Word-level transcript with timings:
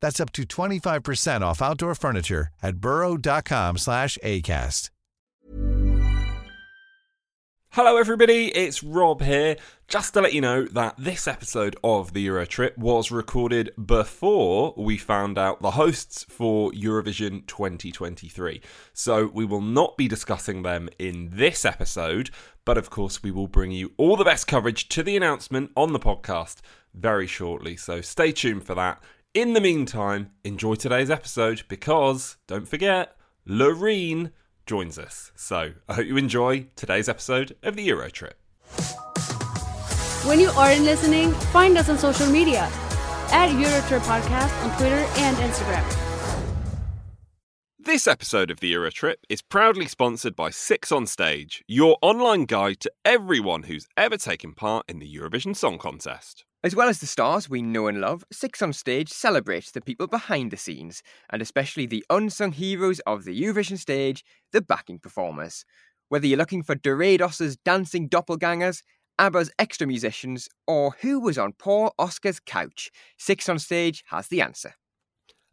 That's 0.00 0.20
up 0.20 0.32
to 0.32 0.44
25% 0.44 1.42
off 1.42 1.62
outdoor 1.62 1.94
furniture 1.94 2.48
at 2.62 2.76
burrow.com 2.76 3.78
slash 3.78 4.18
ACAST. 4.24 4.90
Hello, 7.74 7.98
everybody, 7.98 8.48
it's 8.48 8.82
Rob 8.82 9.22
here. 9.22 9.56
Just 9.86 10.14
to 10.14 10.20
let 10.20 10.32
you 10.32 10.40
know 10.40 10.64
that 10.64 10.96
this 10.98 11.28
episode 11.28 11.76
of 11.84 12.14
the 12.14 12.22
Euro 12.22 12.44
Trip 12.44 12.76
was 12.76 13.12
recorded 13.12 13.70
before 13.86 14.74
we 14.76 14.98
found 14.98 15.38
out 15.38 15.62
the 15.62 15.70
hosts 15.70 16.24
for 16.28 16.72
Eurovision 16.72 17.46
2023. 17.46 18.60
So 18.92 19.30
we 19.32 19.44
will 19.44 19.60
not 19.60 19.96
be 19.96 20.08
discussing 20.08 20.62
them 20.62 20.88
in 20.98 21.30
this 21.32 21.64
episode, 21.64 22.30
but 22.64 22.76
of 22.76 22.90
course, 22.90 23.22
we 23.22 23.30
will 23.30 23.46
bring 23.46 23.70
you 23.70 23.92
all 23.98 24.16
the 24.16 24.24
best 24.24 24.48
coverage 24.48 24.88
to 24.88 25.04
the 25.04 25.16
announcement 25.16 25.70
on 25.76 25.92
the 25.92 26.00
podcast 26.00 26.56
very 26.92 27.28
shortly. 27.28 27.76
So 27.76 28.00
stay 28.00 28.32
tuned 28.32 28.64
for 28.64 28.74
that. 28.74 29.00
In 29.32 29.52
the 29.52 29.60
meantime, 29.60 30.32
enjoy 30.42 30.74
today's 30.74 31.08
episode 31.08 31.62
because, 31.68 32.36
don't 32.48 32.66
forget, 32.66 33.16
Loreen 33.48 34.32
joins 34.66 34.98
us. 34.98 35.30
So 35.36 35.74
I 35.88 35.94
hope 35.94 36.06
you 36.06 36.16
enjoy 36.16 36.66
today's 36.74 37.08
episode 37.08 37.54
of 37.62 37.76
the 37.76 37.84
Euro 37.84 38.10
Trip. 38.10 38.36
When 40.24 40.40
you 40.40 40.50
aren't 40.50 40.82
listening, 40.82 41.30
find 41.52 41.78
us 41.78 41.88
on 41.88 41.96
social 41.96 42.26
media 42.26 42.62
at 43.30 43.50
Eurotrip 43.50 44.00
Podcast 44.00 44.64
on 44.64 44.76
Twitter 44.76 45.06
and 45.18 45.36
Instagram. 45.36 45.84
This 47.78 48.08
episode 48.08 48.50
of 48.50 48.58
the 48.58 48.68
Euro 48.70 48.90
Trip 48.90 49.24
is 49.28 49.42
proudly 49.42 49.86
sponsored 49.86 50.34
by 50.34 50.50
Six 50.50 50.90
on 50.90 51.06
Stage, 51.06 51.62
your 51.68 51.98
online 52.02 52.46
guide 52.46 52.80
to 52.80 52.90
everyone 53.04 53.62
who's 53.62 53.86
ever 53.96 54.16
taken 54.16 54.54
part 54.54 54.86
in 54.88 54.98
the 54.98 55.16
Eurovision 55.16 55.54
Song 55.54 55.78
Contest. 55.78 56.44
As 56.62 56.76
well 56.76 56.90
as 56.90 56.98
the 56.98 57.06
stars 57.06 57.48
we 57.48 57.62
know 57.62 57.86
and 57.86 58.02
love, 58.02 58.22
Six 58.30 58.60
on 58.60 58.74
Stage 58.74 59.08
celebrates 59.08 59.70
the 59.70 59.80
people 59.80 60.06
behind 60.06 60.50
the 60.50 60.58
scenes, 60.58 61.02
and 61.30 61.40
especially 61.40 61.86
the 61.86 62.04
unsung 62.10 62.52
heroes 62.52 63.00
of 63.06 63.24
the 63.24 63.40
Eurovision 63.40 63.78
stage, 63.78 64.22
the 64.52 64.60
backing 64.60 64.98
performers. 64.98 65.64
Whether 66.10 66.26
you're 66.26 66.36
looking 66.36 66.62
for 66.62 66.74
Dorados's 66.74 67.56
dancing 67.56 68.10
doppelgangers, 68.10 68.82
ABBA's 69.18 69.50
extra 69.58 69.86
musicians, 69.86 70.50
or 70.66 70.96
who 71.00 71.18
was 71.18 71.38
on 71.38 71.54
Paul 71.54 71.94
Oscar's 71.98 72.40
couch, 72.40 72.90
Six 73.16 73.48
on 73.48 73.58
Stage 73.58 74.04
has 74.08 74.28
the 74.28 74.42
answer. 74.42 74.74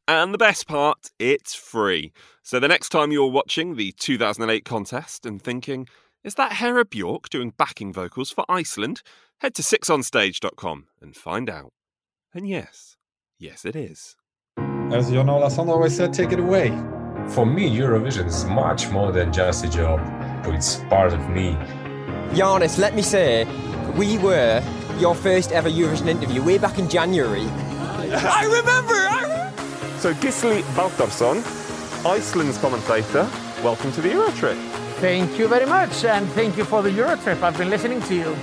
And 0.10 0.34
the 0.34 0.38
best 0.38 0.68
part, 0.68 1.12
it's 1.20 1.56
free. 1.56 2.12
So 2.44 2.60
the 2.60 2.68
next 2.68 2.90
time 2.90 3.14
you're 3.14 3.32
watching 3.32 3.78
the 3.78 3.94
2008 3.94 4.66
contest 4.66 5.26
and 5.26 5.42
thinking, 5.42 5.88
is 6.26 6.36
that 6.36 6.54
Hera 6.54 6.84
Bjork 6.84 7.30
doing 7.30 7.54
backing 7.58 7.94
vocals 7.94 8.32
for 8.32 8.44
Iceland? 8.50 9.02
Head 9.40 9.54
to 9.54 9.62
sixonstage.com 9.62 10.88
and 11.00 11.16
find 11.16 11.48
out. 11.48 11.72
And 12.34 12.50
yes, 12.50 12.98
yes, 13.38 13.66
it 13.66 13.76
is. 13.76 14.16
As 14.92 15.12
Jon 15.12 15.28
Olason 15.28 15.70
always 15.70 15.96
said, 15.96 16.12
take 16.12 16.32
it 16.32 16.40
away. 16.40 16.70
For 17.30 17.46
me, 17.46 17.70
Eurovision 17.70 18.26
is 18.26 18.46
much 18.46 18.90
more 18.90 19.12
than 19.12 19.32
just 19.32 19.64
a 19.64 19.70
job. 19.70 20.00
But 20.44 20.56
it's 20.56 20.78
part 20.86 21.14
of 21.14 21.30
me. 21.30 21.52
Giannis, 22.34 22.80
let 22.80 22.96
me 22.96 23.04
say, 23.04 23.46
we 23.96 24.18
were 24.18 24.64
your 24.98 25.14
first 25.14 25.52
ever 25.52 25.70
Eurovision 25.70 26.08
interview 26.08 26.42
way 26.44 26.58
back 26.58 26.80
in 26.80 26.90
January. 26.90 27.46
I 27.46 28.44
remember! 28.46 28.94
I 28.96 29.22
remember. 29.22 30.00
So 30.00 30.16
Gisli 30.16 30.64
Baldursson, 30.74 31.44
Iceland's 32.08 32.58
commentator, 32.58 33.30
welcome 33.64 33.92
to 33.92 34.02
the 34.02 34.10
Eurotrip. 34.10 34.58
Thank 35.00 35.38
you 35.38 35.48
very 35.48 35.68
much, 35.68 36.06
and 36.06 36.28
thank 36.30 36.58
you 36.58 36.64
for 36.64 36.82
the 36.82 36.90
Eurotrip. 36.90 37.44
I've 37.44 37.56
been 37.56 37.70
listening 37.70 38.02
to 38.02 38.16
you. 38.16 38.36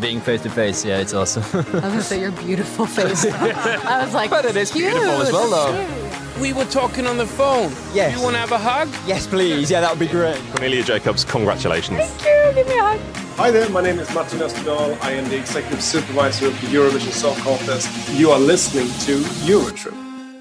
Being 0.00 0.20
face 0.20 0.42
to 0.42 0.50
face, 0.50 0.84
yeah, 0.84 0.98
it's 0.98 1.14
awesome. 1.14 1.44
I 1.52 1.56
was 1.58 1.66
gonna 1.82 2.02
say 2.02 2.20
your 2.20 2.32
beautiful 2.32 2.84
face. 2.84 3.24
I 3.26 4.04
was 4.04 4.12
like, 4.12 4.28
But 4.30 4.44
it 4.44 4.56
is 4.56 4.72
cute. 4.72 4.90
beautiful 4.90 5.22
as 5.22 5.32
well, 5.32 5.48
though. 5.48 6.40
We 6.42 6.52
were 6.52 6.64
talking 6.64 7.06
on 7.06 7.16
the 7.16 7.26
phone. 7.26 7.70
Yes. 7.94 8.16
You 8.16 8.22
want 8.22 8.34
to 8.34 8.40
have 8.40 8.50
a 8.50 8.58
hug? 8.58 8.88
Yes, 9.06 9.26
please. 9.28 9.70
Yeah, 9.70 9.80
that 9.82 9.90
would 9.90 10.00
be 10.00 10.08
great. 10.08 10.36
Cornelia 10.50 10.82
Jacobs, 10.82 11.24
congratulations. 11.24 11.98
Thank 12.00 12.24
you. 12.24 12.54
Give 12.62 12.66
me 12.68 12.76
a 12.78 12.82
hug. 12.82 13.00
Hi 13.36 13.50
there, 13.52 13.68
my 13.70 13.80
name 13.82 14.00
is 14.00 14.12
Martin 14.12 14.40
Österdahl. 14.40 14.98
I 15.00 15.12
am 15.12 15.28
the 15.28 15.36
executive 15.36 15.80
supervisor 15.82 16.48
of 16.48 16.60
the 16.60 16.66
Eurovision 16.66 17.12
Song 17.12 17.36
Contest. 17.36 17.88
You 18.18 18.30
are 18.32 18.38
listening 18.40 18.88
to 19.06 19.18
Eurotrip. 19.46 19.94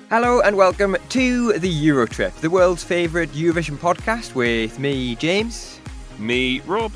Hello 0.10 0.42
and 0.42 0.58
welcome 0.58 0.98
to 1.10 1.54
the 1.60 1.72
Eurotrip, 1.88 2.34
the 2.42 2.50
world's 2.50 2.84
favourite 2.84 3.30
Eurovision 3.30 3.78
podcast 3.78 4.34
with 4.34 4.80
me, 4.80 5.16
James. 5.16 5.80
Me, 6.18 6.60
Rob. 6.62 6.92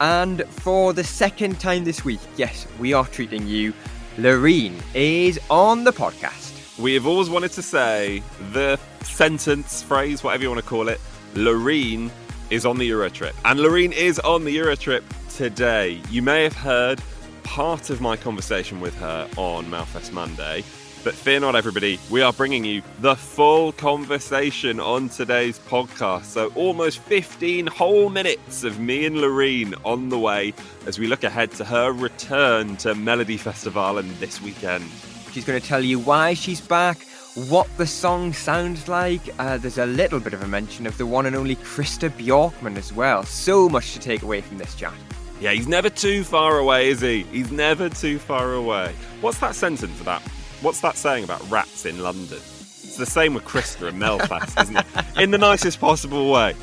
And 0.00 0.44
for 0.48 0.94
the 0.94 1.04
second 1.04 1.60
time 1.60 1.84
this 1.84 2.04
week, 2.04 2.20
yes, 2.36 2.66
we 2.78 2.94
are 2.94 3.06
treating 3.06 3.46
you. 3.46 3.74
Loreen 4.16 4.80
is 4.94 5.38
on 5.50 5.84
the 5.84 5.92
podcast. 5.92 6.78
We 6.78 6.94
have 6.94 7.06
always 7.06 7.28
wanted 7.28 7.52
to 7.52 7.62
say 7.62 8.22
the 8.52 8.78
sentence, 9.02 9.82
phrase, 9.82 10.24
whatever 10.24 10.42
you 10.42 10.48
want 10.48 10.62
to 10.62 10.66
call 10.68 10.88
it. 10.88 11.00
Loreen 11.34 12.10
is 12.48 12.64
on 12.64 12.78
the 12.78 12.86
Euro 12.86 13.10
trip. 13.10 13.34
And 13.44 13.60
Loreen 13.60 13.92
is 13.92 14.18
on 14.20 14.44
the 14.44 14.52
Euro 14.52 14.74
trip 14.74 15.04
today. 15.28 16.00
You 16.10 16.22
may 16.22 16.44
have 16.44 16.56
heard 16.56 17.02
part 17.42 17.90
of 17.90 18.00
my 18.00 18.16
conversation 18.16 18.80
with 18.80 18.96
her 18.96 19.28
on 19.36 19.66
Melfest 19.66 20.12
Monday. 20.12 20.64
But 21.02 21.14
fear 21.14 21.40
not, 21.40 21.56
everybody, 21.56 21.98
we 22.10 22.20
are 22.20 22.30
bringing 22.30 22.62
you 22.62 22.82
the 22.98 23.16
full 23.16 23.72
conversation 23.72 24.78
on 24.78 25.08
today's 25.08 25.58
podcast. 25.58 26.24
So, 26.24 26.48
almost 26.54 26.98
15 26.98 27.68
whole 27.68 28.10
minutes 28.10 28.64
of 28.64 28.78
me 28.78 29.06
and 29.06 29.16
Loreen 29.16 29.74
on 29.86 30.10
the 30.10 30.18
way 30.18 30.52
as 30.84 30.98
we 30.98 31.06
look 31.06 31.24
ahead 31.24 31.52
to 31.52 31.64
her 31.64 31.90
return 31.92 32.76
to 32.78 32.92
Melodifestivalen 32.92 34.18
this 34.18 34.42
weekend. 34.42 34.84
She's 35.32 35.46
going 35.46 35.58
to 35.58 35.66
tell 35.66 35.82
you 35.82 35.98
why 35.98 36.34
she's 36.34 36.60
back, 36.60 37.02
what 37.48 37.66
the 37.78 37.86
song 37.86 38.34
sounds 38.34 38.86
like. 38.86 39.22
Uh, 39.38 39.56
there's 39.56 39.78
a 39.78 39.86
little 39.86 40.20
bit 40.20 40.34
of 40.34 40.42
a 40.42 40.48
mention 40.48 40.86
of 40.86 40.98
the 40.98 41.06
one 41.06 41.24
and 41.24 41.34
only 41.34 41.56
Christer 41.56 42.10
Björkman 42.10 42.76
as 42.76 42.92
well. 42.92 43.22
So 43.22 43.70
much 43.70 43.94
to 43.94 44.00
take 44.00 44.20
away 44.20 44.42
from 44.42 44.58
this 44.58 44.74
chat. 44.74 44.92
Yeah, 45.40 45.52
he's 45.52 45.66
never 45.66 45.88
too 45.88 46.24
far 46.24 46.58
away, 46.58 46.90
is 46.90 47.00
he? 47.00 47.22
He's 47.22 47.50
never 47.50 47.88
too 47.88 48.18
far 48.18 48.52
away. 48.52 48.92
What's 49.22 49.38
that 49.38 49.54
sentence 49.54 49.98
about? 50.02 50.20
What's 50.62 50.80
that 50.82 50.98
saying 50.98 51.24
about 51.24 51.48
rats 51.50 51.86
in 51.86 52.02
London? 52.02 52.36
It's 52.36 52.98
the 52.98 53.06
same 53.06 53.32
with 53.32 53.46
Christer 53.46 53.88
and 53.88 54.00
Melfest, 54.00 54.60
isn't 54.62 54.76
it? 54.76 54.86
In 55.18 55.30
the 55.30 55.38
nicest 55.38 55.80
possible 55.80 56.30
way. 56.30 56.54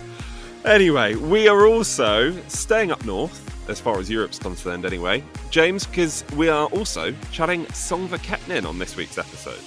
Anyway, 0.65 1.15
we 1.15 1.47
are 1.47 1.65
also 1.65 2.31
staying 2.47 2.91
up 2.91 3.03
north, 3.05 3.43
as 3.67 3.79
far 3.79 3.97
as 3.97 4.07
Europe's 4.07 4.37
concerned, 4.37 4.85
anyway, 4.85 5.23
James, 5.49 5.87
because 5.87 6.23
we 6.35 6.47
are 6.47 6.67
also 6.67 7.11
chatting 7.31 7.65
Söngvakeppnin 7.67 8.67
on 8.67 8.77
this 8.77 8.95
week's 8.95 9.17
episode. 9.17 9.59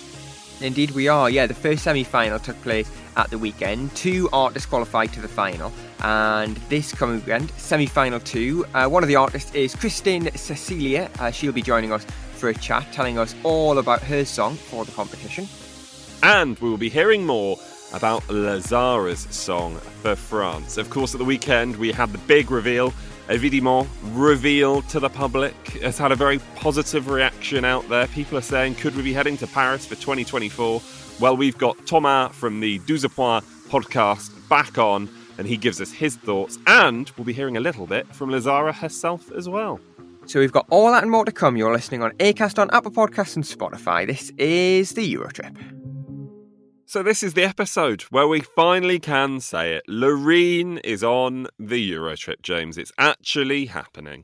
Indeed, 0.60 0.92
we 0.92 1.08
are. 1.08 1.28
Yeah, 1.28 1.46
the 1.46 1.54
first 1.54 1.82
semi 1.82 2.04
final 2.04 2.38
took 2.38 2.60
place 2.62 2.88
at 3.16 3.30
the 3.30 3.38
weekend. 3.38 3.96
Two 3.96 4.28
artists 4.32 4.68
qualified 4.68 5.12
to 5.14 5.20
the 5.20 5.28
final, 5.28 5.72
and 6.04 6.56
this 6.68 6.92
coming 6.92 7.16
weekend, 7.16 7.50
semi 7.56 7.86
final 7.86 8.20
two. 8.20 8.64
Uh, 8.74 8.86
one 8.88 9.02
of 9.02 9.08
the 9.08 9.16
artists 9.16 9.52
is 9.54 9.74
Kristín 9.74 10.30
Sesselja. 10.34 11.10
Uh, 11.18 11.32
she'll 11.32 11.50
be 11.50 11.62
joining 11.62 11.92
us 11.92 12.06
for 12.40 12.48
a 12.48 12.54
chat, 12.54 12.86
telling 12.92 13.18
us 13.18 13.34
all 13.44 13.78
about 13.78 14.02
her 14.02 14.24
song 14.24 14.56
for 14.56 14.84
the 14.84 14.92
competition. 14.92 15.46
And 16.22 16.58
we 16.58 16.68
will 16.68 16.78
be 16.78 16.88
hearing 16.88 17.24
more 17.24 17.58
about 17.92 18.28
La 18.28 18.56
Zarra's 18.58 19.26
song 19.34 19.76
for 19.76 20.16
France. 20.16 20.76
Of 20.76 20.90
course, 20.90 21.14
at 21.14 21.18
the 21.18 21.24
weekend, 21.24 21.76
we 21.76 21.92
had 21.92 22.12
the 22.12 22.18
big 22.18 22.50
reveal. 22.50 22.92
Évidemment 23.28 23.86
revealed 24.12 24.88
to 24.88 24.98
the 24.98 25.08
public. 25.08 25.54
It's 25.76 25.98
had 25.98 26.12
a 26.12 26.16
very 26.16 26.40
positive 26.56 27.08
reaction 27.08 27.64
out 27.64 27.88
there. 27.88 28.06
People 28.08 28.38
are 28.38 28.42
saying, 28.42 28.74
could 28.74 28.96
we 28.96 29.02
be 29.02 29.12
heading 29.12 29.36
to 29.36 29.46
Paris 29.46 29.86
for 29.86 29.94
2024? 29.94 30.82
Well, 31.20 31.36
we've 31.36 31.58
got 31.58 31.86
Thomas 31.86 32.34
from 32.34 32.60
the 32.60 32.78
Douze 32.80 33.06
Points 33.06 33.46
podcast 33.68 34.48
back 34.48 34.78
on, 34.78 35.08
and 35.38 35.46
he 35.46 35.56
gives 35.56 35.80
us 35.80 35.92
his 35.92 36.16
thoughts. 36.16 36.58
And 36.66 37.10
we'll 37.16 37.24
be 37.24 37.32
hearing 37.32 37.56
a 37.56 37.60
little 37.60 37.86
bit 37.86 38.06
from 38.14 38.30
Lazara 38.30 38.74
herself 38.74 39.30
as 39.32 39.48
well. 39.48 39.78
So 40.30 40.38
we've 40.38 40.52
got 40.52 40.68
all 40.70 40.92
that 40.92 41.02
and 41.02 41.10
more 41.10 41.24
to 41.24 41.32
come. 41.32 41.56
You're 41.56 41.72
listening 41.72 42.04
on 42.04 42.12
Acast, 42.18 42.60
on 42.60 42.70
Apple 42.70 42.92
Podcasts, 42.92 43.34
and 43.34 43.44
Spotify. 43.44 44.06
This 44.06 44.30
is 44.38 44.92
the 44.92 45.12
Eurotrip. 45.12 45.56
So 46.86 47.02
this 47.02 47.24
is 47.24 47.34
the 47.34 47.42
episode 47.42 48.02
where 48.10 48.28
we 48.28 48.38
finally 48.38 49.00
can 49.00 49.40
say 49.40 49.74
it. 49.74 49.82
Loreen 49.88 50.78
is 50.84 51.02
on 51.02 51.48
the 51.58 51.92
Eurotrip, 51.92 52.42
James. 52.42 52.78
It's 52.78 52.92
actually 52.96 53.66
happening. 53.66 54.22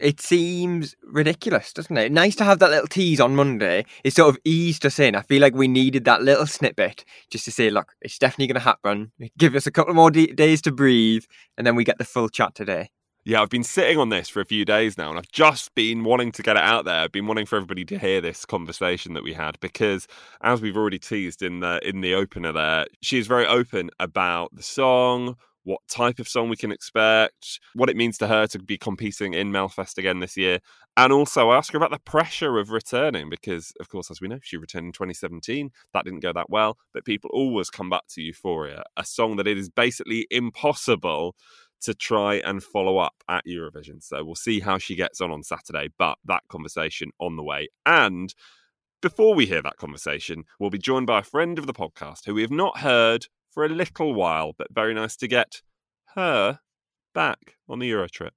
It 0.00 0.20
seems 0.20 0.94
ridiculous, 1.02 1.72
doesn't 1.72 1.96
it? 1.96 2.12
Nice 2.12 2.36
to 2.36 2.44
have 2.44 2.60
that 2.60 2.70
little 2.70 2.86
tease 2.86 3.18
on 3.18 3.34
Monday. 3.34 3.84
It 4.04 4.14
sort 4.14 4.32
of 4.32 4.40
eased 4.44 4.86
us 4.86 5.00
in. 5.00 5.16
I 5.16 5.22
feel 5.22 5.40
like 5.40 5.56
we 5.56 5.66
needed 5.66 6.04
that 6.04 6.22
little 6.22 6.46
snippet 6.46 7.04
just 7.30 7.46
to 7.46 7.50
say, 7.50 7.68
look, 7.68 7.94
it's 8.00 8.16
definitely 8.16 8.46
going 8.46 8.60
to 8.60 8.60
happen. 8.60 9.10
Give 9.36 9.56
us 9.56 9.66
a 9.66 9.72
couple 9.72 9.92
more 9.94 10.12
d- 10.12 10.28
days 10.28 10.62
to 10.62 10.70
breathe, 10.70 11.24
and 11.58 11.66
then 11.66 11.74
we 11.74 11.82
get 11.82 11.98
the 11.98 12.04
full 12.04 12.28
chat 12.28 12.54
today. 12.54 12.90
Yeah, 13.24 13.40
I've 13.40 13.50
been 13.50 13.62
sitting 13.62 13.98
on 13.98 14.08
this 14.08 14.28
for 14.28 14.40
a 14.40 14.44
few 14.44 14.64
days 14.64 14.98
now, 14.98 15.08
and 15.10 15.18
I've 15.18 15.30
just 15.30 15.74
been 15.76 16.02
wanting 16.02 16.32
to 16.32 16.42
get 16.42 16.56
it 16.56 16.62
out 16.62 16.84
there. 16.84 17.02
I've 17.02 17.12
been 17.12 17.28
wanting 17.28 17.46
for 17.46 17.54
everybody 17.56 17.84
to 17.84 17.98
hear 17.98 18.20
this 18.20 18.44
conversation 18.44 19.14
that 19.14 19.22
we 19.22 19.32
had 19.32 19.60
because, 19.60 20.08
as 20.42 20.60
we've 20.60 20.76
already 20.76 20.98
teased 20.98 21.40
in 21.40 21.60
the 21.60 21.78
in 21.88 22.00
the 22.00 22.14
opener, 22.14 22.50
there 22.52 22.86
she 23.00 23.18
is 23.18 23.28
very 23.28 23.46
open 23.46 23.90
about 24.00 24.50
the 24.56 24.62
song, 24.64 25.36
what 25.62 25.80
type 25.88 26.18
of 26.18 26.26
song 26.26 26.48
we 26.48 26.56
can 26.56 26.72
expect, 26.72 27.60
what 27.74 27.88
it 27.88 27.96
means 27.96 28.18
to 28.18 28.26
her 28.26 28.48
to 28.48 28.58
be 28.58 28.76
competing 28.76 29.34
in 29.34 29.52
Melfest 29.52 29.98
again 29.98 30.18
this 30.18 30.36
year, 30.36 30.58
and 30.96 31.12
also 31.12 31.50
I 31.50 31.58
ask 31.58 31.72
her 31.72 31.76
about 31.78 31.92
the 31.92 32.00
pressure 32.00 32.58
of 32.58 32.70
returning 32.70 33.30
because, 33.30 33.72
of 33.78 33.88
course, 33.88 34.10
as 34.10 34.20
we 34.20 34.26
know, 34.26 34.40
she 34.42 34.56
returned 34.56 34.86
in 34.86 34.92
2017. 34.92 35.70
That 35.94 36.04
didn't 36.04 36.20
go 36.20 36.32
that 36.32 36.50
well, 36.50 36.76
but 36.92 37.04
people 37.04 37.30
always 37.32 37.70
come 37.70 37.88
back 37.88 38.02
to 38.14 38.20
Euphoria, 38.20 38.82
a 38.96 39.04
song 39.04 39.36
that 39.36 39.46
it 39.46 39.58
is 39.58 39.70
basically 39.70 40.26
impossible 40.32 41.36
to 41.82 41.94
try 41.94 42.36
and 42.36 42.62
follow 42.62 42.98
up 42.98 43.14
at 43.28 43.46
Eurovision. 43.46 44.02
So 44.02 44.24
we'll 44.24 44.34
see 44.34 44.60
how 44.60 44.78
she 44.78 44.94
gets 44.94 45.20
on 45.20 45.30
on 45.30 45.42
Saturday, 45.42 45.88
but 45.98 46.18
that 46.24 46.42
conversation 46.48 47.10
on 47.20 47.36
the 47.36 47.42
way. 47.42 47.68
And 47.84 48.34
before 49.00 49.34
we 49.34 49.46
hear 49.46 49.62
that 49.62 49.76
conversation, 49.76 50.44
we'll 50.58 50.70
be 50.70 50.78
joined 50.78 51.06
by 51.06 51.20
a 51.20 51.24
friend 51.24 51.58
of 51.58 51.66
the 51.66 51.72
podcast 51.72 52.26
who 52.26 52.34
we 52.34 52.42
have 52.42 52.50
not 52.50 52.78
heard 52.78 53.26
for 53.50 53.64
a 53.64 53.68
little 53.68 54.14
while, 54.14 54.52
but 54.56 54.72
very 54.72 54.94
nice 54.94 55.16
to 55.16 55.28
get 55.28 55.62
her 56.14 56.60
back 57.14 57.56
on 57.68 57.78
the 57.78 57.88
Euro 57.88 58.08
trip 58.08 58.34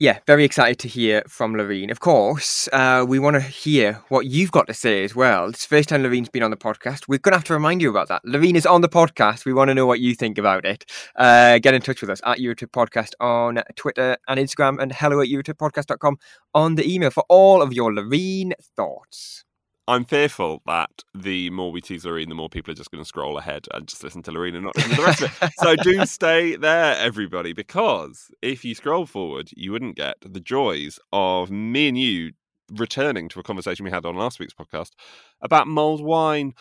yeah, 0.00 0.18
very 0.26 0.44
excited 0.44 0.78
to 0.80 0.88
hear 0.88 1.22
from 1.28 1.54
Loreen. 1.54 1.90
Of 1.90 2.00
course, 2.00 2.68
uh, 2.72 3.04
we 3.06 3.20
want 3.20 3.34
to 3.34 3.40
hear 3.40 4.02
what 4.08 4.26
you've 4.26 4.50
got 4.50 4.66
to 4.66 4.74
say 4.74 5.04
as 5.04 5.14
well. 5.14 5.48
It's 5.48 5.64
first 5.64 5.88
time 5.88 6.02
Loreen's 6.02 6.28
been 6.28 6.42
on 6.42 6.50
the 6.50 6.56
podcast. 6.56 7.06
We're 7.06 7.18
going 7.18 7.32
to 7.32 7.38
have 7.38 7.44
to 7.44 7.52
remind 7.52 7.80
you 7.80 7.90
about 7.90 8.08
that. 8.08 8.22
Loreen 8.24 8.56
is 8.56 8.66
on 8.66 8.80
the 8.80 8.88
podcast. 8.88 9.44
We 9.44 9.52
want 9.52 9.68
to 9.68 9.74
know 9.74 9.86
what 9.86 10.00
you 10.00 10.14
think 10.14 10.36
about 10.36 10.64
it. 10.64 10.84
Uh, 11.14 11.58
get 11.58 11.74
in 11.74 11.80
touch 11.80 12.00
with 12.00 12.10
us 12.10 12.20
at 12.24 12.38
Eurotrip 12.38 12.72
Podcast 12.72 13.12
on 13.20 13.62
Twitter 13.76 14.16
and 14.26 14.40
Instagram 14.40 14.82
and 14.82 14.92
hello 14.92 15.20
at 15.20 15.28
EurotripPodcast.com 15.28 16.18
on 16.54 16.74
the 16.74 16.92
email 16.92 17.10
for 17.10 17.24
all 17.28 17.62
of 17.62 17.72
your 17.72 17.92
Loreen 17.92 18.52
thoughts. 18.76 19.44
I'm 19.86 20.04
fearful 20.06 20.62
that 20.66 20.90
the 21.14 21.50
more 21.50 21.70
we 21.70 21.82
tease 21.82 22.04
Loreen, 22.04 22.28
the 22.28 22.34
more 22.34 22.48
people 22.48 22.72
are 22.72 22.76
just 22.76 22.90
going 22.90 23.02
to 23.02 23.08
scroll 23.08 23.36
ahead 23.36 23.66
and 23.74 23.86
just 23.86 24.02
listen 24.02 24.22
to 24.22 24.30
Loreen 24.30 24.54
and 24.54 24.64
not 24.64 24.76
listen 24.76 24.90
to 24.92 24.96
the 24.96 25.02
rest 25.02 25.22
of 25.22 25.38
it. 25.42 25.50
So 25.58 25.76
do 25.76 26.06
stay 26.06 26.56
there, 26.56 26.96
everybody, 26.96 27.52
because 27.52 28.30
if 28.40 28.64
you 28.64 28.74
scroll 28.74 29.04
forward, 29.04 29.50
you 29.56 29.72
wouldn't 29.72 29.96
get 29.96 30.16
the 30.22 30.40
joys 30.40 30.98
of 31.12 31.50
me 31.50 31.88
and 31.88 31.98
you 31.98 32.32
returning 32.72 33.28
to 33.28 33.40
a 33.40 33.42
conversation 33.42 33.84
we 33.84 33.90
had 33.90 34.06
on 34.06 34.16
last 34.16 34.40
week's 34.40 34.54
podcast 34.54 34.92
about 35.42 35.66
mulled 35.68 36.02
wine. 36.02 36.54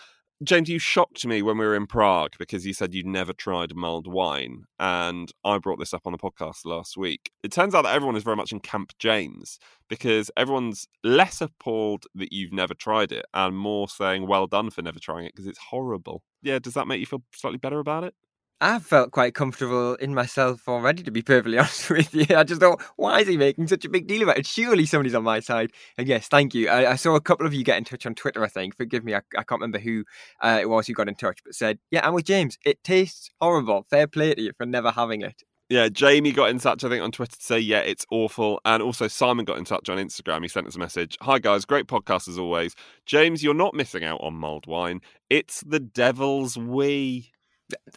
James, 0.44 0.68
you 0.68 0.80
shocked 0.80 1.26
me 1.26 1.42
when 1.42 1.58
we 1.58 1.66
were 1.66 1.76
in 1.76 1.88
Prague 1.88 2.34
because 2.38 2.66
you 2.66 2.74
said 2.74 2.94
you'd 2.94 3.06
never 3.06 3.32
tried 3.32 3.76
mulled 3.76 4.08
wine. 4.08 4.64
And 4.78 5.32
I 5.46 5.58
brought 5.58 5.80
this 5.80 5.94
up 5.94 6.02
on 6.06 6.12
the 6.12 6.18
podcast 6.18 6.66
last 6.66 6.98
week. 6.98 7.32
It 7.44 7.52
turns 7.52 7.74
out 7.74 7.84
that 7.84 7.96
everyone 7.96 8.18
is 8.18 8.24
very 8.24 8.36
much 8.36 8.52
in 8.52 8.60
Camp 8.60 8.92
James 9.00 9.58
because 9.88 10.30
everyone's 10.36 10.88
less 11.04 11.40
appalled 11.40 12.06
that 12.16 12.34
you've 12.34 12.52
never 12.52 12.74
tried 12.74 13.12
it 13.12 13.26
and 13.34 13.56
more 13.56 13.88
saying, 13.88 14.28
well 14.28 14.48
done 14.48 14.70
for 14.70 14.82
never 14.82 15.00
trying 15.00 15.26
it 15.26 15.34
because 15.34 15.48
it's 15.48 15.60
horrible. 15.70 16.24
Yeah, 16.42 16.60
does 16.60 16.74
that 16.74 16.88
make 16.88 17.00
you 17.00 17.06
feel 17.06 17.24
slightly 17.34 17.60
better 17.60 17.80
about 17.80 18.04
it? 18.04 18.14
I 18.62 18.80
felt 18.80 19.12
quite 19.12 19.34
comfortable 19.34 19.96
in 19.96 20.14
myself 20.14 20.68
already, 20.70 21.04
to 21.04 21.12
be 21.12 21.22
perfectly 21.22 21.58
honest 21.60 21.90
with 21.90 22.14
you. 22.14 22.26
I 22.36 22.44
just 22.44 22.62
thought, 22.62 22.82
why 22.96 23.20
is 23.20 23.28
he 23.28 23.38
making 23.38 23.68
such 23.68 23.84
a 23.84 23.90
big 23.90 24.08
deal 24.08 24.24
about 24.24 24.38
it? 24.38 24.46
Surely 24.46 24.86
somebody's 24.86 25.16
on 25.16 25.24
my 25.24 25.42
side. 25.42 25.72
And 25.98 26.08
yes, 26.08 26.28
thank 26.28 26.54
you. 26.54 26.70
I, 26.70 26.92
I 26.92 26.96
saw 26.96 27.16
a 27.16 27.22
couple 27.22 27.46
of 27.46 27.54
you 27.54 27.64
get 27.64 27.78
in 27.78 27.84
touch 27.84 28.06
on 28.06 28.16
Twitter, 28.16 28.44
I 28.44 28.48
think. 28.48 28.78
Forgive 28.78 29.04
me, 29.04 29.16
I, 29.16 29.22
I 29.38 29.44
can't 29.44 29.62
remember 29.62 29.80
who 29.80 30.06
uh, 30.42 30.60
it 30.62 30.70
was 30.70 30.88
who 30.88 30.94
got 30.94 31.10
in 31.10 31.16
touch, 31.16 31.40
but 31.44 31.56
said, 31.56 31.80
yeah, 31.92 32.08
I'm 32.08 32.14
with 32.14 32.26
James. 32.26 32.58
It 32.66 32.84
tastes 32.84 33.30
horrible. 33.42 33.86
Fair 33.90 34.08
play 34.08 34.34
to 34.34 34.42
you 34.42 34.52
for 34.58 34.66
never 34.66 34.92
having 34.92 35.22
it. 35.22 35.44
Yeah, 35.70 35.90
Jamie 35.90 36.34
got 36.34 36.50
in 36.50 36.60
touch, 36.60 36.84
I 36.84 36.90
think, 36.90 37.04
on 37.04 37.12
Twitter 37.12 37.36
to 37.36 37.44
say, 37.44 37.58
yeah, 37.58 37.80
it's 37.80 38.06
awful. 38.12 38.62
And 38.64 38.84
also, 38.84 39.08
Simon 39.08 39.44
got 39.44 39.58
in 39.58 39.66
touch 39.66 39.90
on 39.90 39.98
Instagram. 39.98 40.44
He 40.44 40.48
sent 40.48 40.68
us 40.68 40.76
a 40.76 40.80
message 40.80 41.18
Hi, 41.22 41.40
guys, 41.40 41.66
great 41.66 41.88
podcast 41.88 42.28
as 42.28 42.38
always. 42.38 42.76
James, 43.06 43.44
you're 43.44 43.54
not 43.54 43.74
missing 43.74 44.04
out 44.04 44.22
on 44.22 44.36
mulled 44.36 44.68
wine. 44.68 45.02
It's 45.30 45.62
the 45.62 45.80
devil's 45.80 46.58
wee. 46.58 47.33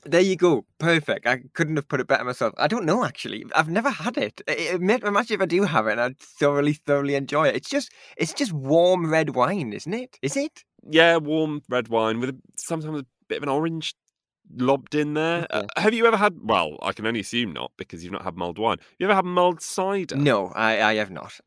There 0.04 0.20
you 0.20 0.36
go. 0.36 0.64
Perfect. 0.78 1.26
I 1.26 1.40
couldn't 1.54 1.76
have 1.76 1.88
put 1.88 2.00
it 2.00 2.06
better 2.06 2.24
myself. 2.24 2.54
I 2.56 2.68
don't 2.68 2.86
know, 2.86 3.04
actually. 3.04 3.44
I've 3.54 3.68
never 3.68 3.90
had 3.90 4.16
it. 4.16 4.40
Imagine 4.48 5.34
if 5.34 5.40
I 5.40 5.46
do 5.46 5.64
have 5.64 5.86
it 5.86 5.92
and 5.92 6.00
I'd 6.00 6.18
thoroughly, 6.18 6.74
thoroughly 6.74 7.14
enjoy 7.14 7.48
it. 7.48 7.56
It's 7.56 7.68
just, 7.68 7.90
it's 8.16 8.32
just 8.32 8.52
warm 8.52 9.10
red 9.10 9.34
wine, 9.34 9.72
isn't 9.72 9.92
it? 9.92 10.18
Is 10.22 10.36
it? 10.36 10.64
Yeah, 10.88 11.16
warm 11.16 11.62
red 11.68 11.88
wine 11.88 12.20
with 12.20 12.40
sometimes 12.56 13.00
a 13.00 13.06
bit 13.28 13.38
of 13.38 13.42
an 13.42 13.48
orange 13.48 13.94
lobbed 14.54 14.94
in 14.94 15.14
there. 15.14 15.46
Okay. 15.50 15.66
Uh, 15.76 15.80
have 15.80 15.94
you 15.94 16.06
ever 16.06 16.16
had? 16.16 16.36
Well, 16.40 16.76
I 16.82 16.92
can 16.92 17.06
only 17.06 17.20
assume 17.20 17.52
not 17.52 17.72
because 17.76 18.02
you've 18.02 18.12
not 18.12 18.22
had 18.22 18.36
mulled 18.36 18.58
wine. 18.58 18.78
You 18.98 19.06
ever 19.06 19.14
had 19.14 19.24
mulled 19.24 19.60
cider? 19.60 20.16
No, 20.16 20.52
I, 20.54 20.82
I 20.82 20.94
have 20.94 21.10
not. 21.10 21.38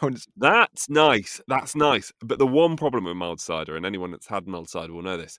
that's 0.36 0.88
nice. 0.88 1.40
That's 1.48 1.76
nice. 1.76 2.12
But 2.20 2.38
the 2.38 2.46
one 2.46 2.76
problem 2.76 3.04
with 3.04 3.16
mulled 3.16 3.40
cider, 3.40 3.76
and 3.76 3.86
anyone 3.86 4.10
that's 4.10 4.26
had 4.26 4.46
mulled 4.46 4.68
cider 4.68 4.92
will 4.92 5.02
know 5.02 5.16
this. 5.16 5.38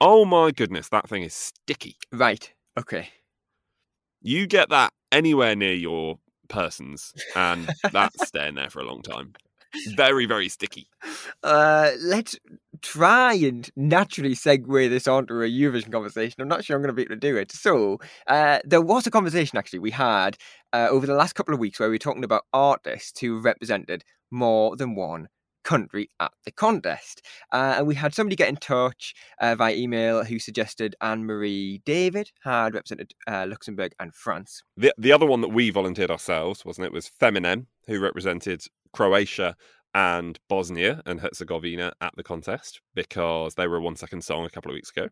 Oh 0.00 0.24
my 0.24 0.52
goodness, 0.52 0.88
that 0.90 1.08
thing 1.08 1.24
is 1.24 1.34
sticky. 1.34 1.96
Right. 2.12 2.52
Okay. 2.78 3.08
You 4.22 4.46
get 4.46 4.68
that 4.70 4.92
anywhere 5.10 5.56
near 5.56 5.74
your 5.74 6.18
persons, 6.48 7.12
and 7.34 7.68
that's 7.92 8.26
staying 8.28 8.54
there 8.54 8.70
for 8.70 8.80
a 8.80 8.86
long 8.86 9.02
time. 9.02 9.32
Very, 9.96 10.24
very 10.24 10.48
sticky. 10.48 10.88
Uh, 11.42 11.90
let's 12.00 12.38
try 12.80 13.34
and 13.34 13.68
naturally 13.76 14.34
segue 14.34 14.88
this 14.88 15.06
onto 15.06 15.42
a 15.42 15.48
Eurovision 15.48 15.92
conversation. 15.92 16.40
I'm 16.40 16.48
not 16.48 16.64
sure 16.64 16.74
I'm 16.76 16.82
going 16.82 16.88
to 16.88 16.94
be 16.94 17.02
able 17.02 17.16
to 17.16 17.20
do 17.20 17.36
it. 17.36 17.52
So, 17.52 17.98
uh, 18.28 18.60
there 18.64 18.80
was 18.80 19.06
a 19.06 19.10
conversation 19.10 19.58
actually 19.58 19.80
we 19.80 19.90
had 19.90 20.36
uh, 20.72 20.88
over 20.90 21.06
the 21.06 21.14
last 21.14 21.34
couple 21.34 21.52
of 21.52 21.60
weeks 21.60 21.78
where 21.78 21.88
we 21.88 21.94
were 21.94 21.98
talking 21.98 22.24
about 22.24 22.44
artists 22.52 23.20
who 23.20 23.40
represented 23.40 24.04
more 24.30 24.74
than 24.76 24.94
one 24.94 25.28
country 25.64 26.10
at 26.20 26.32
the 26.44 26.50
contest. 26.50 27.22
Uh, 27.52 27.74
and 27.78 27.86
we 27.86 27.94
had 27.94 28.14
somebody 28.14 28.36
get 28.36 28.48
in 28.48 28.56
touch 28.56 29.14
uh, 29.40 29.54
via 29.54 29.74
email 29.74 30.24
who 30.24 30.38
suggested 30.38 30.94
Anne 31.00 31.24
Marie 31.24 31.82
David 31.84 32.30
had 32.42 32.74
represented 32.74 33.12
uh, 33.26 33.46
Luxembourg 33.48 33.92
and 34.00 34.14
France. 34.14 34.62
The 34.76 34.92
the 34.98 35.12
other 35.12 35.26
one 35.26 35.40
that 35.40 35.48
we 35.48 35.70
volunteered 35.70 36.10
ourselves, 36.10 36.64
wasn't 36.64 36.86
it, 36.86 36.92
was 36.92 37.10
Feminem, 37.20 37.66
who 37.86 38.00
represented 38.00 38.62
Croatia 38.92 39.56
and 39.94 40.38
Bosnia 40.48 41.02
and 41.06 41.20
Herzegovina 41.20 41.92
at 42.00 42.14
the 42.16 42.22
contest 42.22 42.80
because 42.94 43.54
they 43.54 43.66
were 43.66 43.78
a 43.78 43.80
one 43.80 43.96
second 43.96 44.22
song 44.22 44.44
a 44.44 44.50
couple 44.50 44.70
of 44.70 44.74
weeks 44.74 44.90
ago. 44.90 45.08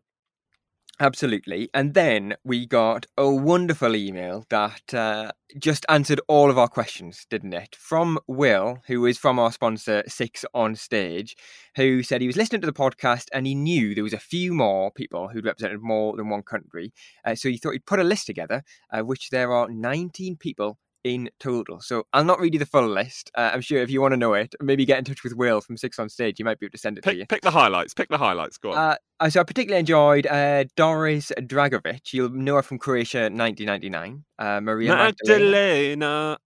Absolutely. 0.99 1.69
And 1.75 1.93
then 1.93 2.35
we 2.43 2.65
got 2.65 3.05
a 3.17 3.29
wonderful 3.29 3.95
email 3.95 4.45
that 4.49 4.93
uh, 4.95 5.31
just 5.59 5.85
answered 5.89 6.19
all 6.27 6.49
of 6.49 6.57
our 6.57 6.67
questions, 6.67 7.27
didn't 7.29 7.53
it? 7.53 7.75
From 7.75 8.17
Will, 8.27 8.79
who 8.87 9.05
is 9.05 9.19
from 9.19 9.37
our 9.37 9.51
sponsor, 9.51 10.01
Six 10.07 10.43
on 10.55 10.75
Stage, 10.75 11.37
who 11.75 12.01
said 12.01 12.21
he 12.21 12.25
was 12.27 12.35
listening 12.35 12.61
to 12.61 12.67
the 12.67 12.73
podcast 12.73 13.27
and 13.31 13.45
he 13.45 13.53
knew 13.53 13.93
there 13.93 14.03
was 14.03 14.13
a 14.13 14.17
few 14.17 14.53
more 14.55 14.89
people 14.91 15.27
who'd 15.27 15.45
represented 15.45 15.81
more 15.83 16.17
than 16.17 16.29
one 16.29 16.41
country. 16.41 16.91
Uh, 17.23 17.35
so 17.35 17.47
he 17.47 17.57
thought 17.57 17.73
he'd 17.73 17.85
put 17.85 17.99
a 17.99 18.03
list 18.03 18.25
together, 18.25 18.63
uh, 18.91 19.01
which 19.01 19.29
there 19.29 19.53
are 19.53 19.69
19 19.69 20.35
people 20.37 20.79
in 21.07 21.29
total. 21.39 21.81
So 21.81 22.05
I'll 22.13 22.23
not 22.23 22.39
read 22.39 22.53
you 22.53 22.59
the 22.59 22.65
full 22.65 22.87
list. 22.87 23.31
Uh, 23.35 23.51
I'm 23.53 23.61
sure 23.61 23.81
if 23.81 23.89
you 23.89 24.01
want 24.01 24.13
to 24.13 24.17
know 24.17 24.33
it, 24.33 24.53
maybe 24.61 24.85
get 24.85 24.97
in 24.97 25.05
touch 25.05 25.23
with 25.23 25.33
Will 25.33 25.61
from 25.61 25.77
Six 25.77 25.99
on 25.99 26.09
Stage. 26.09 26.39
You 26.39 26.45
might 26.45 26.59
be 26.59 26.65
able 26.65 26.73
to 26.73 26.77
send 26.77 26.97
it 26.97 27.03
pick, 27.03 27.13
to 27.13 27.19
you. 27.19 27.25
Pick 27.25 27.41
the 27.41 27.51
highlights. 27.51 27.93
Pick 27.93 28.09
the 28.09 28.17
highlights. 28.17 28.57
Go 28.57 28.73
on. 28.73 28.97
Uh, 29.19 29.29
so 29.29 29.39
I 29.39 29.43
particularly 29.43 29.79
enjoyed 29.79 30.27
uh, 30.27 30.65
Doris 30.75 31.31
Dragovic. 31.39 32.13
You'll 32.13 32.29
know 32.29 32.55
her 32.55 32.61
from 32.61 32.77
Croatia 32.77 33.29
1999. 33.31 34.23
Uh, 34.37 34.61
Maria 34.61 34.95
Magdalena. 34.95 36.37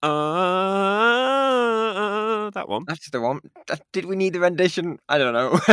Uh, 2.41 2.49
that 2.49 2.67
one. 2.67 2.83
That's 2.87 3.11
the 3.11 3.21
one. 3.21 3.39
Did 3.93 4.05
we 4.05 4.15
need 4.15 4.33
the 4.33 4.39
rendition? 4.39 4.97
I 5.07 5.19
don't 5.19 5.33
know. 5.33 5.59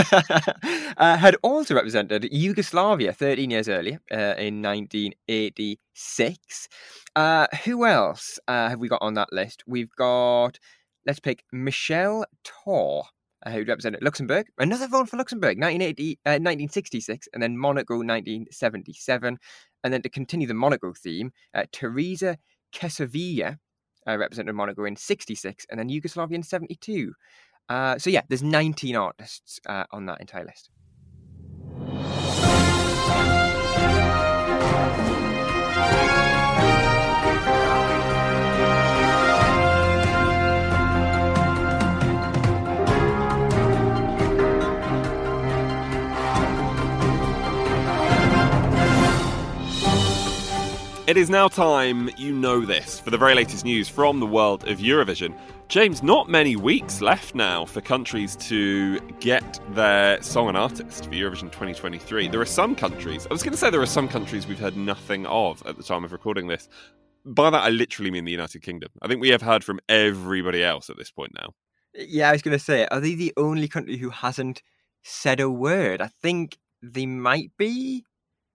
uh, 0.99 1.17
had 1.17 1.35
also 1.43 1.75
represented 1.75 2.29
Yugoslavia 2.31 3.15
13 3.15 3.51
years 3.51 3.71
earlier 3.71 4.01
uh, 4.13 4.35
in 4.37 4.61
1986. 4.61 6.69
Uh, 7.17 7.47
who 7.65 7.87
else 7.87 8.39
uh, 8.49 8.69
have 8.69 8.81
we 8.81 8.89
got 8.89 9.01
on 9.01 9.15
that 9.15 9.33
list? 9.33 9.65
We've 9.67 9.95
got, 9.97 10.59
let's 11.07 11.21
pick 11.21 11.43
Michèle 11.55 12.25
Torr. 12.45 13.05
Uh, 13.47 13.53
who 13.53 13.65
represented 13.65 14.03
Luxembourg. 14.03 14.49
Another 14.59 14.89
one 14.89 15.07
for 15.07 15.17
Luxembourg, 15.17 15.61
1980, 15.61 16.19
uh, 16.27 16.43
1966, 16.43 17.29
and 17.33 17.41
then 17.41 17.57
Monaco, 17.57 17.95
1977. 17.95 19.39
And 19.85 19.93
then 19.93 20.03
to 20.03 20.09
continue 20.09 20.49
the 20.49 20.55
Monaco 20.55 20.93
theme, 20.93 21.31
uh, 21.55 21.67
Tereza 21.73 22.39
Kesovija 22.75 23.59
uh, 24.09 24.17
represented 24.17 24.55
Monaco 24.55 24.85
in 24.85 24.97
66, 24.97 25.67
and 25.71 25.79
then 25.79 25.89
Yugoslavia 25.89 26.37
in 26.37 26.43
72. 26.43 27.13
Uh, 27.69 27.99
so 27.99 28.11
yeah, 28.11 28.23
there's 28.29 28.43
19 28.43 28.97
artists 28.97 29.61
uh, 29.67 29.85
on 29.93 30.07
that 30.07 30.21
entire 30.21 30.45
list. 30.45 30.71
It 51.09 51.17
is 51.17 51.31
now 51.31 51.49
time, 51.49 52.11
you 52.19 52.35
know 52.35 52.67
this, 52.67 53.01
for 53.01 53.09
the 53.09 53.17
very 53.17 53.35
latest 53.35 53.65
news 53.65 53.89
from 53.89 54.21
the 54.21 54.27
world 54.27 54.69
of 54.69 54.77
Eurovision. 54.77 55.35
James, 55.69 56.03
not 56.03 56.29
many 56.29 56.55
weeks 56.55 57.01
left 57.01 57.35
now 57.35 57.65
for 57.65 57.81
countries 57.81 58.37
to 58.37 59.01
get 59.19 59.59
their 59.71 60.21
song 60.21 60.49
and 60.49 60.57
artist 60.59 61.07
for 61.07 61.13
Eurovision 61.13 61.51
2023. 61.51 62.29
There 62.29 62.43
are 62.43 62.45
some 62.45 62.75
countries, 62.75 63.27
I 63.27 63.33
was 63.33 63.43
going 63.43 63.53
to 63.53 63.57
say 63.57 63.71
there 63.71 63.81
are 63.81 63.87
some 63.87 64.07
countries 64.07 64.47
we've 64.47 64.59
heard 64.59 64.77
nothing 64.77 65.25
of 65.25 65.67
at 65.67 65.79
the 65.79 65.83
time 65.83 66.05
of 66.05 66.13
recording 66.13 66.49
this. 66.49 66.69
By 67.25 67.49
that, 67.49 67.63
I 67.63 67.71
literally 67.71 68.11
mean 68.11 68.27
the 68.27 68.33
United 68.33 68.61
Kingdom. 68.61 68.91
I 69.01 69.09
think 69.09 69.23
we 69.23 69.31
have 69.31 69.41
heard 69.41 69.65
from 69.65 69.81
everybody 69.89 70.63
else 70.63 70.91
at 70.91 70.99
this 70.99 71.11
point 71.11 71.33
now. 71.35 71.55
Yeah, 71.95 72.29
I 72.29 72.33
was 72.33 72.43
going 72.43 72.59
to 72.59 72.63
say, 72.63 72.87
are 72.91 73.01
they 73.01 73.15
the 73.15 73.33
only 73.39 73.67
country 73.67 73.97
who 73.97 74.11
hasn't 74.11 74.63
said 75.05 75.41
a 75.41 75.49
word? 75.49 76.03
I 76.03 76.09
think 76.21 76.59
they 76.83 77.07
might 77.07 77.53
be. 77.57 78.05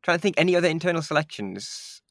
trying 0.03 0.19
to 0.19 0.22
think 0.22 0.36
any 0.38 0.55
other 0.55 0.67
internal 0.67 1.01
selections 1.01 2.02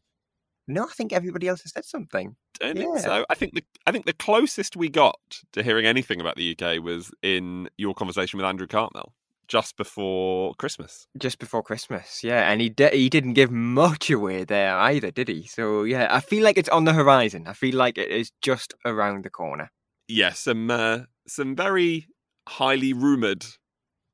no, 0.68 0.84
I 0.84 0.92
think 0.92 1.12
everybody 1.12 1.48
else 1.48 1.62
has 1.62 1.72
said 1.72 1.84
something. 1.84 2.36
Don't 2.60 2.76
yeah. 2.76 2.82
think 2.82 2.98
so. 2.98 3.24
I 3.28 3.34
think 3.34 3.54
the 3.54 3.64
I 3.86 3.92
think 3.92 4.06
the 4.06 4.12
closest 4.12 4.76
we 4.76 4.88
got 4.88 5.18
to 5.52 5.62
hearing 5.62 5.86
anything 5.86 6.20
about 6.20 6.36
the 6.36 6.56
UK 6.56 6.82
was 6.82 7.10
in 7.22 7.68
your 7.76 7.94
conversation 7.94 8.36
with 8.38 8.46
Andrew 8.46 8.66
Cartmel 8.66 9.12
just 9.48 9.76
before 9.76 10.54
Christmas. 10.54 11.06
Just 11.18 11.38
before 11.38 11.62
Christmas, 11.62 12.22
yeah, 12.22 12.50
and 12.50 12.60
he 12.60 12.68
de- 12.68 12.96
he 12.96 13.08
didn't 13.08 13.34
give 13.34 13.50
much 13.50 14.10
away 14.10 14.44
there 14.44 14.76
either, 14.76 15.10
did 15.10 15.28
he? 15.28 15.46
So 15.46 15.84
yeah, 15.84 16.08
I 16.10 16.20
feel 16.20 16.44
like 16.44 16.56
it's 16.56 16.68
on 16.68 16.84
the 16.84 16.92
horizon. 16.92 17.46
I 17.46 17.52
feel 17.52 17.76
like 17.76 17.98
it 17.98 18.10
is 18.10 18.30
just 18.40 18.74
around 18.84 19.24
the 19.24 19.30
corner. 19.30 19.70
Yes, 20.08 20.16
yeah, 20.16 20.32
some 20.32 20.70
uh, 20.70 20.98
some 21.26 21.56
very 21.56 22.06
highly 22.48 22.92
rumored 22.92 23.44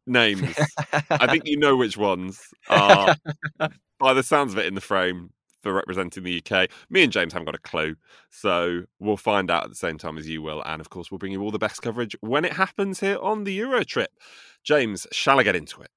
names. 0.07 0.59
I 1.11 1.27
think 1.27 1.47
you 1.47 1.59
know 1.59 1.77
which 1.77 1.97
ones 1.97 2.41
are. 2.69 3.15
By 4.01 4.15
the 4.15 4.23
sounds 4.23 4.53
of 4.53 4.59
it 4.61 4.67
in 4.67 4.77
the 4.77 4.81
frame, 4.81 5.31
for 5.61 5.73
representing 5.73 6.25
the 6.25 6.43
UK. 6.45 6.69
Me 6.91 7.03
and 7.03 7.13
James 7.13 7.33
haven't 7.33 7.47
got 7.47 7.55
a 7.55 7.59
clue, 7.59 7.97
so 8.31 8.83
we'll 8.99 9.17
find 9.17 9.51
out 9.51 9.65
at 9.65 9.71
the 9.71 9.77
same 9.77 9.99
time 9.99 10.19
as 10.19 10.29
you 10.29 10.43
will. 10.43 10.63
And 10.65 10.81
of 10.81 10.91
course, 10.91 11.11
we'll 11.11 11.19
bring 11.19 11.33
you 11.33 11.43
all 11.43 11.51
the 11.51 11.59
best 11.59 11.83
coverage 11.83 12.17
when 12.21 12.45
it 12.45 12.53
happens 12.53 13.01
here 13.01 13.19
on 13.21 13.45
the 13.45 13.53
Euro 13.55 13.85
trip. 13.85 14.11
James, 14.65 15.07
shall 15.13 15.41
I 15.41 15.43
get 15.43 15.57
into 15.57 15.81
it? 15.81 15.91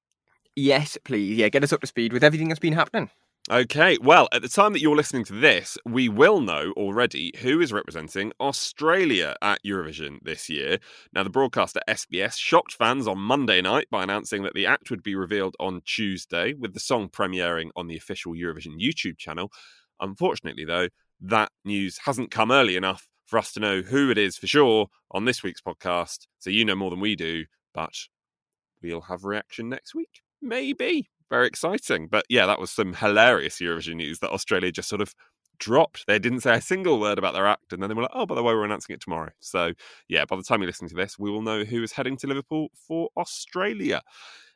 Yes, 0.54 0.98
please. 1.04 1.36
Yeah, 1.36 1.48
get 1.48 1.64
us 1.64 1.72
up 1.72 1.80
to 1.80 1.86
speed 1.86 2.12
with 2.12 2.24
everything 2.24 2.48
that's 2.48 2.60
been 2.60 2.74
happening. 2.74 3.10
Okay, 3.50 3.98
well, 4.00 4.28
at 4.30 4.40
the 4.40 4.48
time 4.48 4.72
that 4.72 4.80
you're 4.80 4.94
listening 4.94 5.24
to 5.24 5.32
this, 5.32 5.76
we 5.84 6.08
will 6.08 6.40
know 6.40 6.72
already 6.76 7.32
who 7.40 7.60
is 7.60 7.72
representing 7.72 8.32
Australia 8.40 9.34
at 9.42 9.58
Eurovision 9.66 10.18
this 10.22 10.48
year. 10.48 10.78
Now, 11.12 11.24
the 11.24 11.30
broadcaster 11.30 11.80
SBS 11.88 12.36
shocked 12.36 12.72
fans 12.72 13.08
on 13.08 13.18
Monday 13.18 13.60
night 13.60 13.88
by 13.90 14.04
announcing 14.04 14.44
that 14.44 14.54
the 14.54 14.66
act 14.66 14.90
would 14.90 15.02
be 15.02 15.16
revealed 15.16 15.56
on 15.58 15.82
Tuesday, 15.84 16.54
with 16.54 16.72
the 16.72 16.78
song 16.78 17.08
premiering 17.08 17.70
on 17.74 17.88
the 17.88 17.96
official 17.96 18.32
Eurovision 18.32 18.80
YouTube 18.80 19.18
channel. 19.18 19.50
Unfortunately, 19.98 20.64
though, 20.64 20.88
that 21.22 21.50
news 21.64 21.98
hasn't 22.04 22.30
come 22.30 22.52
early 22.52 22.76
enough 22.76 23.08
for 23.26 23.40
us 23.40 23.52
to 23.54 23.60
know 23.60 23.82
who 23.82 24.08
it 24.10 24.18
is 24.18 24.36
for 24.36 24.46
sure 24.46 24.86
on 25.10 25.24
this 25.24 25.42
week's 25.42 25.60
podcast. 25.60 26.28
So 26.38 26.50
you 26.50 26.64
know 26.64 26.76
more 26.76 26.90
than 26.90 27.00
we 27.00 27.16
do, 27.16 27.46
but 27.74 27.94
we'll 28.80 29.00
have 29.00 29.24
reaction 29.24 29.68
next 29.68 29.96
week. 29.96 30.20
Maybe 30.40 31.08
very 31.32 31.46
exciting. 31.48 32.08
But 32.08 32.24
yeah, 32.28 32.46
that 32.46 32.60
was 32.60 32.70
some 32.70 32.94
hilarious 32.94 33.58
Eurovision 33.58 33.96
news 33.96 34.20
that 34.20 34.30
Australia 34.30 34.70
just 34.72 34.88
sort 34.88 35.00
of 35.00 35.14
dropped. 35.58 36.04
They 36.06 36.18
didn't 36.18 36.40
say 36.40 36.54
a 36.56 36.60
single 36.60 37.00
word 37.00 37.18
about 37.18 37.34
their 37.34 37.46
act, 37.46 37.72
and 37.72 37.82
then 37.82 37.88
they 37.88 37.94
were 37.94 38.02
like, 38.02 38.10
"Oh, 38.14 38.26
by 38.26 38.34
the 38.34 38.42
way, 38.42 38.54
we're 38.54 38.64
announcing 38.64 38.94
it 38.94 39.00
tomorrow." 39.00 39.30
So 39.40 39.72
yeah, 40.08 40.24
by 40.26 40.36
the 40.36 40.42
time 40.42 40.60
you 40.60 40.66
listen 40.66 40.88
to 40.88 40.94
this, 40.94 41.18
we 41.18 41.30
will 41.30 41.42
know 41.42 41.64
who 41.64 41.82
is 41.82 41.92
heading 41.92 42.16
to 42.18 42.26
Liverpool 42.26 42.68
for 42.86 43.08
Australia. 43.16 44.02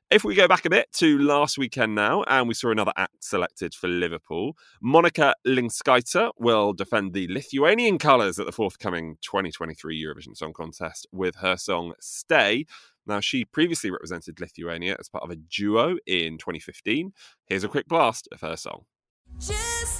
If 0.09 0.25
we 0.25 0.37
go 0.37 0.47
back 0.47 0.65
a 0.65 0.71
bit 0.71 0.93
to 0.95 1.19
last 1.19 1.59
weekend 1.59 1.97
now, 1.97 2.23
and 2.29 2.47
we 2.47 2.55
saw 2.55 2.71
another 2.71 2.93
act 2.97 3.25
selected 3.25 3.75
for 3.75 3.89
Liverpool, 3.89 4.57
Monika 4.83 5.33
Linkytė 5.45 6.31
will 6.39 6.73
defend 6.73 7.13
the 7.13 7.27
Lithuanian 7.29 7.99
colours 7.99 8.39
at 8.39 8.47
the 8.47 8.53
forthcoming 8.53 9.17
2023 9.23 10.01
Eurovision 10.01 10.37
Song 10.37 10.53
Contest 10.53 11.09
with 11.11 11.37
her 11.37 11.57
song 11.57 11.93
Stay, 12.01 12.67
now, 13.07 13.21
she 13.21 13.45
previously 13.45 13.91
represented 13.91 14.41
Lithuania 14.41 14.97
as 14.99 15.09
part 15.09 15.23
of 15.23 15.31
a 15.31 15.37
duo 15.37 15.97
in 16.07 16.39
2015. 16.39 17.13
Here's 17.47 17.63
a 17.63 17.69
quick 17.69 17.87
blast 17.87 18.29
of 18.33 18.41
her 18.41 18.57
song. 18.57 18.85
Just 19.39 19.96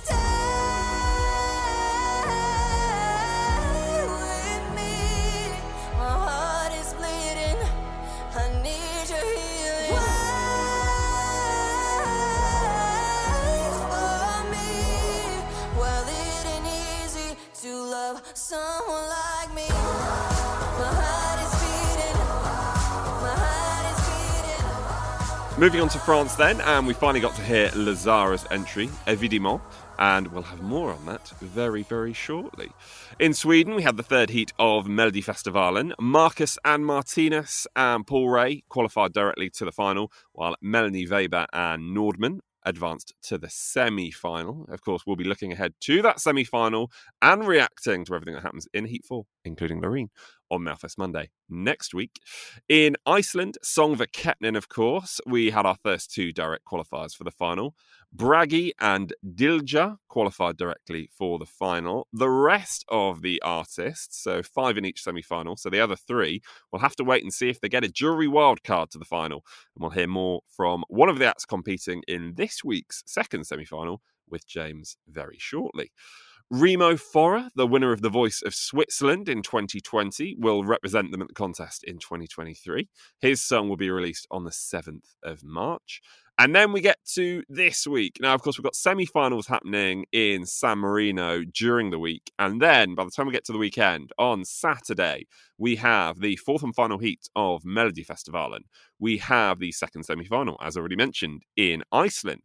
Moving 25.59 25.81
on 25.81 25.89
to 25.89 25.99
France 25.99 26.35
then, 26.35 26.61
and 26.61 26.87
we 26.87 26.93
finally 26.93 27.21
got 27.21 27.35
to 27.37 27.43
hear 27.43 27.71
La 27.75 27.95
Zarra's 27.95 28.45
entry, 28.51 28.89
Évidemment, 29.07 29.63
and 29.99 30.29
we'll 30.29 30.43
have 30.43 30.61
more 30.61 30.93
on 30.93 31.07
that 31.07 31.31
very, 31.41 31.83
very 31.83 32.13
shortly. 32.13 32.73
In 33.19 33.33
Sweden, 33.33 33.75
we 33.75 33.83
had 33.83 33.97
the 33.97 34.03
third 34.03 34.29
heat 34.29 34.53
of 34.59 34.85
Melodifestivalen. 34.85 35.95
Marcus 35.99 36.59
and 36.63 36.85
Martinus 36.85 37.67
and 37.75 38.07
Paul 38.07 38.29
Rey 38.29 38.65
qualified 38.69 39.15
directly 39.15 39.49
to 39.49 39.65
the 39.65 39.73
final, 39.73 40.13
while 40.33 40.57
Melanie 40.61 41.07
Wehbe 41.07 41.47
and 41.55 41.97
Nordman 41.97 42.41
advanced 42.67 43.15
to 43.23 43.39
the 43.39 43.49
semi 43.49 44.11
final. 44.11 44.67
Of 44.69 44.83
course, 44.83 45.05
we'll 45.07 45.17
be 45.17 45.25
looking 45.25 45.53
ahead 45.53 45.73
to 45.83 46.03
that 46.03 46.21
semi 46.21 46.45
final 46.45 46.91
and 47.23 47.49
reacting 47.49 48.05
to 48.05 48.15
everything 48.15 48.35
that 48.35 48.43
happens 48.43 48.69
in 48.75 48.85
Heat 48.85 49.07
4, 49.07 49.25
including 49.47 49.81
Loreen, 49.81 50.09
on 50.51 50.63
Melfest 50.63 50.99
Monday 50.99 51.31
next 51.49 51.95
week. 51.95 52.21
In 52.69 52.97
Iceland, 53.07 53.59
Söngvakeppnin, 53.65 54.57
of 54.57 54.69
course, 54.69 55.21
we 55.27 55.51
had 55.51 55.67
our 55.67 55.77
first 55.83 56.13
two 56.13 56.33
direct 56.33 56.65
qualifiers 56.65 57.15
for 57.15 57.25
the 57.25 57.31
final. 57.31 57.75
Bragi 58.13 58.73
and 58.81 59.13
Dilja 59.25 59.99
qualified 60.09 60.57
directly 60.57 61.11
for 61.17 61.39
the 61.39 61.47
final. 61.47 62.09
The 62.13 62.31
rest 62.31 62.85
of 62.89 63.23
the 63.23 63.41
artists, 63.43 64.23
so 64.23 64.43
five 64.43 64.79
in 64.79 64.85
each 64.85 65.03
semi 65.03 65.23
final, 65.23 65.57
so 65.57 65.69
the 65.69 65.81
other 65.81 65.97
three, 65.97 66.41
will 66.73 66.81
have 66.81 66.97
to 66.97 67.05
wait 67.05 67.23
and 67.23 67.33
see 67.33 67.51
if 67.51 67.61
they 67.61 67.69
get 67.69 67.85
a 67.85 67.89
jury 67.89 68.27
wildcard 68.27 68.91
to 68.91 68.99
the 68.99 69.05
final. 69.05 69.45
And 69.75 69.83
we'll 69.83 69.91
hear 69.91 70.07
more 70.07 70.41
from 70.49 70.85
one 70.89 71.09
of 71.09 71.19
the 71.19 71.27
acts 71.27 71.45
competing 71.45 72.03
in 72.09 72.35
this 72.37 72.65
week's 72.65 73.03
second 73.07 73.45
semi 73.47 73.65
final 73.65 74.01
with 74.29 74.47
James 74.47 74.97
very 75.09 75.37
shortly. 75.39 75.91
Remo 76.51 76.95
Forrer, 76.95 77.49
the 77.57 77.67
winner 77.67 77.91
of 77.91 78.03
The 78.03 78.09
Voice 78.09 78.41
of 78.41 78.55
Switzerland 78.55 79.29
in 79.29 79.43
2020, 79.43 80.37
will 80.39 80.63
represent 80.63 81.11
them 81.11 81.21
at 81.21 81.27
the 81.27 81.35
contest 81.35 81.83
in 81.83 81.99
2023. 81.99 82.89
His 83.19 83.43
song 83.43 83.69
will 83.69 83.77
be 83.77 83.91
released 83.91 84.29
on 84.31 84.45
the 84.45 84.51
7th 84.51 85.17
of 85.25 85.43
March. 85.43 86.01
And 86.39 86.55
then 86.55 86.71
we 86.71 86.81
get 86.81 86.99
to 87.15 87.43
this 87.49 87.85
week. 87.85 88.19
Now, 88.21 88.33
of 88.33 88.43
course, 88.43 88.59
we've 88.59 88.65
got 88.65 88.77
semi 88.77 89.07
finals 89.07 89.49
happening 89.49 90.05
in 90.13 90.47
San 90.47 90.79
Marino 90.79 91.43
during 91.43 91.91
the 91.91 91.99
week. 91.99 92.31
And 92.39 92.63
then 92.63 92.95
by 92.95 93.05
the 93.05 93.11
time 93.11 93.27
we 93.27 93.33
get 93.33 93.45
to 93.47 93.53
the 93.53 93.59
weekend, 93.59 94.13
on 94.17 94.45
Saturday, 94.45 95.27
we 95.59 95.75
have 95.77 96.21
the 96.21 96.37
fourth 96.37 96.63
and 96.63 96.75
final 96.77 96.99
heat 96.99 97.29
of 97.35 97.65
Melodifestivalen. 97.65 98.61
We 99.01 99.19
have 99.19 99.59
the 99.59 99.73
second 99.73 100.05
semi 100.05 100.27
final, 100.27 100.59
as 100.63 100.77
already 100.77 100.97
mentioned, 100.97 101.43
in 101.57 101.83
Iceland 101.91 102.43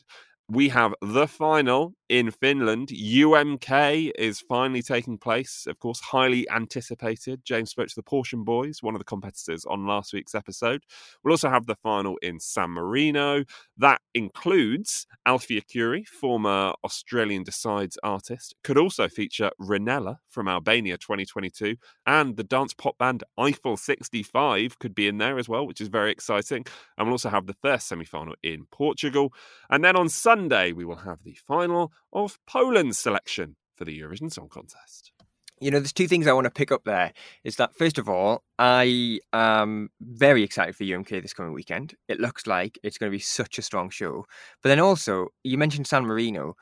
we 0.52 0.68
have 0.68 0.94
the 1.02 1.28
final 1.28 1.94
in 2.12 2.30
Finland. 2.30 2.90
UMK 2.90 4.12
is 4.20 4.42
finally 4.42 4.82
taking 4.82 5.18
place, 5.18 5.66
of 5.66 5.80
course, 5.80 6.02
highly 6.02 6.48
anticipated. 6.50 7.40
James 7.46 7.70
spoke 7.72 7.88
to 7.88 7.96
the 7.96 8.04
Portion 8.04 8.44
Boys, 8.44 8.84
one 8.84 8.94
of 8.94 9.00
the 9.00 9.06
competitors 9.06 9.64
on 9.64 9.88
last 9.88 10.12
week's 10.12 10.36
episode. 10.36 10.84
We'll 11.24 11.32
also 11.32 11.50
have 11.50 11.68
the 11.68 11.76
final 11.76 12.18
in 12.18 12.42
San 12.42 12.72
Marino. 12.72 13.46
That 13.78 14.02
includes 14.14 15.08
Alfie 15.26 15.62
Arcuri, 15.62 16.06
former 16.06 16.74
Australian 16.84 17.44
Decides 17.44 17.98
artist. 18.04 18.56
Could 18.62 18.78
also 18.78 19.08
feature 19.08 19.50
Ronela 19.62 20.18
from 20.28 20.50
Albania 20.50 20.98
2022, 20.98 21.78
and 22.06 22.36
the 22.36 22.44
dance 22.44 22.74
pop 22.74 22.98
band 22.98 23.24
Eiffel 23.40 23.78
65 23.78 24.80
could 24.80 24.94
be 24.94 25.08
in 25.08 25.18
there 25.18 25.40
as 25.40 25.48
well, 25.48 25.66
which 25.66 25.80
is 25.80 25.88
very 25.88 26.12
exciting. 26.12 26.66
And 26.98 27.08
we'll 27.08 27.14
also 27.14 27.30
have 27.30 27.48
the 27.48 27.56
first 27.62 27.88
semi 27.88 28.04
final 28.04 28.36
in 28.44 28.66
Portugal. 28.70 29.34
And 29.70 29.82
then 29.82 29.96
on 29.96 30.10
Sunday, 30.10 30.74
we 30.74 30.84
will 30.84 30.98
have 30.98 31.24
the 31.24 31.38
final 31.48 31.94
of 32.14 32.40
Poland's 32.48 33.00
selection 33.00 33.56
for 33.76 33.86
the 33.86 34.00
Eurovision 34.00 34.32
Song 34.32 34.50
Contest. 34.50 35.12
You 35.60 35.70
know, 35.70 35.80
there's 35.80 35.94
two 35.94 36.08
things 36.08 36.26
I 36.26 36.34
want 36.34 36.46
to 36.46 36.52
pick 36.52 36.72
up 36.72 36.86
there. 36.86 37.14
Is 37.44 37.58
that 37.58 37.76
first 37.76 38.00
of 38.00 38.10
all, 38.10 38.44
I 38.58 39.20
am 39.32 39.90
very 40.02 40.42
excited 40.42 40.76
for 40.76 40.84
UMK 40.84 41.22
this 41.22 41.34
coming 41.34 41.54
weekend. 41.54 41.94
It 42.08 42.20
looks 42.20 42.48
like 42.48 42.80
it's 42.84 42.98
going 42.98 43.12
to 43.12 43.16
be 43.16 43.22
such 43.22 43.60
a 43.60 43.62
strong 43.62 43.92
show. 43.92 44.26
But 44.64 44.70
then 44.70 44.80
also, 44.80 45.28
you 45.44 45.60
mentioned 45.60 45.86
San 45.86 46.06
Marino. 46.06 46.56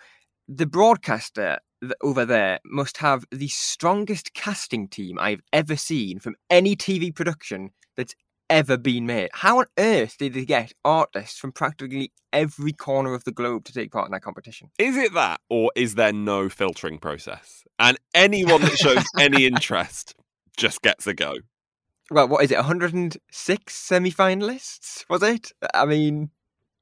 The 0.50 0.66
broadcaster 0.66 1.60
over 2.02 2.26
there 2.26 2.60
must 2.66 2.98
have 2.98 3.24
the 3.32 3.48
strongest 3.48 4.34
casting 4.34 4.90
team 4.90 5.18
I've 5.18 5.44
ever 5.54 5.78
seen 5.78 6.20
from 6.20 6.36
any 6.50 6.76
TV 6.76 7.16
production 7.16 7.70
that's 7.96 8.16
ever 8.50 8.78
been 8.78 9.06
made. 9.06 9.30
How 9.34 9.60
on 9.60 9.66
earth 9.78 10.18
did 10.18 10.34
they 10.34 10.46
get 10.46 10.74
artists 10.84 11.40
from 11.40 11.52
practically 11.52 12.12
every 12.34 12.74
corner 12.74 13.14
of 13.14 13.24
the 13.24 13.32
globe 13.32 13.66
to 13.66 13.74
take 13.74 13.92
part 13.92 14.06
in 14.08 14.12
that 14.12 14.22
competition? 14.22 14.70
Is 14.78 14.98
it 14.98 15.14
that, 15.14 15.42
or 15.50 15.72
is 15.76 15.96
there 15.96 16.14
no 16.14 16.50
filtering 16.50 16.98
process? 17.00 17.64
And 17.78 17.98
anyone 18.14 18.62
that 18.62 18.78
shows 18.78 19.04
any 19.18 19.46
interest 19.46 20.16
just 20.58 20.82
gets 20.82 21.08
a 21.08 21.14
go. 21.14 21.34
Well, 22.12 22.28
what 22.28 22.44
is 22.44 22.52
it? 22.52 22.56
106 22.56 23.76
semi 23.76 24.12
finalists? 24.12 25.06
Was 25.10 25.24
it? 25.24 25.52
I 25.74 25.86
mean. 25.86 26.32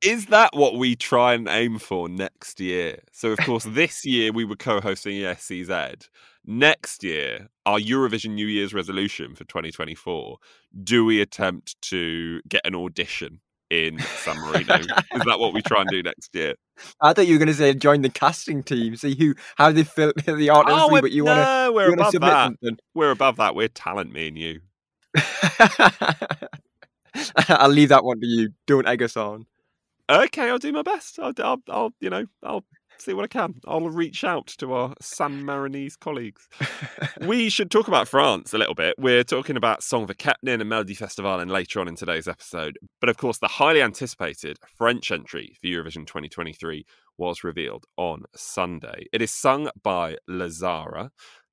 Is 0.02 0.28
that 0.28 0.52
what 0.54 0.76
we 0.76 0.96
try 0.96 1.34
and 1.34 1.48
aim 1.48 1.80
for 1.80 2.08
next 2.08 2.60
year? 2.60 3.00
So, 3.12 3.32
of 3.32 3.40
course, 3.40 3.64
this 3.68 4.06
year 4.06 4.32
we 4.32 4.46
were 4.46 4.56
co 4.56 4.80
hosting 4.80 5.18
ESCZ 5.18 6.08
next 6.48 7.04
year, 7.04 7.50
our 7.66 7.78
Eurovision 7.78 8.32
New 8.32 8.48
Year's 8.48 8.74
resolution 8.74 9.36
for 9.36 9.44
2024, 9.44 10.38
do 10.84 11.06
we 11.06 11.22
attempt 11.22 11.80
to 11.84 12.42
get 12.48 12.66
an 12.66 12.74
audition 12.74 13.42
in 13.70 14.00
San 14.00 14.40
Marino? 14.40 14.78
Is 14.78 15.22
that 15.26 15.40
what 15.40 15.54
we 15.54 15.62
try 15.62 15.82
and 15.82 15.90
do 15.90 16.02
next 16.02 16.34
year? 16.34 16.56
I 17.02 17.14
thought 17.14 17.28
you 17.28 17.36
were 17.36 17.40
going 17.40 17.50
to 17.50 17.54
say 17.54 17.74
join 17.74 18.02
the 18.02 18.10
casting 18.10 18.64
team, 18.64 18.96
see 18.96 19.14
who 19.16 19.36
how 19.58 19.72
they 19.72 19.84
fill 19.84 20.14
the 20.26 20.50
art 20.50 20.68
oh, 20.70 20.90
but 21.02 21.12
you 21.12 21.26
no, 21.26 21.32
want 21.32 21.46
to. 21.46 21.72
We're 21.74 21.94
above 21.94 22.14
that. 22.14 22.46
Something. 22.46 22.78
We're 22.96 23.12
above 23.12 23.36
that. 23.38 23.56
We're 23.56 23.68
talent, 23.68 24.14
me 24.14 24.30
and 24.30 24.38
you. 24.38 24.62
I'll 27.50 27.70
leave 27.70 27.90
that 27.90 28.04
one 28.04 28.20
to 28.22 28.26
you. 28.26 28.50
Don't 28.68 28.88
egg 28.88 29.04
us 29.04 29.18
on. 29.18 29.46
Okay, 30.10 30.50
I'll 30.50 30.58
do 30.58 30.72
my 30.72 30.84
best. 30.84 31.20
I'll, 31.20 31.34
I'll, 31.40 31.62
I'll 31.68 31.92
you 32.00 32.10
know, 32.10 32.26
I'll 32.42 32.64
see 32.98 33.14
what 33.14 33.26
I 33.26 33.28
can. 33.28 33.56
I'll 33.68 33.90
reach 33.90 34.24
out 34.24 34.48
to 34.60 34.74
our 34.74 34.94
San 35.02 35.44
Marinese 35.44 36.00
colleagues. 36.00 36.48
we 37.22 37.50
should 37.50 37.70
talk 37.70 37.88
about 37.90 38.08
France 38.08 38.54
a 38.54 38.58
little 38.58 38.74
bit. 38.74 38.96
We're 38.98 39.26
talking 39.26 39.58
about 39.58 39.82
Söngvakeppnin 39.82 40.62
and 40.62 40.64
Melodifestivalen 40.64 41.50
later 41.50 41.82
on 41.82 41.90
in 41.90 41.96
today's 41.96 42.28
episode. 42.28 42.78
But 43.02 43.10
of 43.10 43.18
course, 43.18 43.40
the 43.40 43.48
highly 43.48 43.82
anticipated 43.82 44.58
French 44.78 45.12
entry 45.12 45.58
for 45.60 45.68
Eurovision 45.68 46.08
2023 46.08 46.86
was 47.18 47.44
revealed 47.44 47.86
on 47.98 48.24
Sunday. 48.36 49.08
It 49.12 49.22
is 49.22 49.32
sung 49.32 49.70
by 49.84 50.18
La 50.28 50.46
Zarra, 50.46 51.10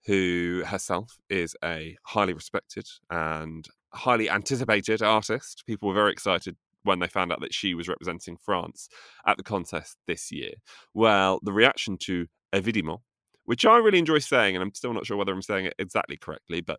who 0.06 0.62
herself 0.66 1.16
is 1.28 1.56
a 1.64 1.96
highly 2.04 2.34
respected 2.34 2.86
and 3.10 3.66
highly 3.92 4.28
anticipated 4.28 5.02
artist. 5.02 5.64
People 5.66 5.88
were 5.88 5.94
very 5.94 6.12
excited 6.12 6.56
when 6.84 7.00
they 7.00 7.08
found 7.08 7.32
out 7.32 7.40
that 7.40 7.52
she 7.52 7.74
was 7.74 7.88
representing 7.88 8.36
France 8.36 8.88
at 9.26 9.36
the 9.36 9.42
contest 9.42 9.96
this 10.06 10.30
year. 10.30 10.52
Well, 10.94 11.40
the 11.42 11.52
reaction 11.52 11.98
to 12.04 12.26
Evidemment, 12.54 13.00
which 13.46 13.66
I 13.66 13.78
really 13.78 13.98
enjoy 13.98 14.20
saying, 14.20 14.54
and 14.54 14.62
I'm 14.62 14.72
still 14.74 14.92
not 14.92 15.06
sure 15.06 15.16
whether 15.16 15.32
I'm 15.32 15.42
saying 15.42 15.66
it 15.66 15.74
exactly 15.76 16.16
correctly, 16.16 16.60
but 16.60 16.78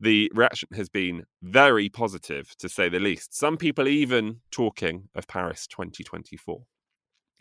the 0.00 0.30
reaction 0.34 0.68
has 0.74 0.88
been 0.88 1.24
very 1.42 1.88
positive 1.88 2.54
to 2.58 2.68
say 2.68 2.88
the 2.88 2.98
least. 2.98 3.32
Some 3.32 3.56
people 3.56 3.86
even 3.86 4.40
talking 4.50 5.08
of 5.14 5.28
Paris 5.28 5.68
2024. 5.68 6.64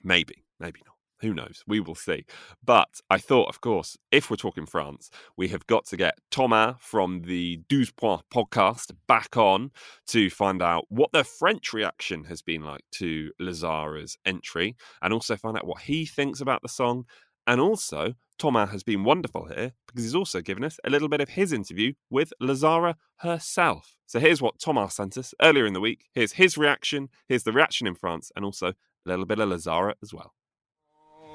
Maybe, 0.03 0.45
maybe 0.59 0.81
not. 0.85 0.94
Who 1.21 1.33
knows? 1.33 1.63
We 1.65 1.79
will 1.79 1.95
see. 1.95 2.25
But 2.63 2.99
I 3.09 3.17
thought, 3.17 3.47
of 3.47 3.61
course, 3.61 3.97
if 4.11 4.29
we're 4.29 4.35
talking 4.35 4.65
France, 4.65 5.09
we 5.37 5.47
have 5.49 5.65
got 5.67 5.85
to 5.87 5.97
get 5.97 6.15
Thomas 6.29 6.75
from 6.79 7.21
the 7.21 7.61
Douze 7.69 7.91
Points 7.91 8.25
podcast 8.33 8.91
back 9.07 9.37
on 9.37 9.71
to 10.07 10.29
find 10.29 10.61
out 10.61 10.85
what 10.89 11.11
the 11.13 11.23
French 11.23 11.73
reaction 11.73 12.25
has 12.25 12.41
been 12.41 12.63
like 12.63 12.83
to 12.93 13.31
La 13.39 13.51
Zarra's 13.51 14.17
entry 14.25 14.75
and 15.01 15.13
also 15.13 15.35
find 15.35 15.57
out 15.57 15.67
what 15.67 15.81
he 15.83 16.05
thinks 16.05 16.41
about 16.41 16.61
the 16.61 16.69
song. 16.69 17.05
And 17.47 17.61
also, 17.61 18.13
Thomas 18.37 18.71
has 18.71 18.83
been 18.83 19.03
wonderful 19.03 19.45
here 19.45 19.71
because 19.87 20.03
he's 20.03 20.15
also 20.15 20.41
given 20.41 20.63
us 20.63 20.77
a 20.83 20.89
little 20.89 21.07
bit 21.07 21.21
of 21.21 21.29
his 21.29 21.53
interview 21.53 21.93
with 22.09 22.33
La 22.41 22.53
Zarra 22.53 22.95
herself. 23.17 23.95
So 24.07 24.19
here's 24.19 24.41
what 24.41 24.59
Thomas 24.59 24.95
sent 24.95 25.17
us 25.17 25.33
earlier 25.41 25.65
in 25.65 25.73
the 25.73 25.79
week. 25.79 26.05
Here's 26.13 26.33
his 26.33 26.57
reaction, 26.57 27.09
here's 27.27 27.43
the 27.43 27.53
reaction 27.53 27.87
in 27.87 27.95
France, 27.95 28.31
and 28.35 28.43
also 28.43 28.67
a 28.67 28.73
little 29.05 29.25
bit 29.25 29.39
of 29.39 29.49
Lazara 29.49 29.93
as 30.03 30.13
well. 30.13 30.33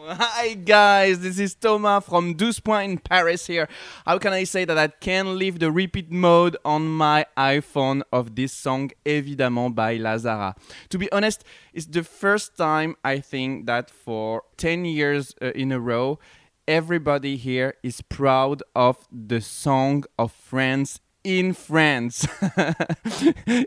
Hi 0.03 0.55
guys, 0.55 1.21
this 1.21 1.39
is 1.39 1.55
Thomas 1.55 2.07
from 2.07 2.33
Douze 2.33 2.59
Points 2.59 2.91
in 2.91 2.99
Paris 2.99 3.47
here. 3.47 3.69
How 4.07 4.17
can 4.17 4.33
I 4.33 4.45
say 4.45 4.65
that 4.65 4.79
I 4.79 4.89
can 4.89 5.37
leave 5.37 5.59
the 5.59 5.71
repeat 5.71 6.11
mode 6.11 6.57
on 6.65 6.89
my 6.89 7.27
iPhone 7.37 8.01
of 8.11 8.35
this 8.35 8.51
song 8.51 8.93
Évidemment 9.05 9.75
by 9.75 9.97
La 9.97 10.17
Zarra? 10.17 10.55
To 10.89 10.97
be 10.97 11.13
honest, 11.13 11.45
it's 11.75 11.85
the 11.85 12.03
first 12.03 12.57
time 12.57 12.97
I 13.05 13.19
think 13.19 13.67
that 13.67 13.91
for 13.91 14.45
10 14.57 14.87
years 14.87 15.35
uh, 15.43 15.51
in 15.51 15.71
a 15.71 15.79
row, 15.79 16.19
everybody 16.67 17.37
here 17.37 17.75
is 17.83 18.01
proud 18.01 18.63
of 18.75 19.07
the 19.13 19.43
song 19.43 20.05
of 20.19 20.33
France 20.33 21.01
in 21.25 21.53
France. 21.53 22.27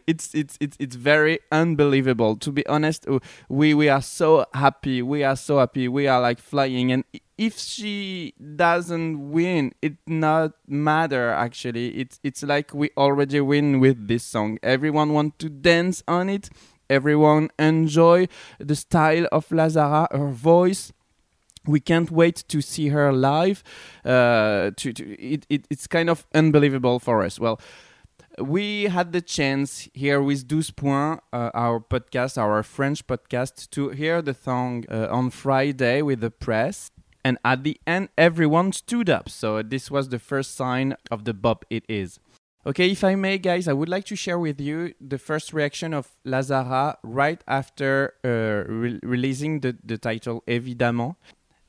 it's 0.07 0.33
it's 0.33 0.57
it's 0.59 0.77
it's 0.79 0.95
very 0.95 1.39
unbelievable. 1.51 2.35
To 2.37 2.51
be 2.51 2.65
honest, 2.67 3.05
we 3.49 3.73
we 3.73 3.89
are 3.89 4.01
so 4.01 4.45
happy. 4.53 5.01
We 5.01 5.23
are 5.23 5.35
so 5.35 5.59
happy. 5.59 5.87
We 5.87 6.07
are 6.07 6.21
like 6.21 6.39
flying. 6.39 6.91
And 6.91 7.03
if 7.37 7.57
she 7.57 8.33
doesn't 8.55 9.31
win, 9.31 9.73
it 9.81 9.93
not 10.07 10.53
matter. 10.67 11.29
Actually, 11.31 11.89
it's 11.99 12.19
it's 12.23 12.43
like 12.43 12.73
we 12.73 12.89
already 12.97 13.41
win 13.41 13.79
with 13.79 14.07
this 14.07 14.23
song. 14.23 14.57
Everyone 14.63 15.13
want 15.13 15.39
to 15.39 15.49
dance 15.49 16.03
on 16.07 16.29
it. 16.29 16.49
Everyone 16.89 17.49
enjoy 17.57 18.27
the 18.59 18.75
style 18.75 19.27
of 19.31 19.51
La 19.51 19.67
Zarra, 19.67 20.07
her 20.11 20.29
voice 20.29 20.91
we 21.65 21.79
can't 21.79 22.11
wait 22.11 22.43
to 22.47 22.61
see 22.61 22.89
her 22.89 23.11
live. 23.13 23.63
Uh, 24.03 24.71
to, 24.77 24.93
to 24.93 25.21
it, 25.21 25.45
it, 25.49 25.67
it's 25.69 25.87
kind 25.87 26.09
of 26.09 26.25
unbelievable 26.33 26.99
for 26.99 27.23
us. 27.23 27.39
Well, 27.39 27.59
we 28.39 28.85
had 28.85 29.13
the 29.13 29.21
chance 29.21 29.87
here 29.93 30.21
with 30.21 30.47
Douze 30.47 30.71
Points, 30.71 31.23
uh, 31.31 31.51
our 31.53 31.79
podcast, 31.79 32.37
our 32.37 32.63
French 32.63 33.05
podcast, 33.05 33.69
to 33.71 33.89
hear 33.89 34.21
the 34.21 34.33
song 34.33 34.85
uh, 34.89 35.07
on 35.09 35.29
Friday 35.29 36.01
with 36.01 36.21
the 36.21 36.31
press. 36.31 36.91
And 37.23 37.37
at 37.45 37.63
the 37.63 37.79
end, 37.87 38.09
everyone 38.17 38.73
stood 38.73 39.09
up. 39.09 39.29
So 39.29 39.61
this 39.61 39.89
was 39.89 40.09
the 40.09 40.19
first 40.19 40.55
sign 40.55 40.95
of 41.09 41.23
the 41.23 41.33
bop 41.33 41.63
it 41.69 41.85
is. 41.87 42.19
Okay, 42.65 42.91
if 42.91 43.03
I 43.03 43.15
may, 43.15 43.37
guys, 43.37 43.67
I 43.67 43.73
would 43.73 43.89
like 43.89 44.05
to 44.05 44.15
share 44.15 44.39
with 44.39 44.59
you 44.59 44.93
the 44.99 45.17
first 45.17 45.53
reaction 45.53 45.93
of 45.93 46.15
La 46.23 46.39
Zarra 46.39 46.95
right 47.03 47.43
after 47.45 48.13
uh, 48.23 48.71
re- 48.71 48.99
releasing 49.03 49.59
the, 49.59 49.77
the 49.83 49.97
title 49.97 50.43
Évidemment. 50.47 51.15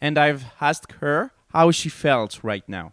And 0.04 0.18
I've 0.18 0.44
asked 0.60 0.92
her 1.00 1.30
how 1.54 1.70
she 1.70 1.88
felt 1.88 2.40
right 2.44 2.62
now. 2.68 2.92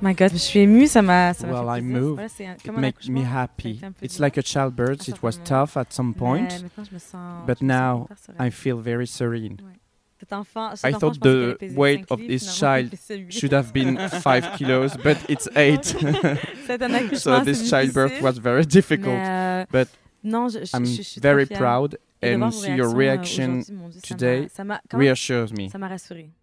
My 0.00 0.12
God, 0.12 0.32
je 0.32 0.38
suis 0.38 0.60
émue, 0.60 0.88
ça 0.88 1.02
m'a. 1.02 1.32
Well, 1.44 1.68
I 1.68 1.80
moved. 1.80 2.18
Voilà, 2.20 2.56
It 2.64 2.72
makes 2.72 3.08
me 3.08 3.20
accouchement. 3.20 3.22
Ça 3.22 3.36
a 3.38 3.42
happy. 3.42 3.70
été 3.76 3.84
un 3.86 3.92
peu 3.92 4.04
It's 4.04 4.18
like 4.18 4.36
a 4.38 4.42
childbirth. 4.42 5.06
It 5.08 5.22
was 5.22 5.38
tough 5.44 5.76
at 5.76 5.92
some 5.92 6.14
point, 6.14 6.48
Mais 6.48 6.62
maintenant, 6.62 6.84
je 6.84 6.94
me 6.94 6.98
sens- 6.98 7.46
but 7.46 7.58
je 7.60 7.64
me 7.64 7.70
sens 7.70 8.28
now. 8.30 8.44
I 8.44 8.50
feel 8.50 8.78
very 8.80 9.06
serene. 9.06 9.58
Cet 10.18 10.32
enfant, 10.32 10.74
cet 10.74 10.90
I 10.90 10.98
thought 10.98 11.14
je 11.14 11.20
pensais 11.20 11.56
qu'il 11.58 11.66
allait 11.66 11.74
the 11.74 11.78
weight 11.78 12.10
of 12.10 12.18
this 12.26 12.50
child 12.58 12.92
should 13.30 13.52
have 13.52 13.72
been 13.72 13.96
5 14.08 14.52
kilos, 14.56 14.96
but 14.96 15.16
it's 15.28 15.48
8. 15.54 15.84
C'est 16.66 16.82
un 16.82 16.92
accouchement 16.94 17.14
so 17.38 17.44
this 17.44 17.68
childbirth 17.70 18.20
was 18.20 18.32
very 18.38 18.64
difficult. 18.66 19.14
euh, 19.14 19.64
but 19.70 19.88
non, 20.24 20.48
je- 20.48 20.64
je- 20.64 20.76
I'm 20.76 20.84
very 21.22 21.46
proud 21.46 21.96
Et 22.22 22.34
and 22.34 22.50
see 22.50 22.74
your 22.76 22.94
reaction 22.94 23.60
Dieu, 23.60 23.76
today 24.02 24.48
ça 24.48 24.62
reassures 24.92 25.52
me. 25.52 25.68
Ça 25.68 25.78
m'a. 25.78 25.88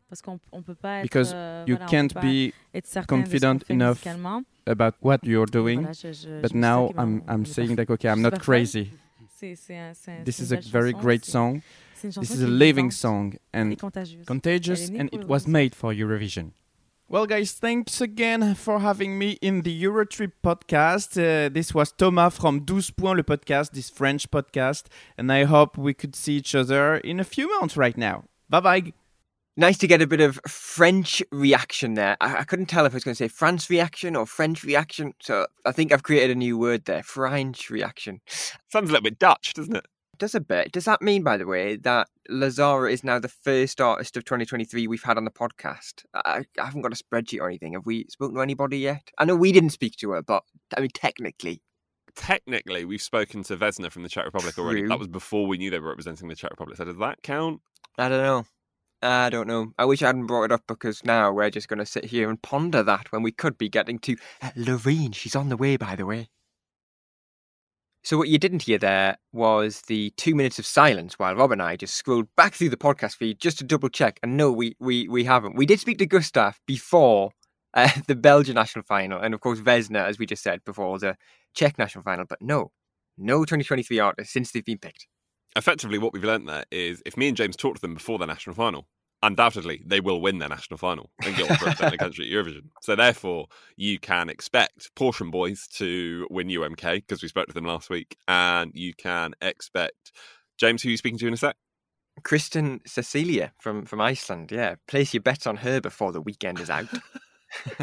Parce 0.09 0.21
qu'on 0.21 0.39
on 0.51 0.61
peut 0.63 0.73
pas 0.75 0.99
être. 0.99 1.03
because 1.03 1.31
euh, 1.35 1.65
you 1.67 1.75
voilà, 1.75 1.91
can't 1.91 2.13
be 2.21 2.53
être 2.73 2.87
certain 2.87 3.17
de 3.19 3.25
ce 3.25 3.29
qu'on 3.29 3.57
confident 3.57 3.59
enough 3.69 3.97
about 4.65 4.93
what 5.01 5.19
you're 5.23 5.45
doing. 5.45 5.81
voilà, 5.81 5.91
je- 5.93 6.13
je- 6.13 6.41
but 6.41 6.53
je 6.53 6.57
now 6.57 6.87
suis 6.87 6.93
dit 6.93 6.93
que 6.95 7.01
I'm 7.01 7.21
I'm 7.29 7.45
saying 7.45 7.75
like 7.75 7.89
okay, 7.89 8.07
I'm 8.07 8.21
not 8.21 8.31
crazy. 8.39 8.91
C'est- 9.35 9.55
c'est 9.55 9.77
un- 9.77 9.93
c'est 9.93 10.11
un- 10.11 10.23
This 10.23 10.39
is 10.39 10.53
a 10.53 10.59
very 10.71 10.91
chanson, 10.93 11.03
great 11.03 11.25
song. 11.25 11.61
c'est 11.93 12.07
une 12.07 12.13
chanson 12.13 12.21
This 12.21 12.39
is 12.39 12.43
a 12.43 12.47
living 12.47 12.89
song 12.89 13.35
and 13.53 13.73
contagieuse. 13.79 14.25
contagious, 14.25 14.79
Elle 14.79 14.83
est 14.85 14.91
née 14.93 15.01
and 15.01 15.07
it 15.11 15.25
was 15.27 15.45
made 15.45 15.75
for 15.75 15.91
Eurovision. 15.93 16.51
Well, 17.09 17.25
guys, 17.25 17.53
thanks 17.53 18.01
again 18.01 18.53
for 18.55 18.79
having 18.79 19.17
me 19.17 19.37
in 19.41 19.61
the 19.61 19.83
Eurotrip 19.83 20.33
podcast. 20.43 21.15
Uh, 21.15 21.47
this 21.47 21.73
was 21.73 21.93
Thomas 21.93 22.37
from 22.37 22.65
12 22.65 22.97
Points, 22.97 23.17
le 23.17 23.23
podcast, 23.23 23.71
this 23.71 23.89
French 23.89 24.29
podcast, 24.29 24.87
and 25.17 25.31
I 25.31 25.45
hope 25.45 25.77
we 25.77 25.93
could 25.93 26.17
see 26.17 26.35
each 26.35 26.53
other 26.53 26.97
in 26.97 27.21
a 27.21 27.23
few 27.23 27.47
months 27.61 27.77
right 27.77 27.95
now. 27.95 28.25
Bye 28.49 28.59
bye. 28.59 28.93
Nice 29.55 29.77
to 29.77 29.87
get 29.87 30.01
a 30.01 30.07
bit 30.07 30.19
of 30.19 30.37
French 30.49 31.23
reaction 31.31 31.93
there. 31.93 32.17
I, 32.19 32.39
I 32.39 32.43
couldn't 32.43 32.65
tell 32.65 32.85
if 32.85 32.91
I 32.91 32.97
was 32.97 33.05
going 33.05 33.15
to 33.15 33.23
say 33.23 33.29
France 33.29 33.69
reaction 33.69 34.17
or 34.17 34.25
French 34.25 34.65
reaction. 34.65 35.13
So 35.21 35.47
I 35.65 35.71
think 35.71 35.93
I've 35.93 36.03
created 36.03 36.35
a 36.35 36.39
new 36.39 36.57
word 36.57 36.83
there 36.83 37.03
French 37.03 37.69
reaction. 37.69 38.19
Sounds 38.27 38.89
a 38.89 38.91
little 38.91 39.01
bit 39.01 39.17
Dutch, 39.17 39.53
doesn't 39.53 39.77
it? 39.77 39.85
Does 40.17 40.35
a 40.35 40.39
bit. 40.39 40.71
Does 40.71 40.85
that 40.85 41.01
mean, 41.01 41.23
by 41.23 41.37
the 41.37 41.45
way, 41.45 41.75
that 41.77 42.07
La 42.29 42.47
Zarra 42.47 42.91
is 42.91 43.03
now 43.03 43.19
the 43.19 43.27
first 43.27 43.79
artist 43.79 44.17
of 44.17 44.25
2023 44.25 44.87
we've 44.87 45.03
had 45.03 45.17
on 45.17 45.25
the 45.25 45.31
podcast? 45.31 46.05
I, 46.13 46.43
I 46.59 46.65
haven't 46.65 46.81
got 46.81 46.93
a 46.93 47.03
spreadsheet 47.03 47.39
or 47.39 47.47
anything. 47.47 47.73
Have 47.73 47.85
we 47.85 48.05
spoken 48.09 48.35
to 48.35 48.41
anybody 48.41 48.79
yet? 48.79 49.11
I 49.17 49.25
know 49.25 49.35
we 49.35 49.51
didn't 49.51 49.71
speak 49.71 49.95
to 49.97 50.11
her, 50.11 50.23
but 50.23 50.43
I 50.75 50.81
mean, 50.81 50.89
technically. 50.93 51.61
Technically, 52.15 52.83
we've 52.83 53.01
spoken 53.01 53.43
to 53.43 53.57
Vesna 53.57 53.91
from 53.91 54.03
the 54.03 54.09
Czech 54.09 54.25
Republic 54.25 54.57
already. 54.57 54.87
That 54.87 54.97
was 54.97 55.07
before 55.07 55.45
we 55.45 55.57
knew 55.57 55.69
they 55.69 55.79
were 55.79 55.89
representing 55.89 56.29
the 56.29 56.35
Czech 56.35 56.51
Republic. 56.51 56.77
So 56.77 56.85
does 56.85 56.97
that 56.97 57.21
count? 57.21 57.61
I 57.97 58.09
don't 58.09 58.23
know. 58.23 58.45
I 59.01 59.29
don't 59.29 59.47
know. 59.47 59.73
I 59.77 59.85
wish 59.85 60.01
I 60.01 60.07
hadn't 60.07 60.25
brought 60.25 60.45
it 60.45 60.51
up 60.51 60.63
because 60.67 61.05
now 61.05 61.31
we're 61.31 61.51
just 61.51 61.67
going 61.67 61.79
to 61.79 61.85
sit 61.85 62.05
here 62.05 62.29
and 62.29 62.41
ponder 62.41 62.81
that 62.81 63.11
when 63.11 63.21
we 63.21 63.31
could 63.31 63.57
be 63.57 63.69
getting 63.69 63.99
to 63.99 64.15
uh, 64.41 64.49
Loreen. 64.57 65.13
She's 65.13 65.35
on 65.35 65.49
the 65.49 65.57
way, 65.57 65.77
by 65.77 65.95
the 65.95 66.07
way. 66.07 66.29
So, 68.07 68.17
what 68.17 68.29
you 68.29 68.37
didn't 68.37 68.61
hear 68.61 68.77
there 68.77 69.17
was 69.33 69.81
the 69.89 70.11
two 70.11 70.33
minutes 70.33 70.59
of 70.59 70.65
silence 70.65 71.19
while 71.19 71.35
Rob 71.35 71.51
and 71.51 71.61
I 71.61 71.75
just 71.75 71.93
scrolled 71.93 72.33
back 72.37 72.53
through 72.53 72.69
the 72.69 72.77
podcast 72.77 73.17
feed 73.17 73.41
just 73.41 73.57
to 73.57 73.65
double 73.65 73.89
check. 73.89 74.17
And 74.23 74.37
no, 74.37 74.49
we, 74.49 74.77
we, 74.79 75.09
we 75.09 75.25
haven't. 75.25 75.57
We 75.57 75.65
did 75.65 75.81
speak 75.81 75.97
to 75.97 76.05
Gustav 76.05 76.57
before 76.65 77.31
uh, 77.73 77.89
the 78.07 78.15
Belgian 78.15 78.55
national 78.55 78.85
final, 78.85 79.19
and 79.19 79.33
of 79.33 79.41
course, 79.41 79.59
Vesna, 79.59 80.05
as 80.05 80.17
we 80.17 80.25
just 80.25 80.41
said, 80.41 80.63
before 80.63 80.97
the 80.99 81.17
Czech 81.53 81.77
national 81.77 82.05
final. 82.05 82.23
But 82.23 82.41
no, 82.41 82.71
no 83.17 83.39
2023 83.39 83.99
artists 83.99 84.31
since 84.31 84.53
they've 84.53 84.63
been 84.63 84.77
picked. 84.77 85.05
Effectively, 85.57 85.97
what 85.97 86.13
we've 86.13 86.23
learnt 86.23 86.47
there 86.47 86.63
is 86.71 87.03
if 87.05 87.17
me 87.17 87.27
and 87.27 87.35
James 87.35 87.57
talk 87.57 87.75
to 87.75 87.81
them 87.81 87.95
before 87.95 88.19
the 88.19 88.25
national 88.25 88.55
final, 88.55 88.87
undoubtedly 89.23 89.81
they 89.85 89.99
will 89.99 90.21
win 90.21 90.37
their 90.37 90.49
national 90.49 90.77
final 90.77 91.09
and 91.25 91.35
get 91.35 91.49
on 91.49 91.57
represent 91.65 91.91
the 91.91 91.97
country 92.05 92.25
at 92.25 92.31
Eurovision. 92.31 92.69
So 92.81 92.95
therefore, 92.95 93.47
you 93.75 93.99
can 93.99 94.29
expect 94.29 94.93
Portion 94.95 95.31
Boys 95.31 95.67
to 95.75 96.27
win 96.29 96.47
UMK 96.47 96.95
because 96.95 97.21
we 97.21 97.29
spoke 97.29 97.47
to 97.47 97.53
them 97.53 97.65
last 97.65 97.89
week, 97.89 98.17
and 98.27 98.71
you 98.73 98.93
can 98.93 99.33
expect 99.41 100.11
James, 100.57 100.81
who 100.81 100.89
are 100.89 100.91
you 100.91 100.97
speaking 100.97 101.19
to 101.19 101.27
in 101.27 101.33
a 101.33 101.37
sec? 101.37 101.55
Kristín 102.23 102.81
Sesselja 102.87 103.51
from, 103.59 103.85
from 103.85 104.01
Iceland. 104.01 104.51
Yeah, 104.51 104.75
place 104.87 105.13
your 105.13 105.21
bet 105.21 105.45
on 105.45 105.57
her 105.57 105.79
before 105.79 106.11
the 106.11 106.21
weekend 106.21 106.59
is 106.59 106.69
out. 106.69 106.87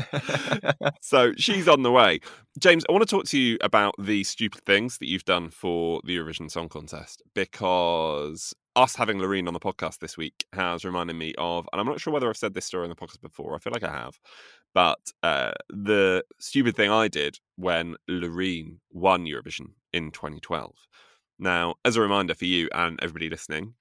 so 1.00 1.32
she's 1.36 1.68
on 1.68 1.82
the 1.82 1.92
way. 1.92 2.20
James, 2.58 2.84
I 2.88 2.92
want 2.92 3.06
to 3.06 3.10
talk 3.10 3.26
to 3.26 3.38
you 3.38 3.58
about 3.60 3.94
the 3.98 4.24
stupid 4.24 4.62
things 4.62 4.98
that 4.98 5.08
you've 5.08 5.24
done 5.24 5.50
for 5.50 6.00
the 6.04 6.16
Eurovision 6.16 6.50
Song 6.50 6.68
Contest 6.68 7.22
because 7.34 8.54
us 8.76 8.96
having 8.96 9.18
Loreen 9.18 9.46
on 9.46 9.54
the 9.54 9.60
podcast 9.60 9.98
this 9.98 10.16
week 10.16 10.46
has 10.52 10.84
reminded 10.84 11.16
me 11.16 11.34
of, 11.38 11.68
and 11.72 11.80
I'm 11.80 11.86
not 11.86 12.00
sure 12.00 12.12
whether 12.12 12.28
I've 12.28 12.36
said 12.36 12.54
this 12.54 12.64
story 12.64 12.84
on 12.84 12.90
the 12.90 12.96
podcast 12.96 13.20
before. 13.20 13.54
I 13.54 13.58
feel 13.58 13.72
like 13.72 13.84
I 13.84 13.92
have, 13.92 14.18
but 14.74 14.98
uh, 15.22 15.52
the 15.68 16.24
stupid 16.40 16.76
thing 16.76 16.90
I 16.90 17.08
did 17.08 17.38
when 17.56 17.96
Loreen 18.10 18.78
won 18.90 19.24
Eurovision 19.24 19.72
in 19.92 20.10
2012. 20.10 20.74
Now, 21.38 21.74
as 21.84 21.96
a 21.96 22.00
reminder 22.00 22.34
for 22.34 22.44
you 22.44 22.68
and 22.72 22.98
everybody 23.02 23.30
listening 23.30 23.74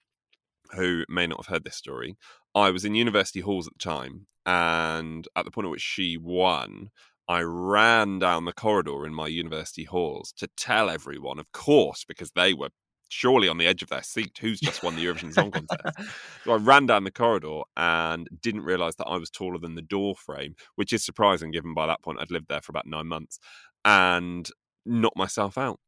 who 0.75 1.05
may 1.07 1.27
not 1.27 1.37
have 1.39 1.47
heard 1.47 1.63
this 1.63 1.75
story, 1.75 2.15
I 2.55 2.69
was 2.69 2.85
in 2.85 2.95
university 2.95 3.41
halls 3.41 3.67
at 3.67 3.73
the 3.73 3.79
time, 3.79 4.27
and 4.45 5.27
at 5.35 5.45
the 5.45 5.51
point 5.51 5.65
at 5.65 5.71
which 5.71 5.81
she 5.81 6.17
won, 6.17 6.89
I 7.27 7.41
ran 7.41 8.19
down 8.19 8.45
the 8.45 8.53
corridor 8.53 9.05
in 9.05 9.13
my 9.13 9.27
university 9.27 9.85
halls 9.85 10.33
to 10.37 10.47
tell 10.57 10.89
everyone, 10.89 11.39
of 11.39 11.51
course, 11.51 12.03
because 12.05 12.31
they 12.31 12.53
were 12.53 12.69
surely 13.13 13.47
on 13.47 13.57
the 13.57 13.67
edge 13.67 13.83
of 13.83 13.89
their 13.89 14.03
seat, 14.03 14.37
who's 14.41 14.59
just 14.59 14.83
won 14.83 14.95
the 14.95 15.05
Eurovision 15.05 15.33
Song 15.33 15.51
Contest. 15.51 16.11
so 16.43 16.51
I 16.51 16.55
ran 16.57 16.85
down 16.85 17.03
the 17.03 17.11
corridor 17.11 17.61
and 17.77 18.27
didn't 18.41 18.63
realise 18.63 18.95
that 18.95 19.07
I 19.07 19.17
was 19.17 19.29
taller 19.29 19.59
than 19.59 19.75
the 19.75 19.81
door 19.81 20.15
frame, 20.15 20.55
which 20.75 20.91
is 20.91 21.05
surprising 21.05 21.51
given 21.51 21.73
by 21.73 21.87
that 21.87 22.01
point 22.01 22.19
I'd 22.19 22.31
lived 22.31 22.49
there 22.49 22.61
for 22.61 22.71
about 22.71 22.87
nine 22.87 23.07
months, 23.07 23.39
and 23.85 24.49
knocked 24.85 25.17
myself 25.17 25.57
out. 25.57 25.79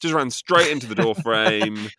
Just 0.00 0.14
ran 0.14 0.30
straight 0.30 0.70
into 0.70 0.86
the 0.86 0.94
door 0.94 1.14
frame 1.14 1.88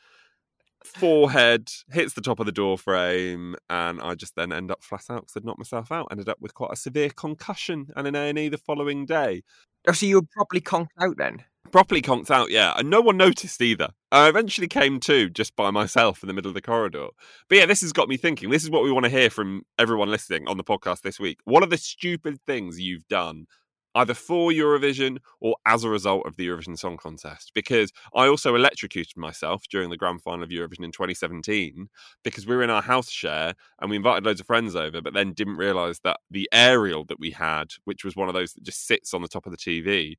forehead 0.85 1.69
hits 1.91 2.13
the 2.13 2.21
top 2.21 2.39
of 2.39 2.45
the 2.45 2.51
door 2.51 2.77
frame 2.77 3.55
and 3.71 3.99
i 4.01 4.13
just 4.13 4.35
then 4.35 4.53
end 4.53 4.69
up 4.69 4.83
flat 4.83 5.05
out 5.09 5.21
because 5.21 5.35
i'd 5.35 5.43
knocked 5.43 5.57
myself 5.57 5.91
out 5.91 6.07
ended 6.11 6.29
up 6.29 6.37
with 6.39 6.53
quite 6.53 6.71
a 6.71 6.75
severe 6.75 7.09
concussion 7.09 7.87
and 7.95 8.07
an 8.07 8.15
a&e 8.15 8.49
the 8.49 8.57
following 8.57 9.03
day 9.05 9.41
oh 9.87 9.91
so 9.91 10.05
you 10.05 10.17
were 10.17 10.27
properly 10.31 10.61
conked 10.61 10.93
out 11.01 11.17
then 11.17 11.43
properly 11.71 12.01
conked 12.01 12.31
out 12.31 12.51
yeah 12.51 12.73
and 12.77 12.89
no 12.89 13.01
one 13.01 13.17
noticed 13.17 13.61
either. 13.61 13.89
I 14.11 14.29
eventually 14.29 14.67
came 14.67 14.99
to 15.01 15.29
just 15.29 15.55
by 15.55 15.71
myself 15.71 16.23
in 16.23 16.27
the 16.27 16.33
middle 16.33 16.49
of 16.49 16.55
the 16.55 16.61
corridor. 16.61 17.07
But 17.49 17.57
yeah 17.57 17.65
this 17.65 17.81
has 17.81 17.93
got 17.93 18.09
me 18.09 18.17
thinking. 18.17 18.49
This 18.49 18.63
is 18.63 18.69
what 18.69 18.83
we 18.83 18.91
want 18.91 19.05
to 19.05 19.09
hear 19.09 19.29
from 19.29 19.63
everyone 19.77 20.09
listening 20.09 20.47
on 20.47 20.57
the 20.57 20.63
podcast 20.63 21.01
this 21.01 21.19
week. 21.19 21.39
What 21.45 21.63
are 21.63 21.69
the 21.69 21.77
stupid 21.77 22.39
things 22.45 22.79
you've 22.79 23.07
done 23.07 23.47
either 23.95 24.13
for 24.13 24.51
Eurovision 24.51 25.17
or 25.39 25.55
as 25.65 25.83
a 25.83 25.89
result 25.89 26.27
of 26.27 26.35
the 26.35 26.47
Eurovision 26.47 26.77
Song 26.77 26.97
Contest. 26.97 27.51
Because 27.55 27.91
I 28.13 28.27
also 28.27 28.53
electrocuted 28.53 29.17
myself 29.17 29.63
during 29.71 29.89
the 29.89 29.97
grand 29.97 30.21
final 30.21 30.43
of 30.43 30.49
Eurovision 30.49 30.83
in 30.83 30.91
2017 30.91 31.87
because 32.23 32.45
we 32.45 32.55
were 32.55 32.63
in 32.63 32.69
our 32.69 32.81
house 32.81 33.09
share 33.09 33.53
and 33.79 33.89
we 33.89 33.95
invited 33.95 34.25
loads 34.25 34.41
of 34.41 34.47
friends 34.47 34.75
over, 34.75 35.01
but 35.01 35.13
then 35.13 35.33
didn't 35.33 35.55
realize 35.55 36.01
that 36.03 36.19
the 36.29 36.47
aerial 36.51 37.05
that 37.05 37.19
we 37.19 37.31
had, 37.31 37.71
which 37.85 38.03
was 38.03 38.15
one 38.15 38.27
of 38.27 38.35
those 38.35 38.53
that 38.53 38.63
just 38.63 38.85
sits 38.85 39.13
on 39.13 39.21
the 39.21 39.27
top 39.27 39.45
of 39.45 39.51
the 39.51 39.57
TV, 39.57 40.15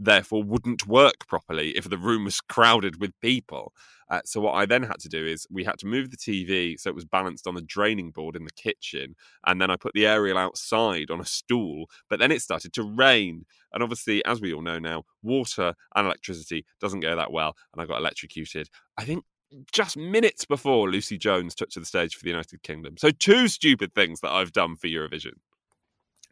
therefore 0.00 0.42
wouldn't 0.42 0.86
work 0.86 1.26
properly 1.26 1.70
if 1.70 1.88
the 1.88 1.98
room 1.98 2.24
was 2.24 2.40
crowded 2.40 3.00
with 3.00 3.18
people. 3.20 3.72
Uh, 4.10 4.20
so 4.24 4.40
what 4.40 4.52
I 4.52 4.64
then 4.64 4.84
had 4.84 5.00
to 5.00 5.08
do 5.08 5.26
is 5.26 5.46
we 5.50 5.64
had 5.64 5.78
to 5.78 5.86
move 5.86 6.10
the 6.10 6.16
TV 6.16 6.78
so 6.78 6.88
it 6.88 6.94
was 6.94 7.04
balanced 7.04 7.46
on 7.46 7.54
the 7.54 7.60
draining 7.60 8.10
board 8.10 8.36
in 8.36 8.44
the 8.44 8.52
kitchen, 8.52 9.14
and 9.46 9.60
then 9.60 9.70
I 9.70 9.76
put 9.76 9.92
the 9.92 10.06
aerial 10.06 10.38
outside 10.38 11.10
on 11.10 11.20
a 11.20 11.26
stool. 11.26 11.90
But 12.08 12.18
then 12.18 12.32
it 12.32 12.40
started 12.40 12.72
to 12.74 12.82
rain, 12.82 13.44
and 13.72 13.82
obviously, 13.82 14.24
as 14.24 14.40
we 14.40 14.52
all 14.54 14.62
know 14.62 14.78
now, 14.78 15.04
water 15.22 15.74
and 15.94 16.06
electricity 16.06 16.64
doesn't 16.80 17.00
go 17.00 17.16
that 17.16 17.32
well, 17.32 17.54
and 17.72 17.82
I 17.82 17.86
got 17.86 17.98
electrocuted. 17.98 18.70
I 18.96 19.04
think 19.04 19.24
just 19.72 19.96
minutes 19.96 20.44
before 20.44 20.90
Lucy 20.90 21.18
Jones 21.18 21.54
took 21.54 21.70
to 21.70 21.80
the 21.80 21.86
stage 21.86 22.14
for 22.14 22.22
the 22.22 22.30
United 22.30 22.62
Kingdom. 22.62 22.96
So 22.98 23.10
two 23.10 23.48
stupid 23.48 23.94
things 23.94 24.20
that 24.20 24.30
I've 24.30 24.52
done 24.52 24.76
for 24.76 24.88
Eurovision. 24.88 25.34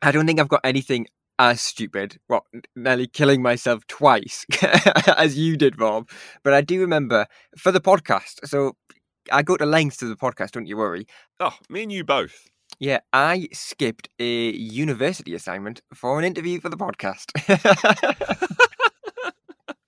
I 0.03 0.13
don't 0.13 0.27
think 0.27 0.39
I've 0.39 0.49
got 0.49 0.61
anything 0.65 1.07
as 1.39 1.61
stupid, 1.61 2.19
well, 2.29 2.47
nearly 2.75 3.07
killing 3.07 3.43
myself 3.43 3.87
twice 3.89 4.47
as 5.17 5.37
you 5.39 5.57
did, 5.57 5.81
Rob. 5.81 6.09
But 6.43 6.55
I 6.55 6.61
do 6.61 6.81
remember 6.81 7.27
for 7.59 7.73
the 7.73 7.81
podcast. 7.81 8.47
So 8.47 8.77
I 9.31 9.43
go 9.43 9.57
to 9.57 9.67
lengths 9.67 9.99
to 9.99 10.07
the 10.07 10.17
podcast, 10.17 10.53
don't 10.53 10.67
you 10.67 10.77
worry. 10.77 11.07
Oh, 11.41 11.55
me 11.69 11.83
and 11.83 11.93
you 11.93 12.05
both. 12.05 12.49
Yeah, 12.79 13.01
I 13.13 13.49
skipped 13.53 14.09
a 14.19 14.51
university 14.53 15.35
assignment 15.35 15.81
for 15.95 16.19
an 16.19 16.25
interview 16.25 16.61
for 16.61 16.69
the 16.69 16.77
podcast. 16.77 17.33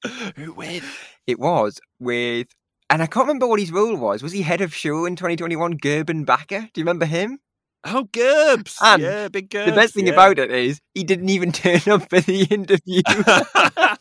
Who 0.36 0.52
with? 0.52 0.84
It 1.26 1.38
was 1.38 1.80
with, 1.98 2.48
and 2.88 3.02
I 3.02 3.06
can't 3.06 3.26
remember 3.26 3.46
what 3.46 3.60
his 3.60 3.72
role 3.72 3.96
was. 3.96 4.22
Was 4.22 4.32
he 4.32 4.42
head 4.42 4.60
of 4.60 4.74
show 4.74 5.04
in 5.04 5.16
2021, 5.16 5.78
Gerben 5.78 6.24
Bakker? 6.24 6.72
Do 6.72 6.80
you 6.80 6.84
remember 6.84 7.04
him? 7.06 7.38
Oh, 7.84 8.08
Gerbs. 8.12 8.76
And 8.82 9.02
yeah, 9.02 9.28
big 9.28 9.50
Gerbs. 9.50 9.70
the 9.70 9.76
best 9.76 9.94
thing 9.94 10.06
yeah. 10.06 10.12
about 10.12 10.38
it 10.38 10.50
is 10.50 10.80
he 10.94 11.04
didn't 11.04 11.28
even 11.28 11.52
turn 11.52 11.80
up 11.88 12.10
for 12.10 12.20
the 12.20 12.46
interview. 12.50 13.02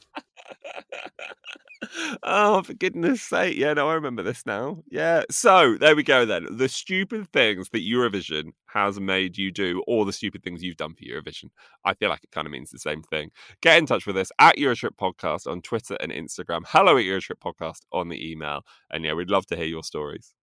oh, 2.23 2.63
for 2.63 2.73
goodness 2.73 3.21
sake. 3.21 3.57
Yeah, 3.57 3.73
no, 3.73 3.89
I 3.89 3.93
remember 3.93 4.23
this 4.23 4.45
now. 4.45 4.83
Yeah. 4.89 5.23
So 5.29 5.77
there 5.79 5.95
we 5.95 6.03
go 6.03 6.25
then. 6.25 6.47
The 6.49 6.69
stupid 6.69 7.31
things 7.31 7.69
that 7.69 7.87
Eurovision 7.87 8.51
has 8.67 8.99
made 8.99 9.37
you 9.37 9.51
do, 9.51 9.83
or 9.87 10.05
the 10.05 10.13
stupid 10.13 10.43
things 10.43 10.63
you've 10.63 10.77
done 10.77 10.95
for 10.95 11.03
Eurovision. 11.03 11.49
I 11.85 11.93
feel 11.93 12.09
like 12.09 12.23
it 12.23 12.31
kind 12.31 12.47
of 12.47 12.51
means 12.51 12.71
the 12.71 12.79
same 12.79 13.03
thing. 13.03 13.31
Get 13.61 13.77
in 13.77 13.85
touch 13.85 14.05
with 14.05 14.17
us 14.17 14.31
at 14.39 14.57
Eurotrip 14.57 14.97
Podcast 14.99 15.49
on 15.49 15.61
Twitter 15.61 15.97
and 15.99 16.11
Instagram. 16.11 16.61
Hello 16.67 16.97
at 16.97 17.05
Eurotrip 17.05 17.39
Podcast 17.43 17.81
on 17.91 18.09
the 18.09 18.31
email. 18.31 18.61
And 18.89 19.05
yeah, 19.05 19.13
we'd 19.13 19.29
love 19.29 19.45
to 19.47 19.55
hear 19.55 19.65
your 19.65 19.83
stories. 19.83 20.33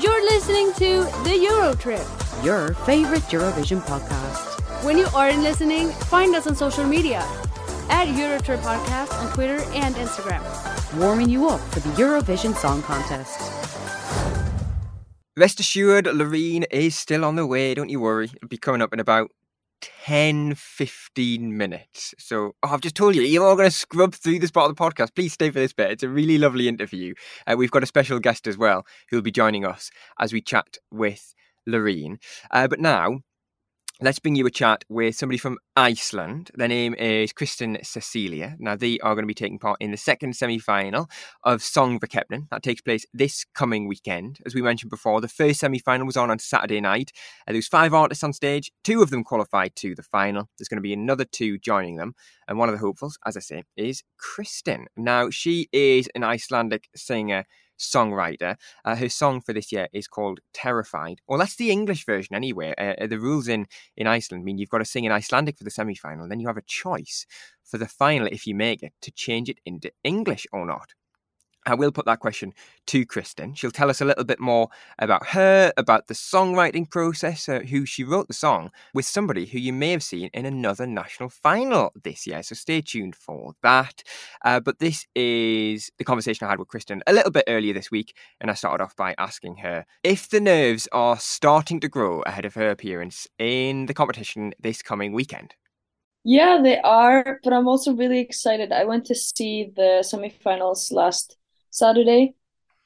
You're 0.00 0.22
listening 0.22 0.72
to 0.74 1.10
The 1.24 1.36
Euro 1.50 1.74
Trip. 1.74 2.06
Your 2.44 2.74
favorite 2.86 3.22
Eurovision 3.34 3.80
podcast. 3.80 4.84
When 4.84 4.96
you 4.96 5.08
aren't 5.12 5.42
listening, 5.42 5.88
find 5.88 6.36
us 6.36 6.46
on 6.46 6.54
social 6.54 6.84
media 6.84 7.18
at 7.90 8.06
Eurotrip 8.06 8.60
Podcast 8.60 9.12
on 9.18 9.32
Twitter 9.32 9.58
and 9.74 9.96
Instagram. 9.96 10.40
Warming 11.00 11.28
you 11.28 11.48
up 11.48 11.58
for 11.72 11.80
the 11.80 11.88
Eurovision 12.00 12.54
Song 12.54 12.80
Contest. 12.82 13.40
Rest 15.36 15.58
assured, 15.58 16.04
Loreen 16.04 16.64
is 16.70 16.96
still 16.96 17.24
on 17.24 17.34
the 17.34 17.44
way. 17.46 17.74
Don't 17.74 17.88
you 17.88 17.98
worry. 17.98 18.26
It'll 18.26 18.46
be 18.46 18.56
coming 18.56 18.82
up 18.82 18.92
in 18.92 19.00
about 19.00 19.32
10, 19.80 20.54
15 20.54 21.56
minutes. 21.56 22.14
So, 22.18 22.52
oh, 22.62 22.68
I've 22.68 22.80
just 22.80 22.94
told 22.94 23.14
you, 23.14 23.22
you're 23.22 23.46
all 23.46 23.56
going 23.56 23.70
to 23.70 23.74
scrub 23.74 24.14
through 24.14 24.38
this 24.38 24.50
part 24.50 24.70
of 24.70 24.76
the 24.76 24.82
podcast. 24.82 25.14
Please 25.14 25.32
stay 25.32 25.50
for 25.50 25.58
this 25.58 25.72
bit. 25.72 25.90
It's 25.90 26.02
a 26.02 26.08
really 26.08 26.38
lovely 26.38 26.68
interview. 26.68 27.14
Uh, 27.46 27.56
we've 27.56 27.70
got 27.70 27.82
a 27.82 27.86
special 27.86 28.18
guest 28.18 28.46
as 28.46 28.56
well 28.56 28.84
who'll 29.10 29.22
be 29.22 29.30
joining 29.30 29.64
us 29.64 29.90
as 30.18 30.32
we 30.32 30.40
chat 30.40 30.78
with 30.90 31.34
Loreen. 31.68 32.16
Uh, 32.50 32.68
but 32.68 32.80
now, 32.80 33.20
let's 34.00 34.20
bring 34.20 34.36
you 34.36 34.46
a 34.46 34.50
chat 34.50 34.84
with 34.88 35.16
somebody 35.16 35.38
from 35.38 35.58
Iceland. 35.74 36.50
Their 36.54 36.68
name 36.68 36.94
is 36.94 37.32
Kristín 37.32 37.80
Sesselja. 37.82 38.54
Now, 38.58 38.76
they 38.76 38.98
are 39.00 39.14
going 39.14 39.24
to 39.24 39.28
be 39.28 39.34
taking 39.34 39.58
part 39.58 39.78
in 39.80 39.90
the 39.90 39.96
second 39.96 40.36
semi 40.36 40.58
final 40.58 41.08
of 41.42 41.62
Song 41.62 41.98
for 41.98 42.06
Söngvakeppnin. 42.06 42.48
That 42.50 42.62
takes 42.62 42.80
place 42.80 43.04
this 43.12 43.44
coming 43.54 43.88
weekend. 43.88 44.38
As 44.46 44.54
we 44.54 44.62
mentioned 44.62 44.90
before, 44.90 45.20
the 45.20 45.28
first 45.28 45.60
semi 45.60 45.80
final 45.80 46.06
was 46.06 46.16
on 46.16 46.30
on 46.30 46.38
Saturday 46.38 46.80
night. 46.80 47.10
Uh, 47.46 47.52
there 47.52 47.56
was 47.56 47.66
five 47.66 47.92
artists 47.92 48.22
on 48.22 48.32
stage. 48.32 48.70
Two 48.84 49.02
of 49.02 49.10
them 49.10 49.24
qualified 49.24 49.74
to 49.76 49.94
the 49.94 50.02
final. 50.02 50.48
There's 50.58 50.68
going 50.68 50.76
to 50.76 50.82
be 50.82 50.92
another 50.92 51.24
two 51.24 51.58
joining 51.58 51.96
them. 51.96 52.14
And 52.46 52.56
one 52.56 52.68
of 52.68 52.74
the 52.74 52.80
hopefuls, 52.80 53.18
as 53.26 53.36
I 53.36 53.40
say, 53.40 53.64
is 53.76 54.04
Kristín. 54.18 54.84
Now, 54.96 55.30
she 55.30 55.68
is 55.72 56.08
an 56.14 56.22
Icelandic 56.22 56.88
singer 56.94 57.44
songwriter. 57.78 58.56
Uh, 58.84 58.96
her 58.96 59.08
song 59.08 59.40
for 59.40 59.52
this 59.52 59.72
year 59.72 59.88
is 59.92 60.08
called 60.08 60.40
Terrified. 60.52 61.20
Well, 61.26 61.38
that's 61.38 61.56
the 61.56 61.70
English 61.70 62.04
version 62.04 62.34
anyway. 62.34 62.74
Uh, 62.76 63.06
the 63.06 63.18
rules 63.18 63.48
in, 63.48 63.66
in 63.96 64.06
Iceland 64.06 64.44
mean 64.44 64.58
you've 64.58 64.68
got 64.68 64.78
to 64.78 64.84
sing 64.84 65.04
in 65.04 65.12
Icelandic 65.12 65.58
for 65.58 65.64
the 65.64 65.70
semi 65.70 65.94
final, 65.94 66.28
then 66.28 66.40
you 66.40 66.48
have 66.48 66.56
a 66.56 66.62
choice 66.62 67.26
for 67.64 67.78
the 67.78 67.86
final, 67.86 68.28
if 68.28 68.46
you 68.46 68.54
make 68.54 68.82
it, 68.82 68.92
to 69.02 69.10
change 69.10 69.48
it 69.48 69.58
into 69.64 69.90
English 70.04 70.46
or 70.52 70.66
not. 70.66 70.94
I 71.68 71.74
will 71.74 71.92
put 71.92 72.06
that 72.06 72.20
question 72.20 72.54
to 72.86 73.04
Kristín. 73.04 73.56
She'll 73.56 73.70
tell 73.70 73.90
us 73.90 74.00
a 74.00 74.04
little 74.04 74.24
bit 74.24 74.40
more 74.40 74.68
about 74.98 75.26
her, 75.28 75.72
about 75.76 76.06
the 76.06 76.14
songwriting 76.14 76.90
process, 76.90 77.48
uh, 77.48 77.60
who 77.60 77.84
she 77.84 78.04
wrote 78.04 78.28
the 78.28 78.34
song 78.34 78.70
with 78.94 79.04
somebody 79.04 79.46
who 79.46 79.58
you 79.58 79.72
may 79.72 79.90
have 79.90 80.02
seen 80.02 80.30
in 80.32 80.46
another 80.46 80.86
national 80.86 81.28
final 81.28 81.92
this 82.02 82.26
year. 82.26 82.42
So 82.42 82.54
stay 82.54 82.80
tuned 82.80 83.14
for 83.14 83.54
that. 83.62 84.02
Uh, 84.44 84.60
but 84.60 84.78
this 84.78 85.06
is 85.14 85.90
the 85.98 86.04
conversation 86.04 86.46
I 86.46 86.50
had 86.50 86.58
with 86.58 86.68
Kristín 86.68 87.00
a 87.06 87.12
little 87.12 87.30
bit 87.30 87.44
earlier 87.48 87.74
this 87.74 87.90
week. 87.90 88.14
And 88.40 88.50
I 88.50 88.54
started 88.54 88.82
off 88.82 88.96
by 88.96 89.14
asking 89.18 89.56
her 89.58 89.84
if 90.02 90.28
the 90.28 90.40
nerves 90.40 90.88
are 90.92 91.18
starting 91.18 91.80
to 91.80 91.88
grow 91.88 92.22
ahead 92.22 92.44
of 92.44 92.54
her 92.54 92.70
appearance 92.70 93.26
in 93.38 93.86
the 93.86 93.94
competition 93.94 94.54
this 94.60 94.82
coming 94.82 95.12
weekend. 95.12 95.54
Yeah, 96.24 96.60
they 96.62 96.78
are, 96.80 97.40
but 97.42 97.52
I'm 97.52 97.68
also 97.68 97.94
really 97.94 98.20
excited. 98.20 98.72
I 98.72 98.84
went 98.84 99.06
to 99.06 99.14
see 99.14 99.72
the 99.74 100.04
semifinals 100.04 100.92
last 100.92 101.38
Saturday, 101.70 102.34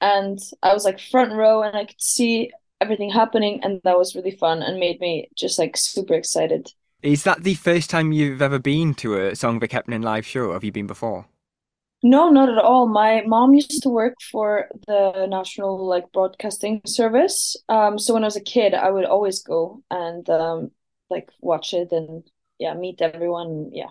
and 0.01 0.39
I 0.63 0.75
was 0.75 0.85
like 0.85 1.01
front 1.01 1.33
row, 1.33 1.63
and 1.63 1.77
I 1.77 1.85
could 1.85 2.01
see 2.01 2.51
everything 2.81 3.11
happening, 3.11 3.61
and 3.63 3.81
that 3.85 3.99
was 3.99 4.15
really 4.15 4.33
fun 4.33 4.63
and 4.63 4.79
made 4.79 5.01
me 5.01 5.29
just 5.37 5.59
like 5.59 5.77
super 5.77 6.15
excited. 6.15 6.69
Is 7.03 7.25
that 7.25 7.43
the 7.43 7.55
first 7.55 7.91
time 7.91 8.13
you've 8.13 8.43
ever 8.43 8.59
been 8.59 8.95
to 8.95 9.15
a 9.17 9.33
Söngvakeppnin 9.33 10.05
live 10.05 10.25
show? 10.27 10.53
Have 10.53 10.63
you 10.63 10.71
been 10.71 10.87
before? 10.87 11.27
No, 12.05 12.31
not 12.31 12.49
at 12.49 12.59
all. 12.59 12.89
My 12.89 13.23
mom 13.27 13.55
used 13.55 13.83
to 13.83 13.89
work 13.89 14.15
for 14.31 14.69
the 14.89 15.27
national 15.27 15.87
like 15.87 16.11
broadcasting 16.13 16.81
service. 16.85 17.57
Um, 17.69 17.99
so 17.99 18.15
when 18.15 18.25
I 18.25 18.27
was 18.27 18.37
a 18.37 18.41
kid, 18.41 18.75
I 18.75 18.91
would 18.91 19.05
always 19.05 19.43
go 19.43 19.83
and 19.91 20.29
um, 20.29 20.73
like 21.11 21.29
watch 21.41 21.75
it 21.75 21.93
and 21.93 22.25
yeah, 22.59 22.75
meet 22.75 23.01
everyone. 23.01 23.71
Yeah. 23.73 23.91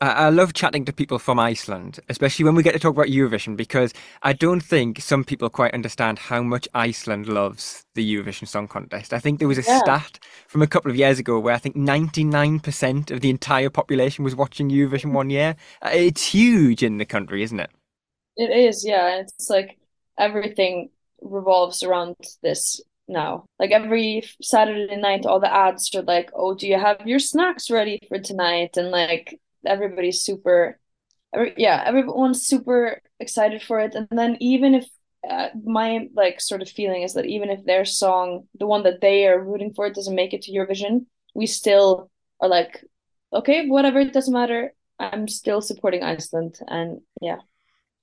I, 0.00 0.28
love 0.30 0.54
chatting 0.54 0.84
to 0.86 0.92
people 0.94 1.18
from 1.18 1.38
Iceland, 1.38 2.00
especially 2.08 2.44
when 2.46 2.54
we 2.54 2.62
get 2.62 2.72
to 2.72 2.78
talk 2.78 2.94
about 2.94 3.08
Eurovision, 3.08 3.54
because 3.56 3.92
I 4.22 4.32
don't 4.32 4.60
think 4.62 5.00
some 5.00 5.24
people 5.24 5.50
quite 5.50 5.74
understand 5.74 6.18
how 6.18 6.42
much 6.42 6.66
Iceland 6.74 7.28
loves 7.28 7.84
the 7.94 8.14
Eurovision 8.16 8.48
Song 8.48 8.66
Contest. 8.66 9.12
I 9.12 9.18
think 9.18 9.38
there 9.38 9.48
was 9.48 9.58
a 9.58 9.62
Yeah. 9.66 9.80
stat 9.80 10.18
from 10.48 10.62
a 10.62 10.66
couple 10.66 10.90
of 10.90 10.96
years 10.96 11.18
ago 11.18 11.38
where 11.38 11.54
I 11.54 11.58
think 11.58 11.76
99% 11.76 13.10
of 13.10 13.20
the 13.20 13.28
entire 13.30 13.68
population 13.70 14.24
was 14.24 14.34
watching 14.34 14.70
Eurovision 14.70 15.12
one 15.12 15.28
year. 15.28 15.56
Uh, 15.82 15.90
It's 15.92 16.32
huge 16.32 16.82
in 16.82 16.96
the 16.96 17.04
country, 17.04 17.42
isn't 17.42 17.60
it? 17.60 17.70
It 18.36 18.50
is, 18.50 18.84
yeah. 18.84 19.20
It's 19.20 19.50
like 19.50 19.78
everything 20.18 20.90
revolves 21.20 21.82
around 21.82 22.16
this 22.42 22.80
now. 23.08 23.44
Like 23.58 23.70
every 23.72 24.22
Saturday 24.42 24.96
night, 24.96 25.26
all 25.26 25.40
the 25.40 25.52
ads 25.52 25.94
are 25.94 26.02
like, 26.02 26.30
"Oh, 26.34 26.54
do 26.54 26.66
you 26.68 26.78
have 26.78 27.06
your 27.06 27.18
snacks 27.18 27.70
ready 27.70 27.98
for 28.08 28.18
tonight?" 28.18 28.76
And 28.76 28.90
like 28.90 29.38
everybody's 29.66 30.22
super, 30.22 30.78
every, 31.34 31.54
yeah, 31.56 31.82
everyone's 31.84 32.46
super 32.46 33.00
excited 33.18 33.62
for 33.62 33.80
it. 33.80 33.94
And 33.94 34.08
then 34.10 34.36
even 34.40 34.74
if 34.74 34.86
uh, 35.28 35.48
my 35.64 36.08
like 36.14 36.40
sort 36.40 36.62
of 36.62 36.68
feeling 36.68 37.02
is 37.02 37.14
that 37.14 37.26
even 37.26 37.50
if 37.50 37.64
their 37.64 37.84
song, 37.84 38.48
the 38.58 38.66
one 38.66 38.82
that 38.84 39.00
they 39.00 39.26
are 39.26 39.42
rooting 39.42 39.72
for, 39.74 39.90
doesn't 39.90 40.14
make 40.14 40.32
it 40.32 40.42
to 40.42 40.52
Eurovision, 40.52 41.06
we 41.34 41.46
still 41.46 42.10
are 42.40 42.48
like, 42.48 42.84
okay, 43.32 43.66
whatever, 43.66 44.00
it 44.00 44.12
doesn't 44.12 44.32
matter. 44.32 44.72
I'm 44.98 45.28
still 45.28 45.62
supporting 45.62 46.02
Iceland, 46.02 46.58
and 46.68 47.00
yeah. 47.22 47.38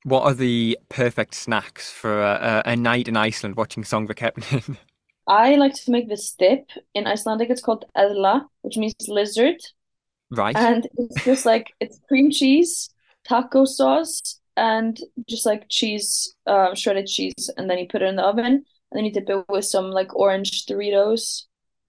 What 0.04 0.24
are 0.24 0.34
the 0.34 0.80
perfect 0.90 1.36
snacks 1.36 1.92
for 1.92 2.24
a, 2.24 2.64
a, 2.66 2.76
night 2.76 3.08
in 3.08 3.18
Iceland 3.18 3.56
watching 3.56 3.84
Song 3.84 4.08
Söngvakeppnin? 4.08 4.78
I 5.28 5.56
like 5.56 5.74
to 5.74 5.92
make 5.92 6.08
this 6.08 6.32
dip. 6.34 6.70
In 6.94 7.06
Icelandic, 7.06 7.50
it's 7.50 7.62
called 7.62 7.86
eðla, 7.96 8.46
which 8.62 8.78
means 8.78 8.96
lizard. 9.08 9.58
Right? 10.32 10.56
And 10.56 10.88
it's 10.98 11.24
just 11.24 11.46
like 11.46 11.74
it's 11.80 12.00
cream 12.08 12.32
cheese, 12.32 12.90
taco 13.28 13.66
sauce, 13.66 14.40
and 14.56 15.00
just 15.28 15.46
like 15.46 15.70
cheese, 15.70 16.36
uh, 16.46 16.74
shredded 16.76 17.08
cheese, 17.08 17.50
and 17.58 17.70
then 17.70 17.78
you 17.78 17.88
put 17.88 18.02
it 18.02 18.08
in 18.10 18.16
the 18.16 18.24
oven, 18.24 18.46
and 18.46 18.64
then 18.92 19.06
you 19.06 19.12
dip 19.12 19.30
it 19.30 19.46
with 19.50 19.66
some 19.66 19.92
like 19.92 20.16
orange 20.16 20.66
Doritos 20.66 21.44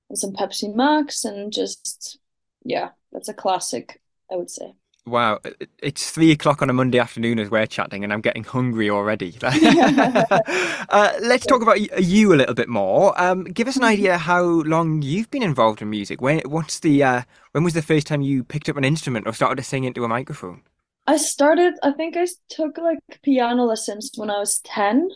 and 0.09 0.18
some 0.18 0.33
Pepsi 0.33 0.74
Max, 0.74 1.24
and 1.24 1.53
just 1.53 2.18
yeah, 2.64 2.90
that's 3.12 3.29
a 3.29 3.35
classic, 3.35 4.01
I 4.31 4.37
would 4.37 4.51
say. 4.51 4.74
Wow, 5.09 5.40
it's 5.79 6.11
three 6.11 6.31
o'clock 6.31 6.61
on 6.61 6.68
a 6.68 6.75
Monday 6.75 6.99
afternoon 6.99 7.38
as 7.38 7.51
we're 7.51 7.66
chatting, 7.66 8.05
and 8.05 8.12
I'm 8.12 8.21
getting 8.21 8.44
hungry 8.44 8.90
already. 8.90 9.35
uh, 9.42 11.12
let's 11.23 11.47
talk 11.47 11.62
about 11.62 12.01
you 12.01 12.35
a 12.35 12.37
little 12.37 12.55
bit 12.55 12.68
more. 12.68 13.18
Um, 13.21 13.44
give 13.44 13.68
us 13.68 13.77
an 13.77 13.85
idea 13.85 14.18
how 14.18 14.42
long 14.42 15.01
you've 15.01 15.31
been 15.31 15.42
involved 15.42 15.81
in 15.81 15.88
music. 15.88 16.21
When, 16.21 16.40
what's 16.40 16.81
the 16.81 17.03
uh, 17.03 17.23
when 17.53 17.64
was 17.64 17.73
the 17.73 17.83
first 17.83 18.07
time 18.07 18.21
you 18.21 18.44
picked 18.44 18.68
up 18.68 18.77
an 18.77 18.85
instrument 18.85 19.27
or 19.27 19.33
started 19.33 19.57
to 19.57 19.62
sing 19.62 19.85
into 19.85 20.05
a 20.05 20.09
microphone? 20.09 20.62
I 21.07 21.16
started, 21.16 21.73
I 21.83 21.92
think 21.92 22.18
I 22.18 22.27
took 22.51 22.77
like 22.77 22.99
piano 23.23 23.64
lessons 23.64 24.11
when 24.16 24.29
I 24.29 24.38
was 24.38 24.59
10 24.59 25.09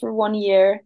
for 0.00 0.10
one 0.10 0.34
year 0.34 0.82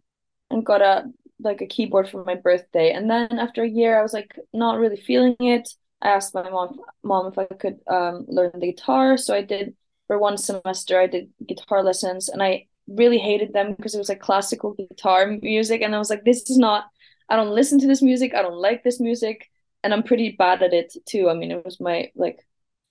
and 0.51 0.65
got 0.65 0.81
a 0.81 1.05
like 1.39 1.61
a 1.61 1.65
keyboard 1.65 2.09
for 2.09 2.25
my 2.25 2.35
birthday. 2.35 2.91
And 2.91 3.09
then 3.09 3.39
after 3.39 3.63
a 3.63 3.69
year, 3.69 3.97
I 3.97 4.01
was 4.01 4.11
like 4.11 4.37
not 4.53 4.77
really 4.77 4.97
feeling 4.97 5.37
it. 5.39 5.69
I 6.01 6.09
asked 6.09 6.33
my 6.33 6.49
mom 6.49 6.79
mom 7.03 7.27
if 7.27 7.37
I 7.37 7.45
could 7.45 7.79
um 7.87 8.25
learn 8.27 8.51
the 8.53 8.71
guitar. 8.71 9.17
So 9.17 9.33
I 9.33 9.41
did 9.41 9.75
for 10.07 10.17
one 10.17 10.37
semester, 10.37 10.99
I 10.99 11.05
did 11.05 11.29
guitar 11.47 11.83
lessons 11.83 12.29
and 12.29 12.41
I 12.41 12.65
really 12.87 13.19
hated 13.19 13.53
them 13.53 13.75
because 13.75 13.93
it 13.93 13.99
was 13.99 14.09
like 14.09 14.19
classical 14.19 14.73
guitar 14.73 15.27
music. 15.27 15.81
And 15.81 15.93
I 15.93 15.99
was 15.99 16.09
like, 16.09 16.25
this 16.25 16.49
is 16.49 16.57
not, 16.57 16.85
I 17.29 17.35
don't 17.35 17.53
listen 17.53 17.79
to 17.79 17.87
this 17.87 18.01
music. 18.01 18.33
I 18.33 18.41
don't 18.41 18.57
like 18.57 18.83
this 18.83 18.99
music. 18.99 19.49
And 19.83 19.93
I'm 19.93 20.01
pretty 20.01 20.31
bad 20.31 20.63
at 20.63 20.73
it 20.73 20.93
too. 21.05 21.29
I 21.29 21.35
mean, 21.35 21.51
it 21.51 21.63
was 21.63 21.79
my 21.79 22.11
like 22.15 22.39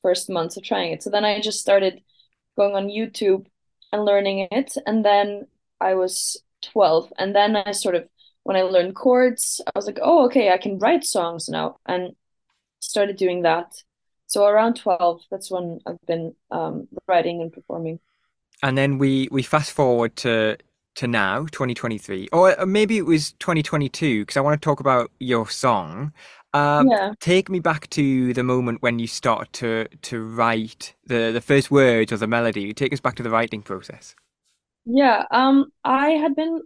first 0.01 0.31
months 0.31 0.57
of 0.57 0.63
trying 0.63 0.93
it. 0.93 1.03
So 1.03 1.11
then 1.11 1.25
I 1.25 1.41
just 1.41 1.61
started 1.61 2.01
going 2.57 2.77
on 2.77 2.87
YouTube 2.87 3.47
and 3.93 4.05
learning 4.05 4.47
it. 4.53 4.75
And 4.87 5.05
then 5.05 5.49
I 5.81 5.95
was 5.95 6.41
12. 6.63 7.13
And 7.19 7.35
then 7.35 7.57
I 7.57 7.73
sort 7.73 7.97
of, 7.97 8.09
when 8.45 8.57
I 8.57 8.63
learned 8.63 8.95
chords, 8.95 9.61
I 9.67 9.73
was 9.75 9.87
like, 9.87 9.99
oh, 10.01 10.27
okay, 10.27 10.53
I 10.53 10.59
can 10.59 10.79
write 10.79 11.05
songs 11.05 11.49
now. 11.49 11.79
And 11.85 12.15
started 12.81 13.17
doing 13.17 13.43
that. 13.43 13.83
So 14.27 14.47
around 14.47 14.75
12, 14.77 15.23
that's 15.31 15.51
when 15.51 15.81
I've 15.87 16.01
been 16.07 16.35
um, 16.51 16.89
writing 17.07 17.41
and 17.41 17.53
performing. 17.53 18.01
And 18.63 18.77
then 18.77 18.99
we 18.99 19.29
we 19.31 19.43
fast 19.43 19.71
forward 19.73 20.17
to 20.17 20.57
to 20.97 21.07
now, 21.07 21.47
2023, 21.47 22.29
or 22.33 22.61
uh, 22.61 22.67
maybe 22.67 22.99
it 22.99 23.07
was 23.07 23.33
2022, 23.35 24.23
because 24.23 24.37
I 24.37 24.41
want 24.41 24.61
to 24.61 24.65
talk 24.65 24.81
about 24.81 25.13
your 25.21 25.49
song. 25.49 26.13
Um, 26.55 26.89
Yeah. 26.89 27.13
Take 27.21 27.49
me 27.51 27.61
back 27.61 27.89
to 27.91 28.35
the 28.35 28.43
moment 28.43 28.83
when 28.83 28.99
you 28.99 29.07
started 29.07 29.53
to 29.55 29.89
to 30.03 30.25
write 30.25 30.95
the 31.07 31.31
the 31.33 31.41
first 31.41 31.71
words 31.71 32.13
or 32.13 32.17
the 32.17 32.27
melody. 32.27 32.73
Take 32.75 32.93
us 32.93 33.01
back 33.01 33.15
to 33.17 33.23
the 33.23 33.31
writing 33.31 33.63
process. 33.63 34.15
Yeah, 34.85 35.25
um, 35.31 35.73
I 35.85 36.11
had 36.11 36.35
been 36.35 36.63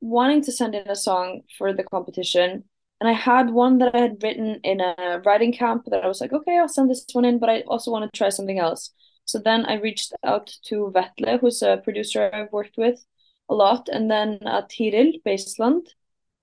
wanting 0.00 0.42
to 0.44 0.52
send 0.52 0.74
in 0.74 0.88
a 0.88 0.96
song 0.96 1.42
for 1.58 1.72
the 1.72 1.84
competition, 1.84 2.64
and 3.00 3.08
I 3.08 3.12
had 3.12 3.50
one 3.50 3.78
that 3.78 3.94
I 3.94 4.00
had 4.00 4.22
written 4.22 4.60
in 4.64 4.80
a 4.80 5.22
writing 5.24 5.52
camp 5.52 5.84
that 5.86 6.04
I 6.04 6.08
was 6.08 6.20
like, 6.20 6.32
okay, 6.32 6.58
I'll 6.58 6.68
send 6.68 6.90
this 6.90 7.04
one 7.12 7.24
in, 7.24 7.38
but 7.38 7.48
I 7.48 7.60
also 7.60 7.90
want 7.90 8.10
to 8.10 8.16
try 8.16 8.28
something 8.28 8.58
else. 8.58 8.90
So 9.24 9.38
then 9.38 9.66
I 9.66 9.74
reached 9.74 10.12
out 10.24 10.52
to 10.64 10.90
Vetle, 10.92 11.38
who's 11.38 11.62
a 11.62 11.80
producer 11.84 12.30
I've 12.32 12.50
worked 12.50 12.76
with 12.76 13.04
a 13.48 13.54
lot, 13.54 13.88
and 13.88 14.10
then 14.10 14.40
uh, 14.44 14.62
Tiril 14.62 15.22
Beisland, 15.24 15.86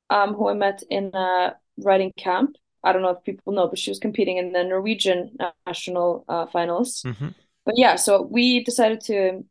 um, 0.09 0.33
who 0.33 0.47
I 0.47 0.53
met 0.53 0.81
in 0.89 1.11
a 1.13 1.55
writing 1.77 2.13
camp. 2.17 2.55
I 2.83 2.93
don't 2.93 3.01
know 3.01 3.09
if 3.09 3.23
people 3.23 3.51
know, 3.51 3.67
but 3.67 3.79
she 3.79 3.91
was 3.91 3.99
competing 3.99 4.37
in 4.37 4.53
the 4.53 4.63
Norwegian 4.63 5.35
national 5.65 6.23
uh, 6.29 6.45
finals. 6.45 7.01
Mm-hmm. 7.05 7.29
But 7.65 7.73
yeah, 7.77 7.95
so 7.95 8.21
we 8.21 8.63
decided 8.63 9.01
to 9.01 9.43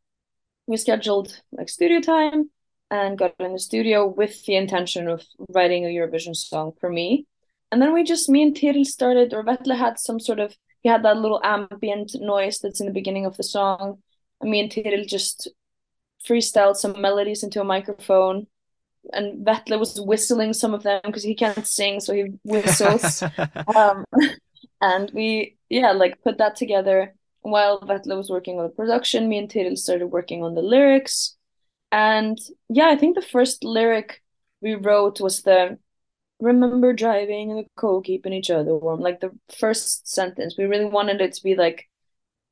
we 0.66 0.76
scheduled 0.78 1.42
like 1.52 1.68
studio 1.68 2.00
time 2.00 2.48
and 2.94 3.18
got 3.18 3.34
in 3.40 3.52
the 3.52 3.58
studio 3.58 4.06
with 4.06 4.44
the 4.46 4.54
intention 4.54 5.08
of 5.08 5.24
writing 5.48 5.84
a 5.84 5.88
Eurovision 5.88 6.36
song 6.36 6.72
for 6.80 6.88
me. 6.88 7.26
And 7.72 7.82
then 7.82 7.92
we 7.92 8.04
just 8.04 8.28
me 8.28 8.42
and 8.42 8.54
Tiril 8.54 8.86
started, 8.86 9.34
or 9.34 9.42
Vetle 9.42 9.76
had 9.76 9.98
some 9.98 10.20
sort 10.20 10.38
of 10.38 10.56
he 10.82 10.88
had 10.88 11.02
that 11.02 11.16
little 11.16 11.40
ambient 11.42 12.12
noise 12.20 12.60
that's 12.60 12.80
in 12.80 12.86
the 12.86 12.92
beginning 12.92 13.26
of 13.26 13.36
the 13.36 13.42
song. 13.42 13.98
And 14.40 14.50
me 14.50 14.60
and 14.60 14.70
Tiril 14.70 15.08
just 15.08 15.48
freestyled 16.28 16.76
some 16.76 17.00
melodies 17.00 17.42
into 17.42 17.60
a 17.60 17.64
microphone. 17.64 18.46
And 19.12 19.44
Vetle 19.44 19.78
was 19.78 20.00
whistling 20.00 20.52
some 20.52 20.72
of 20.72 20.84
them 20.84 21.00
because 21.04 21.24
he 21.24 21.34
can't 21.34 21.66
sing, 21.66 22.00
so 22.00 22.14
he 22.14 22.26
whistles. 22.44 23.22
um, 23.76 24.04
and 24.80 25.10
we, 25.12 25.56
yeah, 25.68 25.92
like 25.92 26.22
put 26.22 26.38
that 26.38 26.54
together. 26.54 27.14
While 27.40 27.80
Vetle 27.80 28.16
was 28.16 28.30
working 28.30 28.58
on 28.58 28.64
the 28.64 28.70
production, 28.70 29.28
me 29.28 29.38
and 29.38 29.48
Tiril 29.48 29.76
started 29.76 30.06
working 30.06 30.44
on 30.44 30.54
the 30.54 30.62
lyrics. 30.62 31.36
And 31.94 32.40
yeah, 32.68 32.88
I 32.88 32.96
think 32.96 33.14
the 33.14 33.22
first 33.22 33.62
lyric 33.62 34.20
we 34.60 34.74
wrote 34.74 35.20
was 35.20 35.42
the 35.42 35.78
remember 36.40 36.92
driving 36.92 37.50
in 37.50 37.56
the 37.56 37.66
cold, 37.76 38.04
keeping 38.04 38.32
each 38.32 38.50
other 38.50 38.74
warm. 38.74 38.98
Like 38.98 39.20
the 39.20 39.30
first 39.56 40.08
sentence, 40.08 40.56
we 40.58 40.64
really 40.64 40.86
wanted 40.86 41.20
it 41.20 41.34
to 41.34 41.42
be 41.44 41.54
like 41.54 41.88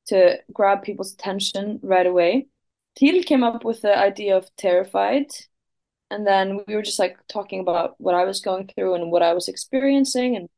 to 0.07 0.39
grab 0.53 0.85
people's 0.85 1.13
attention 1.15 1.81
right 1.83 2.07
away. 2.07 2.47
Tiril 2.97 3.27
came 3.27 3.43
up 3.43 3.65
with 3.65 3.83
the 3.83 3.99
idea 3.99 4.37
of 4.37 4.49
terrified. 4.57 5.27
And 6.09 6.25
then 6.25 6.61
we 6.69 6.77
were 6.77 6.83
just 6.83 7.01
like 7.01 7.17
talking 7.27 7.59
about 7.59 7.97
what 7.99 8.15
I 8.15 8.25
was 8.25 8.41
going 8.41 8.69
through 8.69 8.95
and 8.95 9.11
what 9.11 9.25
I 9.25 9.35
was 9.35 9.49
experiencing. 9.49 10.37
And, 10.37 10.49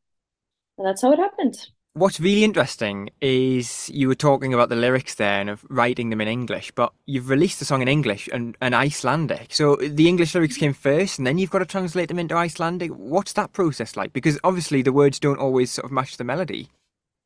and 0.77 0.87
that's 0.87 1.01
how 1.01 1.11
it 1.11 1.19
happened. 1.19 1.57
What's 1.97 2.19
really 2.19 2.43
interesting 2.43 3.11
is 3.21 3.89
you 3.89 4.09
were 4.09 4.17
talking 4.17 4.53
about 4.53 4.69
the 4.69 4.75
lyrics 4.75 5.15
there 5.15 5.41
and 5.41 5.49
of 5.49 5.65
writing 5.71 6.11
them 6.11 6.21
in 6.21 6.27
English, 6.27 6.73
but 6.73 6.93
you've 7.07 7.29
released 7.29 7.61
the 7.61 7.65
song 7.65 7.83
in 7.83 7.87
English 7.87 8.29
and, 8.33 8.57
and 8.61 8.75
Icelandic. 8.75 9.55
So 9.55 9.77
the 9.77 10.09
English 10.09 10.35
lyrics 10.35 10.57
came 10.57 10.75
first 10.75 11.19
and 11.19 11.27
then 11.27 11.39
you've 11.39 11.51
got 11.51 11.61
to 11.61 11.65
translate 11.65 12.09
them 12.09 12.19
into 12.19 12.35
Icelandic. 12.35 12.91
What's 12.91 13.35
that 13.35 13.53
process 13.53 13.95
like? 13.95 14.13
Because 14.13 14.41
obviously 14.43 14.83
the 14.83 14.93
words 14.93 15.21
don't 15.21 15.39
always 15.39 15.71
sort 15.71 15.85
of 15.85 15.93
match 15.93 16.17
the 16.17 16.25
melody. 16.25 16.69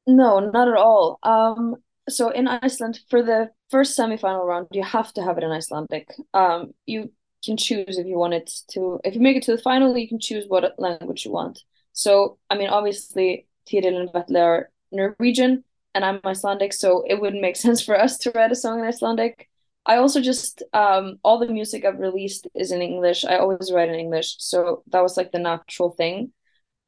No, 0.06 0.38
not 0.38 0.68
at 0.68 0.76
all. 0.76 1.18
Um, 1.22 1.76
so 2.10 2.28
in 2.28 2.46
Iceland, 2.46 3.00
for 3.08 3.22
the 3.22 3.48
first 3.70 3.96
semi-final 3.96 4.44
round, 4.44 4.66
you 4.72 4.82
have 4.82 5.14
to 5.14 5.22
have 5.22 5.38
it 5.38 5.44
in 5.44 5.50
Icelandic. 5.50 6.08
Um, 6.34 6.74
you 6.84 7.10
can 7.42 7.56
choose 7.56 7.96
if 7.96 8.06
you 8.06 8.18
want 8.18 8.34
it 8.34 8.50
to, 8.72 9.00
if 9.02 9.14
you 9.14 9.22
make 9.22 9.38
it 9.38 9.44
to 9.44 9.56
the 9.56 9.62
final, 9.62 9.96
you 9.96 10.08
can 10.08 10.20
choose 10.20 10.44
what 10.46 10.78
language 10.78 11.24
you 11.24 11.32
want. 11.32 11.62
So, 11.94 12.36
I 12.50 12.56
mean, 12.56 12.68
obviously, 12.68 13.47
Tiril 13.68 14.00
and 14.00 14.10
Vetle 14.10 14.42
are 14.42 14.70
Norwegian 14.90 15.64
and 15.94 16.04
I'm 16.04 16.20
Icelandic, 16.24 16.72
so 16.72 17.04
it 17.08 17.20
wouldn't 17.20 17.42
make 17.42 17.56
sense 17.64 17.82
for 17.82 17.98
us 17.98 18.18
to 18.18 18.32
write 18.34 18.52
a 18.52 18.56
song 18.56 18.80
in 18.80 18.86
Icelandic. 18.86 19.48
I 19.86 19.96
also 19.96 20.20
just 20.20 20.62
um 20.72 21.18
all 21.22 21.38
the 21.38 21.48
music 21.48 21.84
I've 21.84 21.98
released 21.98 22.46
is 22.54 22.72
in 22.72 22.82
English. 22.82 23.24
I 23.24 23.38
always 23.38 23.72
write 23.72 23.88
in 23.88 23.94
English, 23.94 24.36
so 24.38 24.82
that 24.88 25.02
was 25.02 25.16
like 25.16 25.32
the 25.32 25.38
natural 25.38 25.90
thing. 25.90 26.32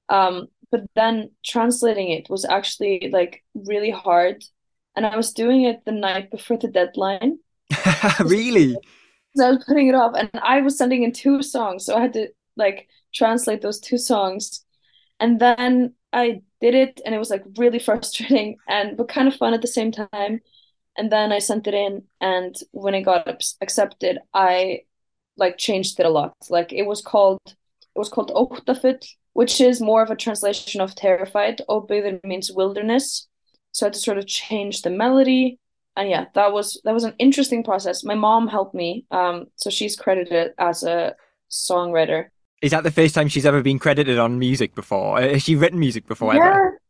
Um, 0.09 0.49
but 0.71 0.83
then 0.95 1.31
translating 1.45 2.11
it 2.11 2.29
was 2.29 2.45
actually 2.45 3.11
like 3.13 3.43
really 3.55 3.91
hard, 3.91 4.45
and 4.95 5.07
I 5.07 5.17
was 5.17 5.33
doing 5.33 5.65
it 5.65 5.85
the 5.85 5.93
night 5.93 6.31
before 6.31 6.59
the 6.59 6.69
deadline. 6.69 7.39
really? 8.21 8.77
So 9.37 9.47
I 9.47 9.51
was 9.51 9.65
putting 9.65 9.89
it 9.89 9.95
off, 9.95 10.15
and 10.17 10.31
I 10.43 10.61
was 10.61 10.77
sending 10.77 11.03
in 11.03 11.13
two 11.13 11.43
songs, 11.43 11.87
so 11.87 11.97
I 11.97 12.03
had 12.03 12.13
to 12.15 12.29
like 12.57 12.89
translate 13.15 13.63
those 13.63 13.81
two 13.81 13.99
songs, 13.99 14.65
and 15.19 15.41
then 15.41 15.95
I 16.13 16.43
did 16.61 16.75
it 16.75 17.01
and 17.05 17.15
it 17.15 17.19
was 17.19 17.31
like 17.31 17.45
really 17.57 17.79
frustrating 17.79 18.57
and 18.69 18.97
but 18.97 19.09
kind 19.09 19.29
of 19.29 19.37
fun 19.37 19.55
at 19.55 19.63
the 19.63 19.69
same 19.69 19.93
time. 19.93 20.41
And 20.97 21.11
then 21.11 21.33
I 21.33 21.39
sent 21.39 21.67
it 21.67 21.75
in 21.75 22.05
and 22.21 22.55
when 22.73 22.95
it 22.95 23.03
got 23.03 23.29
accepted 23.61 24.19
I 24.35 24.81
like 25.37 25.59
changed 25.59 25.99
it 26.01 26.07
a 26.07 26.11
lot. 26.11 26.35
Like 26.49 26.73
it 26.73 26.87
was 26.87 27.03
called 27.03 27.41
it 27.47 27.99
was 27.99 28.09
called 28.09 28.31
Óttafull 28.31 29.03
which 29.33 29.61
is 29.61 29.81
more 29.81 30.03
of 30.03 30.11
a 30.11 30.17
translation 30.17 30.81
of 30.81 30.95
terrified. 30.95 31.63
Óbyggðir 31.69 32.23
means 32.25 32.51
wilderness. 32.51 33.29
So 33.73 33.87
I 33.87 33.89
had 33.89 33.95
to 33.95 34.01
sort 34.01 34.19
of 34.19 34.27
change 34.27 34.83
the 34.83 34.91
melody. 34.91 35.59
And 35.97 36.09
yeah 36.09 36.27
that 36.35 36.53
was 36.53 36.81
that 36.85 36.95
was 36.95 37.05
an 37.05 37.15
interesting 37.19 37.65
process. 37.65 38.05
My 38.05 38.15
mom 38.15 38.49
helped 38.49 38.75
me 38.75 39.07
um 39.11 39.47
so 39.57 39.71
she's 39.71 39.97
credited 39.97 40.53
as 40.59 40.83
a 40.83 41.15
songwriter 41.51 42.29
is 42.61 42.73
that 42.73 42.85
the 42.85 42.91
first 42.91 43.15
time 43.15 43.29
she's 43.29 43.47
ever 43.47 43.63
been 43.63 43.79
credited 43.79 44.19
on 44.19 44.39
music 44.39 44.75
before? 44.75 45.21
Has 45.21 45.43
she 45.43 45.57
written 45.57 45.79
music 45.79 46.07
before 46.07 46.35
yeah. 46.35 46.41
ever? 46.41 46.81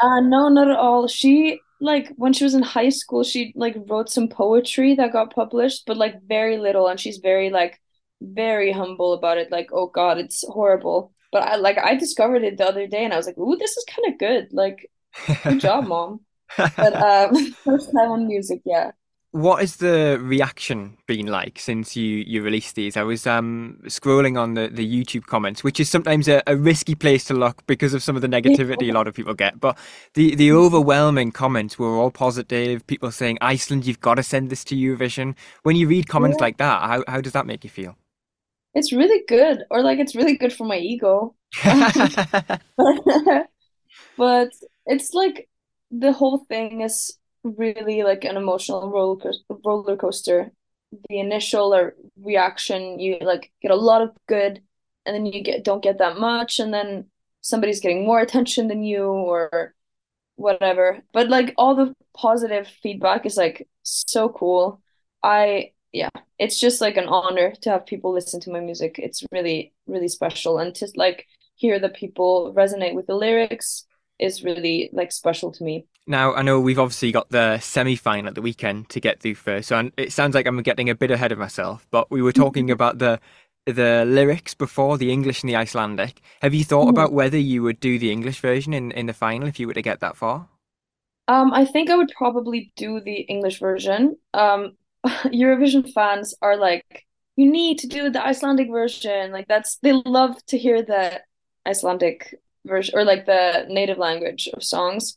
Uh, 0.00 0.20
no, 0.20 0.48
not 0.48 0.70
at 0.70 0.76
all. 0.76 1.08
She 1.08 1.60
like 1.80 2.12
when 2.16 2.32
she 2.32 2.44
was 2.44 2.54
in 2.54 2.62
high 2.62 2.88
school, 2.88 3.24
she 3.24 3.52
like 3.56 3.76
wrote 3.88 4.10
some 4.10 4.28
poetry 4.28 4.94
that 4.94 5.12
got 5.12 5.34
published, 5.34 5.84
but 5.86 5.96
like 5.96 6.22
very 6.22 6.58
little, 6.58 6.86
and 6.86 7.00
she's 7.00 7.18
very 7.18 7.50
like 7.50 7.80
very 8.20 8.72
humble 8.72 9.12
about 9.12 9.38
it. 9.38 9.50
Like, 9.50 9.70
oh 9.72 9.88
God, 9.88 10.18
it's 10.18 10.44
horrible. 10.46 11.12
But 11.32 11.42
I 11.42 11.56
like 11.56 11.78
I 11.78 11.96
discovered 11.96 12.44
it 12.44 12.58
the 12.58 12.68
other 12.68 12.86
day, 12.86 13.04
and 13.04 13.12
I 13.12 13.16
was 13.16 13.26
like, 13.26 13.38
ooh, 13.38 13.56
this 13.56 13.76
is 13.76 13.84
kind 13.84 14.12
of 14.12 14.18
good. 14.18 14.48
Like, 14.52 14.90
good 15.42 15.60
job, 15.60 15.86
mom. 15.88 16.20
But 16.56 16.94
um, 16.94 17.52
first 17.64 17.92
time 17.92 18.10
on 18.10 18.28
music, 18.28 18.62
yeah 18.64 18.92
what 19.30 19.60
has 19.60 19.76
the 19.76 20.18
reaction 20.20 20.96
been 21.06 21.26
like 21.26 21.58
since 21.58 21.94
you 21.96 22.24
you 22.26 22.42
released 22.42 22.74
these? 22.74 22.96
I 22.96 23.02
was 23.02 23.26
um 23.26 23.80
scrolling 23.84 24.40
on 24.40 24.54
the 24.54 24.68
the 24.68 24.86
youtube 24.86 25.26
comments 25.26 25.62
which 25.62 25.78
is 25.80 25.88
sometimes 25.88 26.28
a, 26.28 26.42
a 26.46 26.56
risky 26.56 26.94
place 26.94 27.24
to 27.24 27.34
look 27.34 27.66
because 27.66 27.94
of 27.94 28.02
some 28.02 28.16
of 28.16 28.22
the 28.22 28.28
negativity 28.28 28.88
a 28.88 28.92
lot 28.92 29.06
of 29.06 29.14
people 29.14 29.34
get 29.34 29.60
but 29.60 29.76
the 30.14 30.34
the 30.34 30.50
overwhelming 30.52 31.30
comments 31.30 31.78
were 31.78 31.96
all 31.96 32.10
positive 32.10 32.86
people 32.86 33.10
saying 33.10 33.36
iceland 33.40 33.86
you've 33.86 34.00
got 34.00 34.14
to 34.14 34.22
send 34.22 34.50
this 34.50 34.64
to 34.64 34.74
eurovision. 34.74 35.34
When 35.62 35.76
you 35.76 35.88
read 35.88 36.08
comments 36.08 36.36
yeah. 36.38 36.44
like 36.44 36.56
that 36.58 36.82
how, 36.82 37.04
how 37.06 37.20
does 37.20 37.32
that 37.32 37.46
make 37.46 37.64
you 37.64 37.70
feel? 37.70 37.96
It's 38.74 38.92
really 38.92 39.24
good 39.28 39.64
or 39.70 39.82
like 39.82 39.98
it's 39.98 40.14
really 40.14 40.36
good 40.36 40.52
for 40.52 40.64
my 40.64 40.78
ego. 40.78 41.34
But 44.18 44.50
it's 44.84 45.14
like 45.14 45.48
the 45.90 46.12
whole 46.12 46.44
thing 46.48 46.82
is 46.82 47.17
really 47.44 48.02
like 48.02 48.24
an 48.24 48.36
emotional 48.36 48.90
roller 48.90 49.20
coaster, 49.20 49.54
roller 49.64 49.96
coaster. 49.96 50.52
The 51.10 51.18
initial 51.20 51.74
or 51.74 51.94
reaction, 52.16 52.98
you 52.98 53.18
like 53.20 53.52
get 53.60 53.70
a 53.70 53.76
lot 53.76 54.00
of 54.02 54.16
good, 54.26 54.62
and 55.04 55.14
then 55.14 55.26
you 55.26 55.42
get 55.42 55.64
don't 55.64 55.82
get 55.82 55.98
that 55.98 56.18
much, 56.18 56.60
and 56.60 56.72
then 56.72 57.06
somebody's 57.42 57.80
getting 57.80 58.04
more 58.06 58.20
attention 58.26 58.68
than 58.68 58.82
you 58.82 59.04
or 59.04 59.74
whatever. 60.36 61.02
But 61.12 61.28
like 61.28 61.54
all 61.58 61.74
the 61.74 61.94
positive 62.16 62.68
feedback 62.82 63.26
is 63.26 63.36
like 63.36 63.68
so 63.82 64.28
cool. 64.30 64.80
I 65.22 65.72
yeah, 65.92 66.10
it's 66.38 66.58
just 66.60 66.80
like 66.80 66.96
an 66.96 67.08
honor 67.08 67.52
to 67.62 67.70
have 67.70 67.86
people 67.86 68.12
listen 68.12 68.40
to 68.42 68.50
my 68.50 68.60
music. 68.60 68.98
It's 68.98 69.24
really 69.32 69.72
really 69.86 70.08
special, 70.08 70.58
and 70.58 70.74
to 70.76 70.88
like 70.96 71.26
hear 71.56 71.78
the 71.78 71.88
people 71.90 72.54
resonate 72.56 72.94
with 72.94 73.06
the 73.06 73.16
lyrics 73.16 73.84
is 74.18 74.44
really 74.44 74.90
like 74.92 75.12
special 75.12 75.52
to 75.52 75.64
me. 75.64 75.86
Now, 76.06 76.34
I 76.34 76.42
know 76.42 76.58
we've 76.60 76.78
obviously 76.78 77.12
got 77.12 77.28
the 77.28 77.58
semi 77.58 77.96
final 77.96 78.28
at 78.28 78.34
the 78.34 78.42
weekend 78.42 78.88
to 78.90 79.00
get 79.00 79.20
through 79.20 79.34
first, 79.34 79.68
so 79.68 79.90
it 79.96 80.12
sounds 80.12 80.34
like 80.34 80.46
I'm 80.46 80.62
getting 80.62 80.88
a 80.88 80.94
bit 80.94 81.10
ahead 81.10 81.32
of 81.32 81.38
myself. 81.38 81.86
But 81.90 82.10
we 82.10 82.22
were 82.22 82.32
talking 82.32 82.70
about 82.76 82.98
the 82.98 83.20
the 83.66 84.04
lyrics 84.06 84.54
before 84.54 84.96
the 84.96 85.12
English 85.12 85.42
and 85.42 85.50
the 85.50 85.56
Icelandic. 85.56 86.22
Have 86.40 86.54
you 86.54 86.64
thought 86.64 86.88
about 86.88 87.12
whether 87.12 87.36
you 87.36 87.62
would 87.62 87.80
do 87.80 87.98
the 87.98 88.10
English 88.10 88.40
version 88.40 88.72
in, 88.72 88.90
in 88.92 89.06
the 89.06 89.12
final 89.12 89.46
if 89.46 89.60
you 89.60 89.66
were 89.66 89.74
to 89.74 89.82
get 89.82 90.00
that 90.00 90.16
far? 90.16 90.48
Um, 91.28 91.52
I 91.52 91.66
think 91.66 91.90
I 91.90 91.96
would 91.96 92.10
probably 92.16 92.72
do 92.76 93.00
the 93.00 93.20
English 93.20 93.60
version. 93.60 94.16
Um, 94.32 94.78
Eurovision 95.06 95.92
fans 95.92 96.34
are 96.40 96.56
like, 96.56 97.04
you 97.36 97.50
need 97.50 97.78
to 97.80 97.86
do 97.86 98.08
the 98.10 98.24
Icelandic 98.24 98.70
version. 98.70 99.30
Like 99.32 99.46
that's 99.46 99.76
they 99.76 99.92
love 99.92 100.44
to 100.46 100.56
hear 100.56 100.82
the 100.82 101.20
Icelandic 101.66 102.34
version 102.66 102.98
or 102.98 103.04
like 103.04 103.26
the 103.26 103.66
native 103.68 103.98
language 103.98 104.48
of 104.52 104.62
songs. 104.62 105.16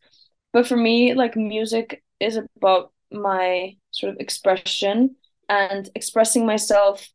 But 0.53 0.67
for 0.67 0.77
me, 0.77 1.13
like 1.13 1.35
music 1.35 2.03
is 2.19 2.39
about 2.57 2.91
my 3.11 3.75
sort 3.91 4.13
of 4.13 4.19
expression 4.19 5.15
and 5.49 5.89
expressing 5.95 6.45
myself 6.45 7.09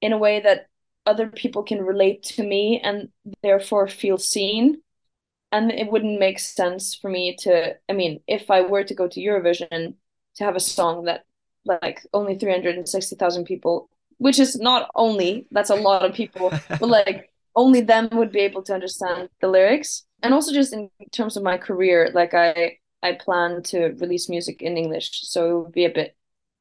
in 0.00 0.12
a 0.12 0.18
way 0.18 0.40
that 0.40 0.66
other 1.06 1.28
people 1.28 1.62
can 1.62 1.82
relate 1.82 2.22
to 2.22 2.42
me 2.42 2.80
and 2.82 3.08
therefore 3.42 3.88
feel 3.88 4.18
seen. 4.18 4.80
And 5.52 5.70
it 5.70 5.90
wouldn't 5.90 6.18
make 6.18 6.38
sense 6.38 6.94
for 6.94 7.08
me 7.08 7.36
to, 7.40 7.76
I 7.88 7.92
mean, 7.92 8.20
if 8.26 8.50
I 8.50 8.62
were 8.62 8.84
to 8.84 8.94
go 8.94 9.06
to 9.06 9.20
Eurovision 9.20 9.94
to 10.36 10.44
have 10.44 10.56
a 10.56 10.60
song 10.60 11.04
that 11.04 11.24
like 11.64 12.04
only 12.12 12.36
360,000 12.36 13.44
people, 13.44 13.88
which 14.18 14.38
is 14.38 14.56
not 14.56 14.90
only, 14.94 15.46
that's 15.50 15.70
a 15.70 15.76
lot 15.76 16.04
of 16.04 16.14
people, 16.14 16.52
but 16.68 16.88
like 16.88 17.30
only 17.56 17.80
them 17.80 18.08
would 18.12 18.32
be 18.32 18.40
able 18.40 18.62
to 18.62 18.74
understand 18.74 19.28
the 19.40 19.48
lyrics. 19.48 20.04
And 20.22 20.34
also 20.34 20.52
just 20.52 20.72
in 20.72 20.90
terms 21.12 21.36
of 21.36 21.42
my 21.42 21.58
career, 21.58 22.10
like 22.14 22.34
I 22.34 22.78
I 23.02 23.12
plan 23.12 23.62
to 23.64 23.88
release 24.00 24.28
music 24.28 24.62
in 24.62 24.76
English, 24.78 25.10
so 25.24 25.46
it 25.46 25.62
would 25.64 25.72
be 25.72 25.84
a 25.84 25.90
bit 25.90 26.16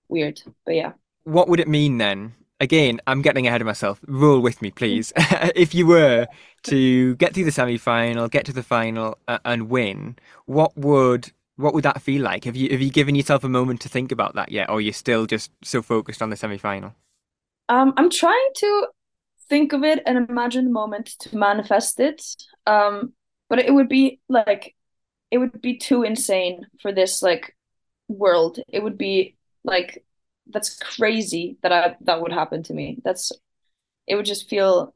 weird. 0.10 0.42
But 0.66 0.76
yeah. 0.76 0.92
What 1.24 1.48
would 1.48 1.62
it 1.62 1.70
mean 1.70 1.98
then? 1.98 2.34
Again, 2.60 3.00
I'm 3.08 3.22
getting 3.22 3.48
ahead 3.48 3.62
of 3.62 3.66
myself. 3.66 4.00
Rule 4.08 4.42
with 4.42 4.62
me, 4.62 4.72
please. 4.72 5.12
if 5.56 5.74
you 5.74 5.88
were 5.88 6.28
to 6.64 7.16
get 7.16 7.34
through 7.34 7.46
the 7.46 7.52
semi-final, 7.52 8.28
get 8.28 8.46
to 8.46 8.54
the 8.54 8.64
final, 8.64 9.18
uh, 9.28 9.40
and 9.44 9.70
win, 9.70 10.18
what 10.46 10.78
would 10.78 11.32
what 11.56 11.74
would 11.74 11.84
that 11.84 12.02
feel 12.02 12.22
like? 12.22 12.44
Have 12.46 12.56
you 12.56 12.70
have 12.72 12.82
you 12.82 12.90
given 12.90 13.16
yourself 13.16 13.44
a 13.44 13.50
moment 13.50 13.82
to 13.82 13.90
think 13.90 14.12
about 14.12 14.36
that 14.36 14.52
yet, 14.52 14.70
or 14.70 14.78
are 14.78 14.82
you 14.82 14.92
still 14.94 15.26
just 15.26 15.52
so 15.64 15.82
focused 15.82 16.22
on 16.22 16.30
the 16.30 16.36
semi-final? 16.36 16.94
Um, 17.70 17.94
I'm 17.96 18.10
trying 18.10 18.50
to 18.58 18.88
think 19.54 19.72
of 19.72 19.84
it 19.84 20.02
and 20.08 20.18
imagine 20.18 20.66
the 20.66 20.72
moment 20.72 21.06
to 21.20 21.38
manifest 21.38 22.00
it. 22.00 22.24
Um, 22.66 23.14
but 23.50 23.60
it 23.60 23.72
would 23.72 23.88
be 23.88 24.20
like 24.28 24.76
it 25.30 25.38
would 25.38 25.62
be 25.62 25.78
too 25.78 26.02
insane 26.02 26.66
for 26.82 26.92
this 26.92 27.22
like 27.22 27.56
world. 28.08 28.58
It 28.68 28.82
would 28.82 28.98
be 28.98 29.38
like 29.64 30.04
that's 30.48 30.76
crazy 30.80 31.58
that 31.62 31.72
I 31.72 31.96
that 32.02 32.20
would 32.20 32.32
happen 32.34 32.64
to 32.64 32.74
me. 32.74 32.98
That's 33.06 33.32
it 34.08 34.16
would 34.16 34.26
just 34.26 34.50
feel 34.50 34.96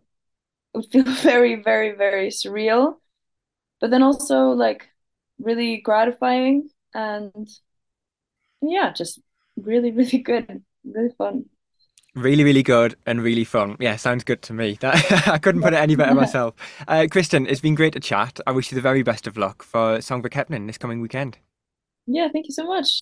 it 0.74 0.78
would 0.78 0.92
feel 0.92 1.04
very 1.22 1.54
very 1.62 1.92
very 1.96 2.30
surreal, 2.30 2.96
but 3.80 3.92
then 3.92 4.02
also 4.02 4.50
like 4.50 4.90
really 5.38 5.78
gratifying 5.82 6.70
and 6.96 7.48
yeah, 8.62 8.92
just 8.92 9.20
really 9.56 9.92
really 9.92 10.18
good, 10.18 10.64
really 10.84 11.14
fun. 11.16 11.46
Really, 12.18 12.44
really 12.44 12.64
good 12.64 12.96
and 13.06 13.22
really 13.22 13.44
fun. 13.44 13.78
Yeah, 13.80 13.96
sounds 13.96 14.24
good 14.24 14.42
to 14.44 14.54
me. 14.54 14.80
That, 14.82 15.28
I 15.28 15.38
couldn't 15.38 15.62
put 15.62 15.74
it 15.74 15.78
any 15.78 15.96
better 15.96 16.16
myself. 16.16 16.56
Uh, 16.88 17.06
Kristín, 17.12 17.46
it's 17.50 17.62
been 17.62 17.76
great 17.76 17.94
to 17.94 18.00
chat. 18.00 18.40
I 18.48 18.52
wish 18.52 18.72
you 18.72 18.76
the 18.76 18.82
very 18.82 19.04
best 19.04 19.28
of 19.28 19.38
luck 19.38 19.62
for 19.62 19.98
Söngvakeppnin 20.00 20.66
this 20.66 20.78
coming 20.78 21.02
weekend. 21.02 21.38
Yeah, 22.08 22.28
thank 22.32 22.48
you 22.48 22.54
so 22.54 22.66
much. 22.66 23.02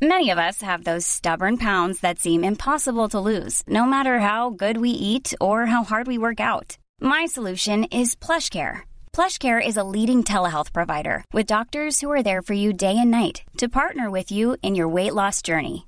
Many 0.00 0.30
of 0.30 0.38
us 0.38 0.62
have 0.62 0.84
those 0.84 1.06
stubborn 1.06 1.58
pounds 1.58 2.00
that 2.00 2.18
seem 2.18 2.44
impossible 2.44 3.08
to 3.10 3.20
lose, 3.20 3.62
no 3.66 3.84
matter 3.84 4.20
how 4.20 4.50
good 4.50 4.78
we 4.78 4.90
eat 4.90 5.34
or 5.40 5.66
how 5.66 5.84
hard 5.84 6.06
we 6.06 6.18
work 6.18 6.40
out. 6.40 6.78
My 7.00 7.26
solution 7.26 7.84
is 7.84 8.16
PlushCare. 8.16 8.80
PlushCare 9.12 9.64
is 9.64 9.76
a 9.76 9.84
leading 9.84 10.24
telehealth 10.24 10.72
provider 10.72 11.24
with 11.32 11.46
doctors 11.46 12.00
who 12.00 12.10
are 12.10 12.22
there 12.22 12.42
for 12.42 12.54
you 12.54 12.72
day 12.72 12.96
and 12.96 13.10
night 13.10 13.42
to 13.58 13.68
partner 13.68 14.10
with 14.10 14.30
you 14.32 14.56
in 14.62 14.74
your 14.74 14.88
weight 14.88 15.14
loss 15.14 15.42
journey. 15.42 15.87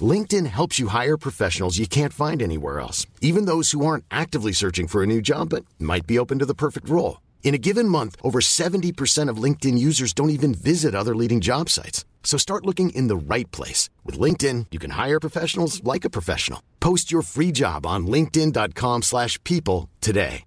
LinkedIn 0.00 0.46
helps 0.46 0.78
you 0.78 0.88
hire 0.88 1.16
professionals 1.16 1.78
you 1.78 1.88
can't 1.88 2.12
find 2.12 2.40
anywhere 2.40 2.78
else, 2.78 3.06
even 3.20 3.46
those 3.46 3.72
who 3.72 3.84
aren't 3.84 4.04
actively 4.10 4.52
searching 4.52 4.86
for 4.86 5.02
a 5.02 5.06
new 5.06 5.20
job 5.20 5.48
but 5.48 5.64
might 5.80 6.06
be 6.06 6.18
open 6.18 6.38
to 6.38 6.46
the 6.46 6.54
perfect 6.54 6.88
role. 6.88 7.20
In 7.42 7.52
a 7.52 7.58
given 7.58 7.88
month, 7.88 8.14
over 8.22 8.38
70% 8.40 9.28
of 9.28 9.42
LinkedIn 9.42 9.76
users 9.76 10.12
don't 10.12 10.30
even 10.30 10.54
visit 10.54 10.94
other 10.94 11.16
leading 11.16 11.40
job 11.40 11.68
sites. 11.68 12.04
So 12.22 12.38
start 12.38 12.64
looking 12.64 12.90
in 12.90 13.08
the 13.08 13.34
right 13.34 13.50
place. 13.50 13.90
With 14.04 14.16
LinkedIn, 14.16 14.66
you 14.70 14.78
can 14.78 14.92
hire 14.92 15.18
professionals 15.18 15.82
like 15.82 16.04
a 16.04 16.10
professional. 16.10 16.62
Post 16.78 17.10
your 17.10 17.22
free 17.22 17.50
job 17.50 17.84
on 17.84 18.06
linkedin.com 18.06 19.02
slash 19.02 19.42
people 19.42 19.90
today. 20.00 20.44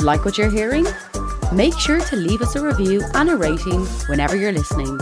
Like 0.00 0.24
what 0.24 0.38
you're 0.38 0.48
hearing? 0.48 0.86
Make 1.52 1.76
sure 1.76 2.00
to 2.00 2.16
leave 2.16 2.40
us 2.40 2.54
a 2.54 2.64
review 2.64 3.02
and 3.14 3.30
a 3.30 3.36
rating 3.36 3.84
whenever 4.06 4.36
you're 4.36 4.52
listening. 4.52 4.96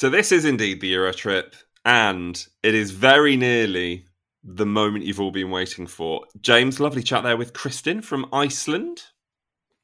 So 0.00 0.08
this 0.08 0.32
is 0.32 0.46
indeed 0.46 0.80
the 0.80 0.88
Euro 0.88 1.12
trip, 1.12 1.54
and 1.84 2.46
it 2.62 2.74
is 2.74 2.90
very 2.90 3.36
nearly 3.36 4.06
the 4.42 4.64
moment 4.64 5.04
you've 5.04 5.20
all 5.20 5.30
been 5.30 5.50
waiting 5.50 5.86
for. 5.86 6.22
James, 6.40 6.80
lovely 6.80 7.02
chat 7.02 7.22
there 7.22 7.36
with 7.36 7.52
Kristín 7.52 8.02
from 8.02 8.26
Iceland. 8.32 9.02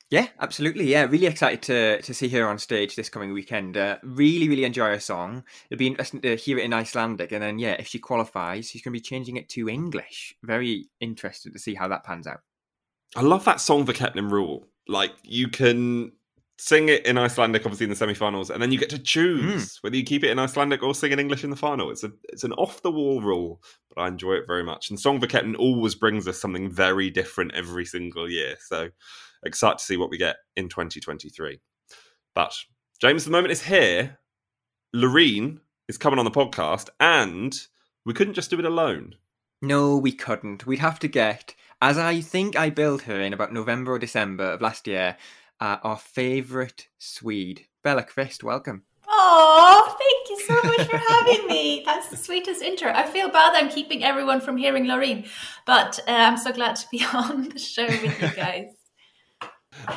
Yeah, 0.09 0.29
absolutely. 0.41 0.87
Yeah, 0.87 1.05
really 1.05 1.27
excited 1.27 1.61
to 1.65 2.01
to 2.01 2.15
see 2.15 2.31
her 2.31 2.49
on 2.49 2.59
stage 2.59 2.97
this 2.97 3.11
coming 3.11 3.35
weekend. 3.35 3.77
Uh, 3.77 3.99
really, 4.03 4.49
really 4.49 4.65
enjoy 4.65 4.87
her 4.87 5.01
song. 5.01 5.45
It'll 5.69 5.79
be 5.79 5.87
interesting 5.87 6.23
to 6.23 6.35
hear 6.35 6.57
it 6.57 6.65
in 6.65 6.73
Icelandic, 6.73 7.33
and 7.33 7.43
then 7.43 7.59
yeah, 7.59 7.73
if 7.73 7.87
she 7.87 7.99
qualifies, 7.99 8.71
she's 8.71 8.81
going 8.81 8.95
to 8.95 8.99
be 8.99 9.03
changing 9.03 9.37
it 9.37 9.51
to 9.51 9.69
English. 9.69 10.35
Very 10.43 10.89
interested 10.99 11.53
to 11.53 11.59
see 11.59 11.75
how 11.75 11.89
that 11.89 12.05
pans 12.05 12.27
out. 12.27 12.41
I 13.17 13.21
love 13.21 13.45
that 13.45 13.59
Söngvakeppnin 13.59 14.33
rule. 14.33 14.67
Like 14.89 15.13
you 15.25 15.49
can 15.49 16.13
sing 16.59 16.89
it 16.89 17.05
in 17.05 17.19
Icelandic, 17.19 17.63
obviously 17.65 17.85
in 17.85 17.91
the 17.91 17.97
semi-finals, 17.97 18.51
and 18.51 18.63
then 18.63 18.73
you 18.73 18.79
get 18.79 18.91
to 18.91 18.99
choose 18.99 19.75
mm. 19.75 19.83
whether 19.83 19.97
you 19.97 20.05
keep 20.05 20.25
it 20.25 20.31
in 20.31 20.39
Icelandic 20.39 20.83
or 20.83 20.95
sing 20.95 21.13
in 21.13 21.21
English 21.21 21.45
in 21.45 21.51
the 21.51 21.57
final. 21.57 21.91
It's 21.91 22.05
a 22.05 22.13
it's 22.25 22.45
an 22.45 22.53
off 22.55 22.83
the 22.83 22.91
wall 22.91 23.21
rule, 23.21 23.63
but 23.95 24.03
I 24.03 24.09
enjoy 24.09 24.35
it 24.35 24.47
very 24.47 24.65
much. 24.65 24.91
And 24.91 24.99
Söngvakeppnin 24.99 25.59
always 25.59 25.95
brings 25.95 26.27
us 26.27 26.41
something 26.41 26.71
very 26.71 27.11
different 27.11 27.55
every 27.55 27.85
single 27.85 28.29
year. 28.31 28.57
So 28.61 28.89
excited 29.45 29.79
to 29.79 29.85
see 29.85 29.97
what 29.97 30.11
we 30.11 30.19
get 30.19 30.37
in 30.57 30.69
2023. 30.69 31.61
But 32.35 32.55
James, 33.01 33.25
the 33.25 33.31
moment 33.31 33.53
is 33.53 33.63
here. 33.63 34.19
Loreen 34.95 35.61
is 35.89 35.99
coming 35.99 36.19
on 36.19 36.25
the 36.25 36.31
podcast, 36.31 36.89
and 37.01 37.55
we 38.05 38.15
couldn't 38.15 38.35
just 38.35 38.51
do 38.51 38.59
it 38.59 38.65
alone. 38.65 39.15
No, 39.63 39.97
we 39.97 40.13
couldn't. 40.13 40.67
We'd 40.67 40.79
have 40.79 40.99
to 41.01 41.09
get, 41.09 41.55
as 41.81 41.99
I 41.99 42.21
think 42.21 42.57
I 42.57 42.71
billed 42.71 43.03
her 43.03 43.21
in 43.21 43.33
about 43.33 43.53
November 43.53 43.93
or 43.93 43.99
December 43.99 44.53
of 44.53 44.63
last 44.63 44.87
year, 44.87 45.17
uh, 45.61 45.79
our 45.83 45.97
favourite 45.97 46.89
Swede, 46.99 47.67
Bella 47.83 48.03
Christ. 48.03 48.45
Welcome. 48.45 48.85
Oh, 49.09 49.97
thank 49.99 50.31
you 50.31 50.47
so 50.47 50.69
much 50.69 50.89
for 50.89 50.97
having 50.97 51.47
me. 51.47 51.83
That's 51.87 52.09
the 52.09 52.17
sweetest 52.17 52.63
intro. 52.63 52.91
I 52.91 53.05
feel 53.07 53.29
bad 53.29 53.55
I'm 53.55 53.71
keeping 53.71 54.05
everyone 54.05 54.41
from 54.41 54.57
hearing 54.57 54.87
Loreen, 54.87 55.29
but 55.65 55.99
uh, 56.09 56.13
I'm 56.13 56.37
so 56.37 56.53
glad 56.53 56.77
to 56.77 56.87
be 56.91 57.05
on 57.15 57.49
the 57.49 57.59
show 57.59 57.87
with 57.87 58.23
you 58.23 58.31
guys. 58.31 58.67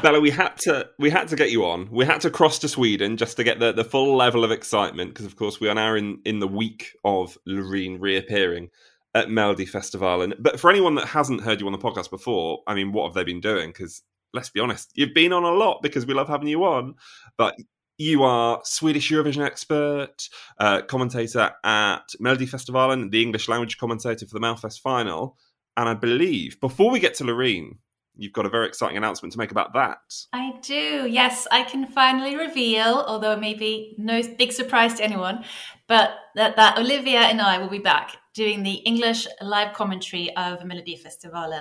Bella, 0.01 0.19
we 0.19 0.29
had 0.29 0.57
to 0.59 0.89
we 0.99 1.09
had 1.09 1.27
to 1.29 1.35
get 1.35 1.51
you 1.51 1.65
on. 1.65 1.89
We 1.91 2.05
had 2.05 2.21
to 2.21 2.29
cross 2.29 2.59
to 2.59 2.67
Sweden 2.67 3.17
just 3.17 3.37
to 3.37 3.43
get 3.43 3.59
the, 3.59 3.71
the 3.71 3.83
full 3.83 4.15
level 4.15 4.43
of 4.43 4.51
excitement 4.51 5.11
because, 5.11 5.25
of 5.25 5.35
course, 5.35 5.59
we 5.59 5.69
are 5.69 5.75
now 5.75 5.95
in, 5.95 6.19
in 6.25 6.39
the 6.39 6.47
week 6.47 6.91
of 7.03 7.37
Loreen 7.47 7.97
reappearing 7.99 8.69
at 9.15 9.29
Melody 9.29 9.65
Festival. 9.65 10.21
And 10.21 10.35
but 10.39 10.59
for 10.59 10.69
anyone 10.69 10.95
that 10.95 11.07
hasn't 11.07 11.41
heard 11.41 11.61
you 11.61 11.67
on 11.67 11.71
the 11.71 11.79
podcast 11.79 12.09
before, 12.09 12.61
I 12.67 12.75
mean, 12.75 12.91
what 12.91 13.05
have 13.05 13.13
they 13.13 13.23
been 13.23 13.41
doing? 13.41 13.69
Because 13.69 14.01
let's 14.33 14.49
be 14.49 14.59
honest, 14.59 14.91
you've 14.95 15.13
been 15.13 15.33
on 15.33 15.43
a 15.43 15.51
lot 15.51 15.81
because 15.81 16.05
we 16.05 16.13
love 16.13 16.27
having 16.27 16.47
you 16.47 16.63
on. 16.63 16.95
But 17.37 17.55
you 17.97 18.23
are 18.23 18.61
Swedish 18.63 19.11
Eurovision 19.11 19.45
expert, 19.45 20.29
uh, 20.57 20.81
commentator 20.83 21.51
at 21.63 22.03
Melody 22.19 22.45
Festival, 22.45 22.91
and 22.91 23.11
the 23.11 23.21
English 23.21 23.49
language 23.49 23.77
commentator 23.77 24.25
for 24.25 24.33
the 24.33 24.45
Melfest 24.45 24.79
final. 24.79 25.37
And 25.75 25.87
I 25.89 25.93
believe 25.93 26.59
before 26.61 26.91
we 26.91 26.99
get 26.99 27.13
to 27.15 27.25
Loreen, 27.25 27.77
you've 28.15 28.33
got 28.33 28.45
a 28.45 28.49
very 28.49 28.67
exciting 28.67 28.97
announcement 28.97 29.31
to 29.33 29.37
make 29.37 29.51
about 29.51 29.73
that. 29.73 29.99
I 30.33 30.53
do. 30.61 31.07
Yes, 31.09 31.47
I 31.51 31.63
can 31.63 31.87
finally 31.87 32.35
reveal, 32.35 33.03
although 33.07 33.37
maybe 33.37 33.95
no 33.97 34.21
big 34.37 34.51
surprise 34.51 34.95
to 34.95 35.03
anyone, 35.03 35.43
but 35.87 36.11
that, 36.35 36.55
that 36.55 36.77
Olivia 36.77 37.21
and 37.21 37.41
I 37.41 37.57
will 37.57 37.69
be 37.69 37.79
back 37.79 38.15
doing 38.33 38.63
the 38.63 38.75
English 38.75 39.27
live 39.41 39.73
commentary 39.73 40.35
of 40.35 40.63
Melody 40.63 40.95
Festival 40.95 41.53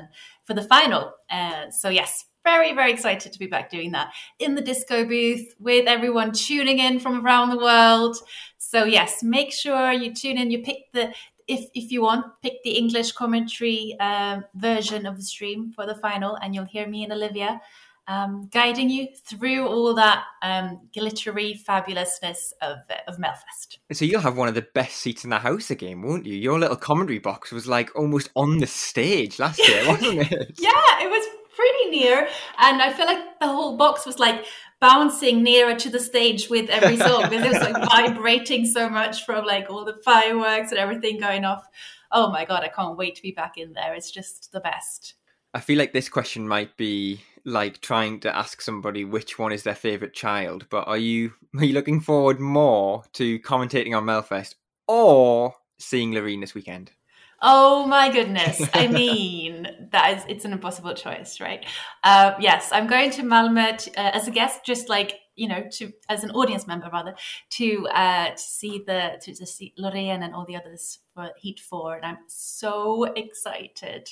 for 0.44 0.54
the 0.54 0.62
final. 0.62 1.12
Uh, 1.30 1.70
so 1.70 1.88
yes, 1.88 2.24
very, 2.44 2.74
very 2.74 2.92
excited 2.92 3.32
to 3.32 3.38
be 3.38 3.46
back 3.46 3.70
doing 3.70 3.92
that 3.92 4.12
in 4.38 4.54
the 4.54 4.62
disco 4.62 5.04
booth 5.04 5.54
with 5.58 5.86
everyone 5.86 6.32
tuning 6.32 6.78
in 6.78 6.98
from 6.98 7.24
around 7.24 7.50
the 7.50 7.58
world. 7.58 8.16
So 8.58 8.84
yes, 8.84 9.22
make 9.22 9.52
sure 9.52 9.92
you 9.92 10.14
tune 10.14 10.38
in. 10.38 10.50
You 10.50 10.62
pick 10.62 10.92
the 10.92 11.12
if 11.46 11.68
if 11.74 11.90
you 11.90 12.02
want, 12.02 12.26
pick 12.42 12.62
the 12.62 12.72
English 12.72 13.12
commentary 13.12 13.96
um, 14.00 14.44
version 14.54 15.06
of 15.06 15.16
the 15.16 15.22
stream 15.22 15.72
for 15.72 15.86
the 15.86 15.94
final, 15.94 16.36
and 16.36 16.54
you'll 16.54 16.64
hear 16.64 16.86
me 16.86 17.04
and 17.04 17.12
Olivia. 17.12 17.60
um, 18.08 18.48
guiding 18.50 18.88
you 18.88 19.06
through 19.26 19.66
all 19.68 19.94
that 19.94 20.24
um, 20.42 20.80
glittery 20.94 21.60
fabulousness 21.68 22.52
of 22.62 22.78
of 23.06 23.18
Melfest. 23.18 23.76
So 23.92 24.04
you'll 24.06 24.22
have 24.22 24.36
one 24.36 24.48
of 24.48 24.54
the 24.54 24.66
best 24.74 24.96
seats 24.96 25.24
in 25.24 25.30
the 25.30 25.38
house 25.38 25.70
again, 25.70 26.02
won't 26.02 26.24
you? 26.26 26.34
Your 26.34 26.58
little 26.58 26.76
commentary 26.76 27.18
box 27.18 27.52
was 27.52 27.66
like 27.66 27.94
almost 27.94 28.30
on 28.34 28.58
the 28.58 28.66
stage 28.66 29.38
last 29.38 29.58
year, 29.58 29.86
wasn't 29.86 30.20
it? 30.20 30.32
yeah, 30.58 31.02
it 31.02 31.10
was 31.10 31.26
pretty 31.58 31.98
near, 31.98 32.28
and 32.58 32.80
I 32.80 32.92
feel 32.92 33.06
like 33.06 33.40
the 33.40 33.48
whole 33.48 33.76
box 33.76 34.06
was 34.06 34.18
like 34.18 34.44
bouncing 34.80 35.42
nearer 35.42 35.74
to 35.74 35.90
the 35.90 35.98
stage 35.98 36.48
with 36.48 36.70
every 36.70 36.96
song 36.96 37.28
because 37.28 37.44
it 37.44 37.52
was 37.52 37.72
like 37.72 37.90
vibrating 37.90 38.64
so 38.64 38.88
much 38.88 39.24
from 39.24 39.44
like 39.44 39.68
all 39.68 39.84
the 39.84 40.00
fireworks 40.04 40.70
and 40.70 40.78
everything 40.78 41.18
going 41.18 41.44
off. 41.44 41.64
Oh 42.12 42.30
my 42.30 42.44
god, 42.44 42.62
I 42.62 42.68
can't 42.68 42.96
wait 42.96 43.16
to 43.16 43.22
be 43.22 43.32
back 43.32 43.58
in 43.58 43.72
there. 43.72 43.94
It's 43.94 44.10
just 44.10 44.52
the 44.52 44.60
best. 44.60 45.14
I 45.54 45.60
feel 45.60 45.78
like 45.78 45.92
this 45.92 46.08
question 46.08 46.46
might 46.46 46.76
be 46.76 47.20
like 47.44 47.80
trying 47.80 48.20
to 48.20 48.36
ask 48.36 48.60
somebody 48.60 49.04
which 49.04 49.38
one 49.38 49.52
is 49.52 49.62
their 49.62 49.74
favorite 49.74 50.14
child, 50.14 50.66
but 50.70 50.86
are 50.86 50.98
you 50.98 51.32
are 51.56 51.64
you 51.64 51.74
looking 51.74 52.00
forward 52.00 52.38
more 52.38 53.02
to 53.14 53.38
commentating 53.40 53.96
on 53.96 54.04
Melfest 54.04 54.54
or 54.86 55.54
seeing 55.78 56.12
Loreen 56.12 56.40
this 56.40 56.54
weekend? 56.54 56.92
Oh 57.40 57.86
my 57.86 58.10
goodness. 58.10 58.60
I 58.74 58.88
mean, 58.88 59.88
that 59.92 60.18
is, 60.18 60.24
it's 60.28 60.44
an 60.44 60.52
impossible 60.52 60.94
choice, 60.94 61.40
right? 61.40 61.64
Uh, 62.02 62.32
yes, 62.40 62.70
I'm 62.72 62.86
going 62.86 63.10
to 63.12 63.22
Malmö 63.22 63.78
to, 63.78 63.90
uh, 63.92 64.10
as 64.12 64.26
a 64.26 64.30
guest, 64.30 64.64
just 64.64 64.88
like, 64.88 65.14
you 65.36 65.46
know, 65.46 65.64
to, 65.72 65.92
as 66.08 66.24
an 66.24 66.32
audience 66.32 66.66
member 66.66 66.88
rather, 66.92 67.14
to, 67.50 67.86
uh, 67.94 68.30
to 68.30 68.38
see 68.38 68.82
the, 68.84 69.20
to, 69.22 69.34
to 69.34 69.46
see 69.46 69.72
Loreen 69.78 70.24
and 70.24 70.34
all 70.34 70.44
the 70.46 70.56
others 70.56 70.98
for 71.14 71.30
Heat 71.36 71.60
4. 71.60 71.96
And 71.96 72.06
I'm 72.06 72.18
so 72.26 73.04
excited, 73.04 74.08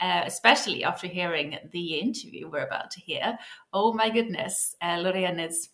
uh, 0.00 0.22
especially 0.26 0.84
after 0.84 1.06
hearing 1.06 1.56
the 1.72 1.94
interview 1.94 2.50
we're 2.50 2.66
about 2.66 2.90
to 2.90 3.00
hear. 3.00 3.38
Oh 3.72 3.94
my 3.94 4.10
goodness. 4.10 4.76
Uh, 4.82 4.98
Loreen 4.98 5.46
is, 5.46 5.70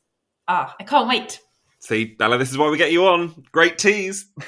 ah, 0.47 0.77
I 0.79 0.85
can't 0.85 1.09
wait. 1.09 1.41
See, 1.81 2.15
Bella, 2.17 2.39
this 2.39 2.53
is 2.53 2.59
why 2.59 2.71
we 2.71 2.79
get 2.79 2.93
you 2.93 3.07
on. 3.07 3.45
Great 3.51 3.77
tease. 3.77 4.27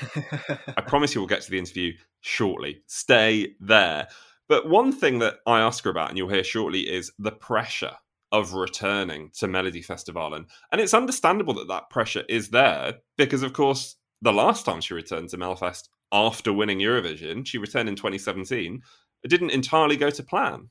I 0.77 0.83
promise 0.87 1.13
you 1.17 1.21
we'll 1.21 1.27
get 1.27 1.43
to 1.43 1.51
the 1.51 1.59
interview 1.59 1.95
shortly. 2.25 2.83
Stay 2.87 3.55
there. 3.61 4.09
But 4.49 4.69
one 4.69 4.93
thing 4.93 5.19
that 5.21 5.37
I 5.47 5.61
ask 5.61 5.85
her 5.85 5.91
about, 5.91 6.09
and 6.09 6.19
you'll 6.19 6.29
hear 6.29 6.45
shortly, 6.45 6.81
is 6.81 7.13
the 7.19 7.33
pressure 7.33 7.93
of 8.33 8.55
returning 8.55 9.31
to 9.39 9.47
Melodifestivalen. 9.47 10.37
And 10.37 10.47
and 10.73 10.81
it's 10.81 10.95
understandable 10.95 11.55
that 11.55 11.69
that 11.69 11.91
pressure 11.91 12.25
is 12.29 12.51
there 12.51 12.95
because, 13.17 13.43
of 13.43 13.53
course, 13.53 13.97
the 14.23 14.33
last 14.33 14.65
time 14.65 14.81
she 14.81 14.95
returned 14.95 15.29
to 15.31 15.37
Melfest 15.37 15.89
after 16.13 16.53
winning 16.53 16.79
Eurovision, 16.79 17.47
she 17.47 17.59
returned 17.59 17.89
in 17.89 17.97
2017, 17.97 18.83
it 19.23 19.29
didn't 19.29 19.51
entirely 19.51 19.97
go 19.97 20.11
to 20.11 20.23
plan. 20.23 20.69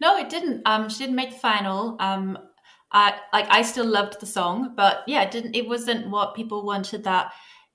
No, 0.00 0.16
it 0.16 0.28
didn't. 0.28 0.62
Um, 0.66 0.88
she 0.88 0.98
didn't 0.98 1.16
make 1.16 1.30
the 1.30 1.38
final. 1.38 1.96
Um, 2.00 2.38
I 2.92 3.14
like 3.32 3.46
I 3.48 3.62
still 3.62 3.86
loved 3.86 4.20
the 4.20 4.26
song, 4.26 4.74
but 4.76 5.02
yeah, 5.06 5.22
it 5.22 5.30
didn't. 5.30 5.56
It 5.56 5.66
wasn't 5.66 6.10
what 6.10 6.34
people 6.34 6.64
wanted 6.64 7.04
that 7.04 7.32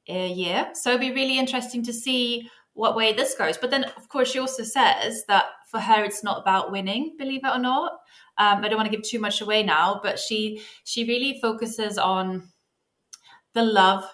uh, 0.09 0.13
year. 0.13 0.69
So 0.73 0.91
it'd 0.91 1.01
be 1.01 1.11
really 1.11 1.39
interesting 1.39 1.83
to 1.83 1.93
see 1.93 2.49
what 2.77 2.95
way 2.95 3.11
this 3.11 3.33
goes. 3.33 3.57
But 3.57 3.71
then, 3.71 3.85
of 3.97 4.07
course, 4.07 4.29
she 4.29 4.39
also 4.39 4.63
says 4.63 5.25
that 5.27 5.45
for 5.69 5.79
her, 5.79 6.03
it's 6.03 6.23
not 6.23 6.41
about 6.41 6.71
winning. 6.71 7.15
Believe 7.17 7.41
it 7.43 7.49
or 7.49 7.59
not. 7.59 7.93
Um, 8.37 8.63
I 8.63 8.69
don't 8.69 8.77
want 8.77 8.89
to 8.89 8.95
give 8.95 9.05
too 9.05 9.19
much 9.19 9.41
away 9.41 9.63
now, 9.63 9.99
but 10.03 10.19
she 10.19 10.61
she 10.83 11.03
really 11.05 11.39
focuses 11.41 11.97
on 11.97 12.49
the 13.53 13.63
love 13.63 14.05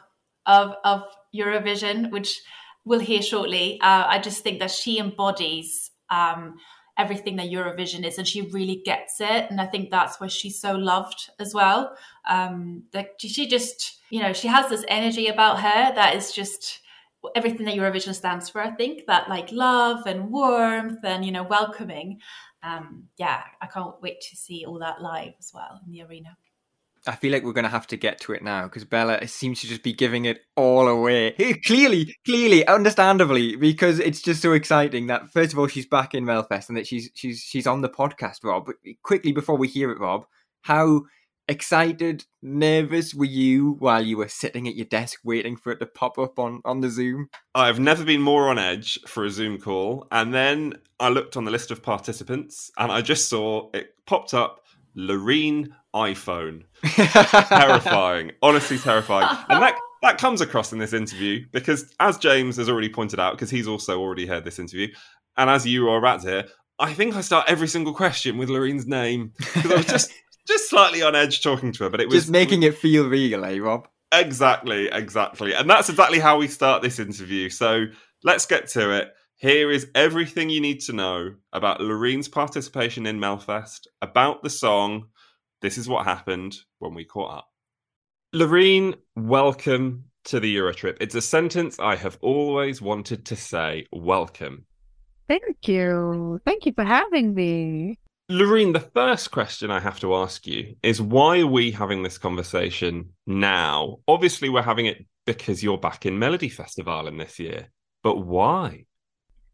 of 0.46 0.76
of 0.86 1.04
Eurovision, 1.36 2.10
which 2.10 2.42
we'll 2.86 3.02
hear 3.02 3.22
shortly. 3.22 3.80
Uh, 3.82 4.06
I 4.08 4.20
just 4.20 4.44
think 4.44 4.60
that 4.60 4.72
she 4.72 4.98
embodies. 4.98 5.92
Um, 6.10 6.56
everything 6.96 7.38
that 7.38 7.48
Eurovision 7.48 8.06
is, 8.06 8.20
and 8.20 8.28
she 8.28 8.42
really 8.42 8.82
gets 8.86 9.20
it. 9.20 9.50
And 9.50 9.60
I 9.60 9.66
think 9.66 9.90
that's 9.90 10.20
why 10.20 10.28
she's 10.28 10.62
so 10.62 10.74
loved 10.74 11.32
as 11.40 11.52
well. 11.52 11.98
Um, 12.30 12.84
that 12.92 13.16
she 13.18 13.48
just, 13.48 14.00
you 14.12 14.22
know, 14.22 14.32
she 14.32 14.48
has 14.48 14.70
this 14.70 14.86
energy 14.88 15.26
about 15.28 15.60
her 15.62 15.96
that 15.96 16.16
is 16.16 16.32
just 16.32 16.82
everything 17.36 17.66
that 17.66 17.76
Eurovision 17.76 18.14
stands 18.14 18.50
for. 18.50 18.62
I 18.62 18.72
think 18.72 19.06
that 19.08 19.30
like 19.30 19.52
love 19.52 20.06
and 20.06 20.32
warmth 20.32 21.04
and 21.04 21.26
you 21.26 21.32
know 21.32 21.44
welcoming. 21.44 22.20
Um, 22.64 23.06
yeah, 23.18 23.42
I 23.62 23.68
can't 23.68 24.02
wait 24.02 24.22
to 24.30 24.38
see 24.38 24.66
all 24.66 24.80
that 24.80 25.02
live 25.02 25.34
as 25.40 25.52
well 25.54 25.82
in 25.86 25.92
the 25.92 26.04
arena. 26.04 26.38
I 27.06 27.16
feel 27.16 27.34
like 27.34 27.44
we're 27.44 27.52
going 27.52 27.64
to 27.66 27.70
have 27.70 27.88
to 27.88 27.98
get 27.98 28.22
to 28.22 28.32
it 28.32 28.42
now 28.42 28.64
because 28.64 28.86
Bella 28.86 29.28
seems 29.28 29.60
to 29.60 29.68
just 29.68 29.84
be 29.84 29.92
giving 29.92 30.24
it 30.24 30.40
all 30.56 30.88
away. 30.88 31.32
Clearly, 31.66 32.16
clearly, 32.24 32.66
understandably, 32.66 33.58
because 33.58 34.00
it's 34.00 34.22
just 34.22 34.42
so 34.42 34.54
exciting 34.54 35.08
that 35.08 35.30
first 35.30 35.52
of 35.52 35.60
all 35.60 35.68
she's 35.68 35.86
back 35.86 36.16
in 36.16 36.24
Melfest 36.24 36.70
and 36.70 36.78
that 36.78 36.88
she's 36.88 37.10
she's 37.14 37.42
she's 37.42 37.68
on 37.68 37.82
the 37.82 37.90
podcast, 37.90 38.44
Rob. 38.44 38.70
Quickly 39.02 39.34
before 39.34 39.58
we 39.58 39.68
hear 39.68 39.92
it, 39.92 40.00
Rob, 40.00 40.26
how 40.62 41.02
excited, 41.48 42.26
nervous 42.42 43.14
were 43.14 43.26
you 43.26 43.76
while 43.80 44.02
you 44.02 44.18
were 44.18 44.28
sitting 44.28 44.68
at 44.68 44.76
your 44.76 44.86
desk 44.86 45.20
waiting 45.24 45.56
for 45.56 45.72
it 45.72 45.80
to 45.80 45.86
pop 45.86 46.18
up 46.18 46.40
on 46.40 46.62
on 46.66 46.82
the 46.82 46.90
Zoom? 46.90 47.30
I've 47.56 47.80
never 47.80 48.04
been 48.04 48.22
more 48.22 48.50
on 48.50 48.60
edge 48.60 49.00
for 49.08 49.26
a 49.26 49.30
Zoom 49.30 49.60
call, 49.60 50.08
and 50.12 50.34
then 50.34 50.76
I 51.00 51.10
looked 51.10 51.38
on 51.38 51.46
the 51.46 51.52
list 51.52 51.72
of 51.72 51.84
participants 51.84 52.72
and 52.78 52.92
I 52.92 53.02
just 53.02 53.30
saw 53.30 53.70
it 53.74 53.96
popped 54.06 54.34
up 54.34 54.62
Loreen 54.96 55.70
iPhone. 55.94 56.64
terrifying. 56.84 58.32
Honestly 58.42 58.78
terrifying. 58.78 59.28
And 59.50 59.62
that 59.62 59.76
that 60.02 60.18
comes 60.18 60.42
across 60.42 60.74
in 60.74 60.80
this 60.80 60.94
interview 60.94 61.46
because 61.52 61.94
as 62.00 62.18
James 62.18 62.58
has 62.58 62.70
already 62.70 62.90
pointed 62.90 63.20
out, 63.20 63.34
because 63.34 63.50
he's 63.50 63.68
also 63.68 64.00
already 64.00 64.26
heard 64.26 64.44
this 64.44 64.60
interview, 64.60 64.88
and 65.38 65.50
as 65.50 65.66
you 65.66 65.90
are 65.90 65.98
about 65.98 66.22
to 66.22 66.28
hear, 66.28 66.46
I 66.80 66.94
think 66.94 67.16
I 67.16 67.22
start 67.22 67.46
every 67.48 67.68
single 67.68 67.94
question 67.94 68.38
with 68.38 68.50
Loreen's 68.50 68.88
name. 68.88 69.32
Because 69.38 69.72
I 69.72 69.76
was 69.76 69.86
just 69.86 70.14
just 70.48 70.70
slightly 70.70 71.02
on 71.02 71.16
edge 71.16 71.42
talking 71.42 71.72
to 71.74 71.84
her, 71.86 71.90
but 71.90 72.02
it 72.02 72.08
was 72.08 72.20
just 72.20 72.32
making 72.32 72.64
it 72.64 72.78
feel 72.78 73.08
real, 73.08 73.46
eh, 73.46 73.60
Rob? 73.60 73.88
Exactly, 74.14 74.88
exactly. 74.92 75.54
And 75.54 75.70
that's 75.70 75.90
exactly 75.90 76.20
how 76.20 76.38
we 76.38 76.48
start 76.48 76.82
this 76.82 77.00
interview. 77.00 77.50
So 77.50 77.86
let's 78.24 78.46
get 78.46 78.68
to 78.70 78.92
it. 78.92 79.14
Here 79.38 79.72
is 79.72 79.90
everything 79.96 80.50
you 80.50 80.62
need 80.62 80.80
to 80.82 80.94
know 80.94 81.34
about 81.52 81.80
Loreen's 81.80 82.28
participation 82.28 83.06
in 83.06 83.20
Melfest, 83.20 83.88
about 84.02 84.44
the 84.44 84.50
song. 84.50 85.08
This 85.62 85.78
is 85.78 85.90
what 85.90 86.06
happened 86.06 86.58
when 86.80 86.94
we 86.94 87.06
caught 87.06 87.40
up. 87.40 87.50
Loreen, 88.34 88.96
welcome 89.16 90.06
to 90.26 90.40
the 90.40 90.56
Eurotrip. 90.56 90.98
It's 91.02 91.16
a 91.16 91.22
sentence 91.22 91.78
I 91.80 91.96
have 91.96 92.18
always 92.22 92.82
wanted 92.82 93.26
to 93.26 93.36
say. 93.36 93.88
Welcome. 93.92 94.66
Thank 95.28 95.68
you. 95.68 96.40
Thank 96.46 96.66
you 96.66 96.74
for 96.74 96.84
having 96.84 97.34
me. 97.34 98.00
Loreen, 98.32 98.72
the 98.72 98.80
first 98.80 99.32
question 99.32 99.70
I 99.70 99.82
have 99.82 100.00
to 100.00 100.16
ask 100.16 100.48
you 100.48 100.78
is 100.82 101.02
why 101.02 101.42
are 101.42 101.48
we 101.48 101.72
having 101.72 102.04
this 102.04 102.18
conversation 102.18 103.10
now? 103.28 103.98
Obviously, 104.08 104.48
we're 104.48 104.62
having 104.62 104.86
it 104.86 105.06
because 105.26 105.62
you're 105.62 105.78
back 105.78 106.06
in 106.06 106.20
Melody 106.20 106.48
Festival 106.48 107.08
in 107.08 107.18
this 107.18 107.38
year, 107.38 107.68
but 108.02 108.20
why? 108.20 108.86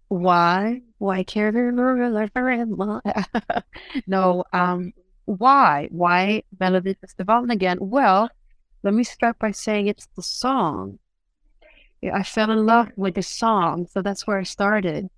Why? 0.10 0.82
Why 1.00 1.26
remember? 1.36 3.02
No, 4.08 4.44
um, 4.54 4.94
why? 5.26 5.88
Why 5.92 6.44
Melody 6.60 6.94
Festival 6.94 7.50
again? 7.50 7.78
Well, 7.82 8.30
let 8.84 8.94
me 8.94 9.04
start 9.04 9.40
by 9.40 9.52
saying 9.52 9.88
it's 9.88 10.08
the 10.16 10.24
song. 10.24 11.00
I 12.04 12.24
fell 12.24 12.52
in 12.52 12.66
love 12.66 12.92
with 12.96 13.16
the 13.16 13.24
song, 13.24 13.88
so 13.92 14.02
that's 14.02 14.28
where 14.28 14.38
I 14.38 14.44
started. 14.44 15.10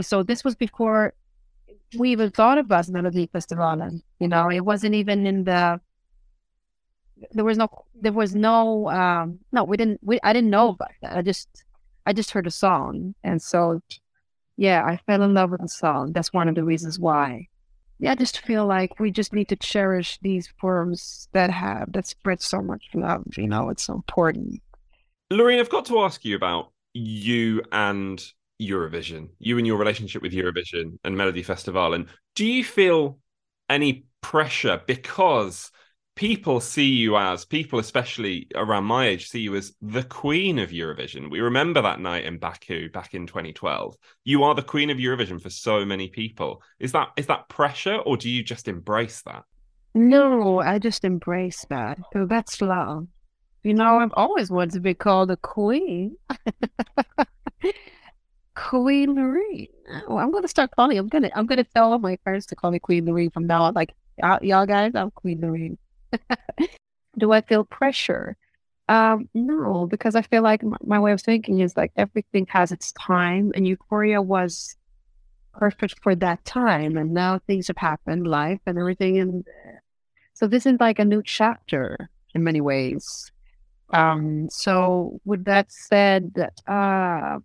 So 0.00 0.22
this 0.22 0.44
was 0.44 0.54
before 0.54 1.14
we 1.96 2.12
even 2.12 2.30
thought 2.30 2.58
about 2.58 2.86
Melodifestivalen. 2.86 4.02
You 4.18 4.28
know, 4.28 4.50
it 4.50 4.60
wasn't 4.60 4.94
even 4.94 5.26
in 5.26 5.44
the. 5.44 5.80
There 7.32 7.44
was 7.44 7.58
no. 7.58 7.68
There 7.94 8.12
was 8.12 8.34
no. 8.34 8.88
Um, 8.88 9.40
no, 9.52 9.64
we 9.64 9.76
didn't. 9.76 10.00
We 10.02 10.20
I 10.22 10.32
didn't 10.32 10.50
know 10.50 10.70
about 10.70 10.90
that. 11.02 11.16
I 11.16 11.22
just. 11.22 11.64
I 12.06 12.14
just 12.14 12.30
heard 12.30 12.46
a 12.46 12.50
song, 12.50 13.14
and 13.22 13.40
so, 13.42 13.82
yeah, 14.56 14.82
I 14.84 14.98
fell 15.06 15.22
in 15.22 15.34
love 15.34 15.50
with 15.50 15.60
the 15.60 15.68
song. 15.68 16.12
That's 16.12 16.32
one 16.32 16.48
of 16.48 16.54
the 16.54 16.64
reasons 16.64 16.98
why. 16.98 17.48
Yeah, 17.98 18.12
I 18.12 18.14
just 18.14 18.40
feel 18.40 18.66
like 18.66 18.98
we 18.98 19.10
just 19.10 19.34
need 19.34 19.48
to 19.48 19.56
cherish 19.56 20.18
these 20.22 20.48
forms 20.58 21.28
that 21.32 21.50
have 21.50 21.92
that 21.92 22.06
spread 22.06 22.40
so 22.40 22.62
much 22.62 22.88
love. 22.94 23.24
You 23.36 23.46
know, 23.46 23.68
it's 23.68 23.82
so 23.82 23.94
important. 23.94 24.62
Loreen, 25.30 25.60
I've 25.60 25.68
got 25.68 25.84
to 25.86 26.00
ask 26.00 26.24
you 26.24 26.34
about 26.34 26.72
you 26.94 27.62
and 27.70 28.24
Eurovision, 28.60 29.28
you 29.38 29.58
and 29.58 29.66
your 29.66 29.78
relationship 29.78 30.22
with 30.22 30.32
Eurovision 30.32 30.98
and 31.04 31.16
Melody 31.16 31.42
Festival. 31.42 31.94
And 31.94 32.06
Do 32.34 32.44
you 32.44 32.62
feel 32.64 33.18
any 33.68 34.04
pressure 34.20 34.80
because 34.86 35.70
people 36.14 36.60
see 36.60 36.88
you 36.88 37.16
as 37.16 37.44
people, 37.44 37.78
especially 37.78 38.46
around 38.54 38.84
my 38.84 39.06
age, 39.06 39.28
see 39.28 39.40
you 39.40 39.56
as 39.56 39.72
the 39.80 40.02
queen 40.02 40.58
of 40.58 40.70
Eurovision? 40.70 41.30
We 41.30 41.40
remember 41.40 41.80
that 41.82 42.00
night 42.00 42.24
in 42.24 42.38
Baku 42.38 42.90
back 42.90 43.14
in 43.14 43.26
2012. 43.26 43.96
You 44.24 44.44
are 44.44 44.54
the 44.54 44.62
queen 44.62 44.90
of 44.90 44.98
Eurovision 44.98 45.40
for 45.40 45.50
so 45.50 45.84
many 45.84 46.08
people. 46.08 46.62
Is 46.78 46.92
that 46.92 47.08
is 47.16 47.26
that 47.26 47.48
pressure, 47.48 47.96
or 47.96 48.16
do 48.16 48.28
you 48.28 48.42
just 48.42 48.68
embrace 48.68 49.22
that? 49.22 49.44
No, 49.94 50.60
I 50.60 50.78
just 50.78 51.04
embrace 51.04 51.64
that. 51.70 51.98
So 52.12 52.26
that's 52.26 52.60
love. 52.60 53.08
You 53.62 53.74
know, 53.74 53.98
I've 53.98 54.14
always 54.14 54.50
wanted 54.50 54.72
to 54.74 54.80
be 54.80 54.94
called 54.94 55.30
a 55.30 55.36
queen. 55.36 56.16
Queen 58.54 59.14
Marie. 59.14 59.70
Oh, 60.08 60.18
I'm 60.18 60.30
gonna 60.30 60.48
start 60.48 60.70
calling. 60.74 60.98
I'm 60.98 61.08
gonna 61.08 61.30
I'm 61.34 61.46
gonna 61.46 61.64
tell 61.64 61.92
all 61.92 61.98
my 61.98 62.18
friends 62.24 62.46
to 62.46 62.56
call 62.56 62.70
me 62.70 62.78
Queen 62.78 63.04
Marie 63.04 63.28
from 63.28 63.46
now 63.46 63.62
on. 63.62 63.74
Like 63.74 63.94
y'all, 64.42 64.66
guys, 64.66 64.92
I'm 64.94 65.10
Queen 65.10 65.40
Marie. 65.40 65.78
Do 67.18 67.32
I 67.32 67.40
feel 67.40 67.64
pressure? 67.64 68.36
Um, 68.88 69.28
no, 69.34 69.86
because 69.86 70.16
I 70.16 70.22
feel 70.22 70.42
like 70.42 70.62
my, 70.64 70.76
my 70.82 70.98
way 70.98 71.12
of 71.12 71.20
thinking 71.20 71.60
is 71.60 71.76
like 71.76 71.92
everything 71.96 72.46
has 72.50 72.72
its 72.72 72.92
time, 72.92 73.52
and 73.54 73.66
Euphoria 73.66 74.20
was 74.20 74.74
perfect 75.52 76.00
for 76.02 76.14
that 76.16 76.44
time, 76.44 76.96
and 76.96 77.14
now 77.14 77.38
things 77.46 77.68
have 77.68 77.76
happened, 77.76 78.26
life 78.26 78.60
and 78.66 78.78
everything, 78.78 79.18
and 79.18 79.44
so 80.34 80.46
this 80.46 80.66
is 80.66 80.80
like 80.80 80.98
a 80.98 81.04
new 81.04 81.22
chapter 81.22 82.10
in 82.34 82.42
many 82.42 82.60
ways. 82.60 83.30
Um, 83.92 84.48
so 84.50 85.20
with 85.24 85.44
that 85.44 85.70
said, 85.70 86.32
uh, 86.66 87.38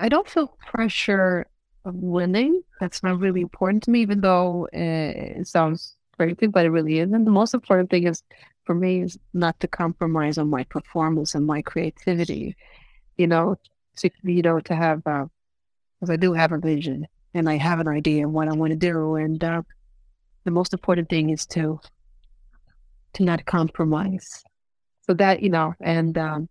I 0.00 0.08
don't 0.08 0.28
feel 0.28 0.56
pressure 0.66 1.46
of 1.84 1.94
winning. 1.94 2.62
That's 2.80 3.02
not 3.02 3.18
really 3.18 3.40
important 3.40 3.82
to 3.84 3.90
me, 3.90 4.00
even 4.00 4.20
though 4.20 4.66
uh, 4.74 5.38
it 5.40 5.46
sounds 5.46 5.94
crazy, 6.16 6.46
but 6.46 6.66
it 6.66 6.70
really 6.70 6.98
isn't. 6.98 7.24
The 7.24 7.30
most 7.30 7.54
important 7.54 7.90
thing 7.90 8.06
is 8.06 8.22
for 8.64 8.74
me 8.74 9.02
is 9.02 9.18
not 9.32 9.58
to 9.60 9.68
compromise 9.68 10.38
on 10.38 10.50
my 10.50 10.64
performance 10.64 11.34
and 11.34 11.46
my 11.46 11.62
creativity. 11.62 12.56
You 13.16 13.26
know, 13.26 13.56
to 13.96 14.10
you 14.22 14.42
know 14.42 14.60
to 14.60 14.74
have 14.74 15.02
because 15.02 16.10
uh, 16.10 16.12
I 16.12 16.16
do 16.16 16.32
have 16.32 16.52
a 16.52 16.58
vision 16.58 17.06
and 17.34 17.48
I 17.48 17.56
have 17.56 17.80
an 17.80 17.88
idea 17.88 18.26
of 18.26 18.32
what 18.32 18.48
I 18.48 18.52
want 18.52 18.70
to 18.70 18.76
do, 18.76 19.16
and 19.16 19.42
uh, 19.42 19.62
the 20.44 20.50
most 20.50 20.72
important 20.72 21.08
thing 21.08 21.30
is 21.30 21.46
to 21.46 21.80
to 23.14 23.22
not 23.24 23.44
compromise. 23.46 24.44
So 25.02 25.14
that 25.14 25.42
you 25.42 25.50
know, 25.50 25.74
and 25.80 26.16
um, 26.18 26.48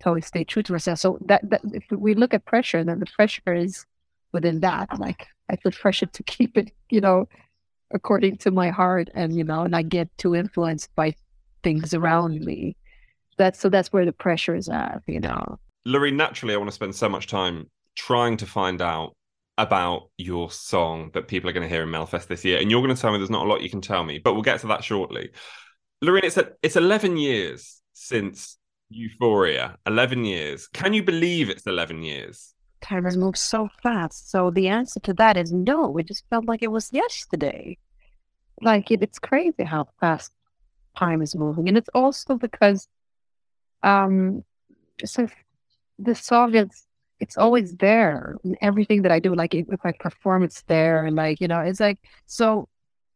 to 0.00 0.08
always 0.08 0.26
stay 0.26 0.44
true 0.44 0.62
to 0.64 0.72
ourselves. 0.74 1.00
So 1.00 1.18
that, 1.26 1.48
that 1.50 1.60
if 1.72 1.84
we 1.90 2.14
look 2.14 2.34
at 2.34 2.44
pressure, 2.44 2.84
then 2.84 3.00
the 3.00 3.06
pressure 3.06 3.54
is 3.54 3.86
within 4.32 4.60
that. 4.60 4.98
Like 4.98 5.26
I 5.50 5.56
feel 5.56 5.72
pressure 5.72 6.06
to 6.06 6.22
keep 6.22 6.56
it, 6.56 6.72
you 6.90 7.00
know, 7.00 7.28
according 7.90 8.36
to 8.38 8.50
my 8.50 8.70
heart, 8.70 9.10
and 9.14 9.36
you 9.36 9.44
know, 9.44 9.62
and 9.62 9.74
I 9.74 9.82
get 9.82 10.16
too 10.18 10.34
influenced 10.34 10.94
by 10.94 11.14
things 11.62 11.94
around 11.94 12.40
me. 12.40 12.76
That's 13.38 13.58
so 13.58 13.68
that's 13.68 13.92
where 13.92 14.04
the 14.04 14.12
pressure 14.12 14.54
is 14.54 14.68
at, 14.68 15.02
you 15.06 15.20
know. 15.20 15.58
Loreen, 15.86 16.14
naturally, 16.14 16.54
I 16.54 16.56
want 16.56 16.68
to 16.68 16.74
spend 16.74 16.94
so 16.94 17.08
much 17.08 17.26
time 17.26 17.70
trying 17.94 18.36
to 18.38 18.46
find 18.46 18.82
out 18.82 19.14
about 19.58 20.10
your 20.18 20.50
song 20.50 21.10
that 21.14 21.28
people 21.28 21.48
are 21.48 21.52
going 21.52 21.66
to 21.66 21.72
hear 21.72 21.82
in 21.82 21.88
Melfest 21.88 22.26
this 22.26 22.44
year, 22.44 22.58
and 22.58 22.70
you're 22.70 22.82
going 22.82 22.94
to 22.94 23.00
tell 23.00 23.12
me 23.12 23.18
there's 23.18 23.30
not 23.30 23.46
a 23.46 23.48
lot 23.48 23.62
you 23.62 23.70
can 23.70 23.80
tell 23.80 24.04
me, 24.04 24.18
but 24.18 24.34
we'll 24.34 24.42
get 24.42 24.60
to 24.60 24.66
that 24.66 24.84
shortly. 24.84 25.30
Loreen, 26.04 26.24
it's 26.24 26.36
a, 26.36 26.52
it's 26.62 26.76
11 26.76 27.16
years 27.16 27.80
since 27.92 28.58
Euphoria. 28.88 29.76
11 29.86 30.24
years. 30.24 30.68
Can 30.68 30.92
you 30.92 31.02
believe 31.02 31.50
it's 31.50 31.66
11 31.66 32.02
years? 32.02 32.54
Time 32.80 33.04
has 33.04 33.16
moved 33.16 33.38
so 33.38 33.68
fast. 33.82 34.30
So 34.30 34.50
the 34.50 34.68
answer 34.68 35.00
to 35.00 35.14
that 35.14 35.36
is 35.36 35.52
no. 35.52 35.96
It 35.98 36.06
just 36.06 36.24
felt 36.30 36.46
like 36.46 36.62
it 36.62 36.70
was 36.70 36.92
yesterday. 36.92 37.78
Like 38.60 38.90
it, 38.90 39.02
it's 39.02 39.18
crazy 39.18 39.64
how 39.64 39.88
fast 40.00 40.32
time 40.96 41.20
is 41.20 41.34
moving, 41.34 41.68
and 41.68 41.76
it's 41.76 41.90
also 41.94 42.36
because, 42.36 42.88
um, 43.82 44.44
so 45.04 45.28
the 45.98 46.14
Soviets, 46.14 46.86
it's 47.20 47.36
always 47.36 47.76
there 47.76 48.36
in 48.44 48.56
everything 48.62 49.02
that 49.02 49.12
I 49.12 49.18
do. 49.18 49.34
Like 49.34 49.54
if 49.54 49.84
I 49.84 49.92
perform, 49.92 50.42
it's 50.42 50.62
there, 50.62 51.04
and 51.04 51.16
like 51.16 51.40
you 51.40 51.48
know, 51.48 51.60
it's 51.60 51.80
like 51.80 51.98
so. 52.26 52.68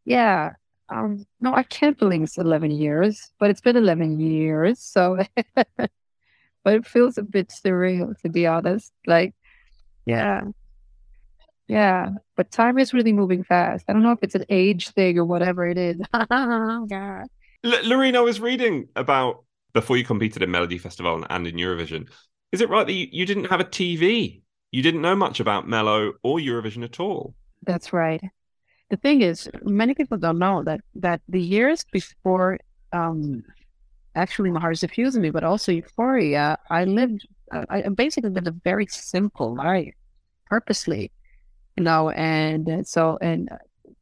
Yeah, 0.05 0.55
um, 0.91 1.25
no, 1.41 1.55
I 1.55 1.63
can't 1.63 1.99
believe 1.99 2.23
it's 2.23 2.39
11 2.39 2.71
years, 2.73 3.31
but 3.39 3.51
it's 3.51 3.61
been 3.61 3.77
11 3.77 4.21
years. 4.21 4.81
So, 4.81 5.19
but 5.57 5.91
it 6.67 6.87
feels 6.87 7.17
a 7.17 7.23
bit 7.23 7.49
surreal, 7.49 8.19
to 8.23 8.29
be 8.29 8.47
honest. 8.47 8.93
Like, 9.07 9.35
yeah. 10.05 10.43
Yeah. 11.69 12.11
But 12.37 12.51
time 12.51 12.79
is 12.79 12.93
really 12.93 13.13
moving 13.13 13.45
fast. 13.45 13.85
I 13.89 13.93
don't 13.93 14.03
know 14.03 14.13
if 14.13 14.23
it's 14.23 14.35
an 14.35 14.47
age 14.49 14.89
thing 14.89 15.19
or 15.19 15.25
whatever 15.25 15.67
it 15.67 15.79
is. 15.79 16.01
yeah. 16.31 17.25
L- 17.65 17.89
Lorena, 17.89 18.19
I 18.19 18.23
was 18.23 18.41
reading 18.41 18.89
about 18.97 19.45
before 19.73 19.97
you 19.97 20.05
competed 20.05 20.43
in 20.43 20.51
Melody 20.51 20.79
Festival 20.79 21.25
and 21.31 21.47
in 21.47 21.55
Eurovision. 21.55 22.09
Is 22.51 22.61
it 22.61 22.69
right 22.69 22.85
that 22.87 22.93
you, 22.93 23.07
you 23.13 23.25
didn't 23.25 23.45
have 23.45 23.61
a 23.61 23.65
TV? 23.65 24.43
You 24.73 24.83
didn't 24.83 25.03
know 25.03 25.15
much 25.15 25.39
about 25.39 25.69
Mello 25.69 26.15
or 26.25 26.39
Eurovision 26.39 26.83
at 26.83 26.99
all? 26.99 27.35
That's 27.63 27.93
right 27.93 28.21
the 28.91 28.97
thing 28.97 29.23
is, 29.23 29.49
many 29.63 29.95
people 29.95 30.19
don't 30.19 30.39
know 30.39 30.63
that 30.65 30.81
that 30.97 31.21
the 31.29 31.41
years 31.41 31.85
before, 31.93 32.59
um, 32.93 33.45
actually, 34.17 34.51
my 34.51 34.61
heart 34.61 34.75
is 34.75 34.83
refusing 34.83 35.23
me, 35.23 35.31
but 35.31 35.45
also 35.45 35.73
Euphoria, 35.73 36.59
I 36.71 36.85
lived, 36.85 37.27
I 37.53 37.89
basically 37.89 38.31
lived 38.31 38.49
a 38.49 38.55
very 38.65 38.87
simple 38.87 39.55
life, 39.55 39.95
purposely, 40.47 41.13
you 41.77 41.85
know, 41.85 42.11
and 42.11 42.87
so 42.87 43.19
and 43.23 43.49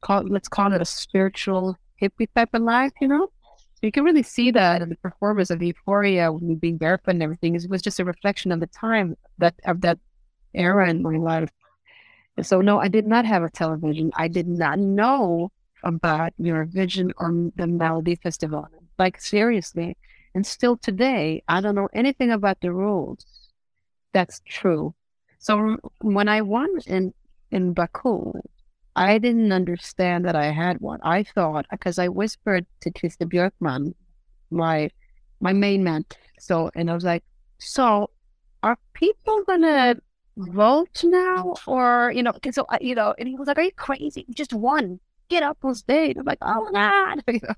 call 0.01 0.23
let's 0.25 0.49
call 0.49 0.73
it 0.73 0.83
a 0.83 0.85
spiritual 0.85 1.77
hippie 2.01 2.29
type 2.35 2.51
of 2.55 2.63
life, 2.63 2.93
you 3.01 3.09
know. 3.09 3.29
So 3.57 3.81
you 3.83 3.93
can 3.93 4.05
really 4.05 4.25
see 4.25 4.51
that 4.53 4.83
in 4.83 4.89
the 4.89 4.97
performance 4.97 5.51
of 5.51 5.63
Euphoria, 5.63 6.33
when 6.33 6.57
being 6.57 6.79
barefoot 6.79 7.13
and 7.13 7.23
everything. 7.23 7.55
It 7.55 7.69
was 7.71 7.83
just 7.83 8.01
a 8.01 8.05
reflection 8.05 8.51
of 8.53 8.61
the 8.61 8.67
time 8.69 9.17
that 9.39 9.55
of 9.67 9.83
that 9.83 9.99
era 10.55 10.89
in 10.91 11.03
my 11.03 11.17
life. 11.17 11.51
So 12.43 12.61
no, 12.61 12.79
I 12.79 12.89
did 12.89 13.07
not 13.07 13.25
have 13.25 13.43
a 13.43 13.51
television. 13.51 14.11
I 14.17 14.29
did 14.29 14.47
not 14.47 14.79
know 14.79 15.51
about 15.83 16.33
Eurovision 16.41 17.13
or 17.19 17.51
the 17.57 17.67
Melody 17.67 18.17
Festival. 18.17 18.67
Like 18.99 19.21
seriously. 19.21 19.97
And 20.35 20.47
still 20.47 20.77
today, 20.77 21.43
I 21.49 21.61
don't 21.61 21.75
know 21.75 21.89
anything 21.93 22.31
about 22.31 22.61
the 22.61 22.73
rules. 22.73 23.25
That's 24.13 24.41
true. 24.47 24.95
So 25.39 25.77
when 26.01 26.29
I 26.29 26.43
won 26.43 26.69
in 26.87 27.15
in 27.51 27.73
Baku, 27.73 28.33
I 28.97 29.19
didn't 29.19 29.53
understand 29.53 30.25
that 30.25 30.37
I 30.37 30.47
had 30.47 30.81
one. 30.81 31.01
I 31.03 31.23
thought 31.23 31.67
because 31.71 31.99
I 31.99 32.09
whispered 32.09 32.67
to 32.81 32.91
Christer 32.91 33.27
Björkman, 33.27 33.95
my 34.51 34.91
my 35.41 35.53
main 35.53 35.85
man. 35.85 36.05
So 36.39 36.71
and 36.75 36.91
I 36.91 36.95
was 36.95 37.05
like, 37.05 37.25
so 37.59 38.11
are 38.63 38.77
people 38.93 39.45
gonna 39.47 39.97
vote 40.39 41.03
now 41.05 41.55
or 41.67 42.13
you 42.15 42.23
know 42.23 42.33
so 42.51 42.67
you 42.81 42.95
know 42.95 43.15
and 43.19 43.29
he 43.29 43.35
was 43.35 43.49
like 43.49 43.59
are 43.59 43.63
you 43.63 43.73
crazy? 43.73 44.25
You 44.27 44.35
just 44.35 44.53
won 44.53 45.01
get 45.29 45.43
up 45.43 45.59
on 45.63 45.75
stage. 45.75 46.17
I'm 46.19 46.25
like 46.25 46.39
oh 46.43 46.69
my 46.71 47.23
god 47.27 47.41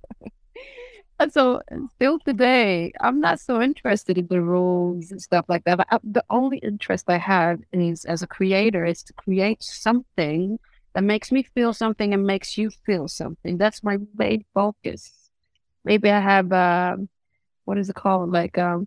and 1.20 1.32
so 1.32 1.60
still 1.94 2.18
today 2.20 2.90
i'm 3.00 3.20
not 3.20 3.38
so 3.38 3.60
interested 3.60 4.16
in 4.16 4.26
the 4.28 4.40
rules 4.40 5.10
and 5.10 5.20
stuff 5.20 5.44
like 5.48 5.62
that 5.64 5.86
I, 5.90 5.98
the 6.02 6.24
only 6.30 6.58
interest 6.58 7.04
i 7.08 7.18
have 7.18 7.60
is 7.72 8.06
as 8.06 8.22
a 8.22 8.26
creator 8.26 8.86
is 8.86 9.02
to 9.02 9.12
create 9.12 9.62
something 9.62 10.58
that 10.94 11.04
makes 11.04 11.30
me 11.30 11.42
feel 11.42 11.72
something 11.72 12.12
and 12.12 12.26
makes 12.26 12.58
you 12.58 12.70
feel 12.84 13.08
something. 13.08 13.58
That's 13.58 13.82
my 13.82 13.98
main 14.16 14.44
focus. 14.54 15.12
Maybe 15.84 16.10
i 16.10 16.20
have 16.20 16.52
uh, 16.52 16.96
what 17.64 17.78
is 17.78 17.88
it 17.88 17.96
called? 17.96 18.30
Like 18.32 18.58
um 18.58 18.86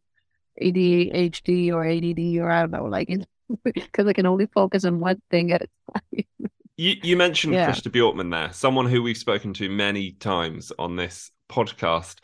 ADHD 0.61 1.71
or 1.73 1.85
ADD 1.85 2.37
or 2.39 2.51
I 2.51 2.61
don't 2.61 2.71
know, 2.71 2.85
like 2.85 3.09
because 3.63 4.07
I 4.07 4.13
can 4.13 4.25
only 4.25 4.47
focus 4.47 4.85
on 4.85 4.99
one 4.99 5.21
thing 5.29 5.51
at 5.51 5.63
a 5.63 5.67
time. 5.93 6.25
you, 6.77 6.95
you 7.03 7.17
mentioned 7.17 7.53
yeah. 7.53 7.69
Christer 7.69 7.91
Björkman 7.91 8.31
there, 8.31 8.51
someone 8.53 8.87
who 8.87 9.03
we've 9.03 9.17
spoken 9.17 9.53
to 9.55 9.69
many 9.69 10.11
times 10.11 10.71
on 10.77 10.95
this 10.95 11.31
podcast. 11.49 12.17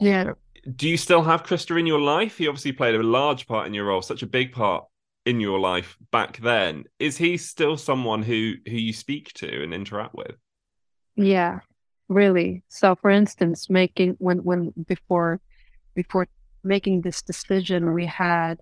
Yeah. 0.00 0.32
Do 0.76 0.88
you 0.88 0.96
still 0.96 1.22
have 1.22 1.42
Christer 1.42 1.78
in 1.78 1.86
your 1.86 2.00
life? 2.00 2.38
He 2.38 2.46
obviously 2.46 2.72
played 2.72 2.94
a 2.94 3.02
large 3.02 3.46
part 3.46 3.66
in 3.66 3.74
your 3.74 3.86
role, 3.86 4.02
such 4.02 4.22
a 4.22 4.26
big 4.26 4.52
part 4.52 4.84
in 5.24 5.40
your 5.40 5.58
life 5.58 5.96
back 6.10 6.38
then. 6.38 6.84
Is 6.98 7.16
he 7.16 7.36
still 7.36 7.76
someone 7.76 8.22
who 8.22 8.54
who 8.66 8.76
you 8.76 8.92
speak 8.92 9.32
to 9.34 9.62
and 9.62 9.74
interact 9.74 10.14
with? 10.14 10.36
Yeah, 11.16 11.60
really. 12.08 12.62
So, 12.68 12.94
for 12.94 13.10
instance, 13.10 13.68
making 13.68 14.16
when 14.18 14.38
when 14.38 14.72
before 14.86 15.40
before 15.94 16.28
making 16.64 17.02
this 17.02 17.22
decision, 17.22 17.92
we 17.92 18.06
had, 18.06 18.60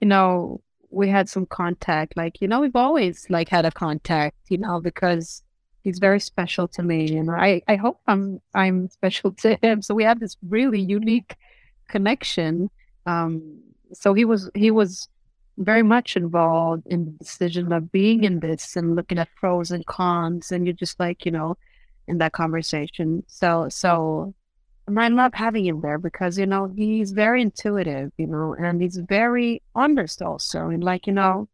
you 0.00 0.08
know, 0.08 0.60
we 0.94 1.08
had 1.08 1.28
some 1.28 1.46
contact. 1.46 2.16
Like, 2.16 2.40
you 2.40 2.48
know, 2.48 2.60
we've 2.60 2.76
always 2.76 3.26
like 3.28 3.48
had 3.48 3.66
a 3.66 3.70
contact, 3.70 4.36
you 4.48 4.58
know, 4.58 4.80
because 4.80 5.42
he's 5.82 5.98
very 5.98 6.20
special 6.20 6.68
to 6.68 6.82
me. 6.82 7.16
And 7.16 7.30
I, 7.30 7.62
I 7.68 7.76
hope 7.76 8.00
I'm 8.06 8.40
I'm 8.54 8.88
special 8.88 9.32
to 9.32 9.56
him. 9.62 9.82
So 9.82 9.94
we 9.94 10.04
have 10.04 10.20
this 10.20 10.36
really 10.48 10.80
unique 10.80 11.36
connection. 11.88 12.70
Um 13.06 13.60
so 13.92 14.14
he 14.14 14.24
was 14.24 14.50
he 14.54 14.70
was 14.70 15.08
very 15.58 15.82
much 15.82 16.16
involved 16.16 16.82
in 16.86 17.04
the 17.04 17.10
decision 17.12 17.72
of 17.72 17.92
being 17.92 18.24
in 18.24 18.40
this 18.40 18.74
and 18.74 18.96
looking 18.96 19.18
at 19.18 19.28
pros 19.36 19.70
and 19.70 19.86
cons 19.86 20.50
and 20.50 20.66
you're 20.66 20.74
just 20.74 20.98
like, 20.98 21.24
you 21.24 21.30
know, 21.30 21.56
in 22.08 22.18
that 22.18 22.32
conversation. 22.32 23.22
So 23.26 23.68
so 23.68 24.34
and 24.86 25.00
I 25.00 25.08
love 25.08 25.32
having 25.34 25.64
him 25.66 25.80
there 25.80 25.98
because, 25.98 26.38
you 26.38 26.46
know, 26.46 26.66
he's 26.76 27.12
very 27.12 27.40
intuitive, 27.40 28.12
you 28.18 28.26
know, 28.26 28.54
and 28.54 28.82
he's 28.82 28.98
very 28.98 29.62
honest 29.74 30.20
also. 30.20 30.68
And 30.68 30.84
like, 30.84 31.06
you 31.06 31.12
know, 31.12 31.48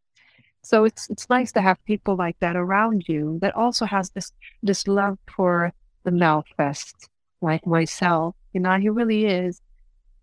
so 0.62 0.84
it's 0.84 1.08
it's 1.10 1.30
nice 1.30 1.52
to 1.52 1.60
have 1.60 1.82
people 1.84 2.16
like 2.16 2.38
that 2.40 2.56
around 2.56 3.04
you 3.08 3.38
that 3.40 3.54
also 3.54 3.86
has 3.86 4.10
this 4.10 4.32
this 4.62 4.86
love 4.88 5.18
for 5.34 5.72
the 6.04 6.10
Melfest, 6.10 6.94
like 7.40 7.66
myself. 7.66 8.34
You 8.52 8.60
know, 8.60 8.78
he 8.78 8.88
really 8.88 9.26
is. 9.26 9.60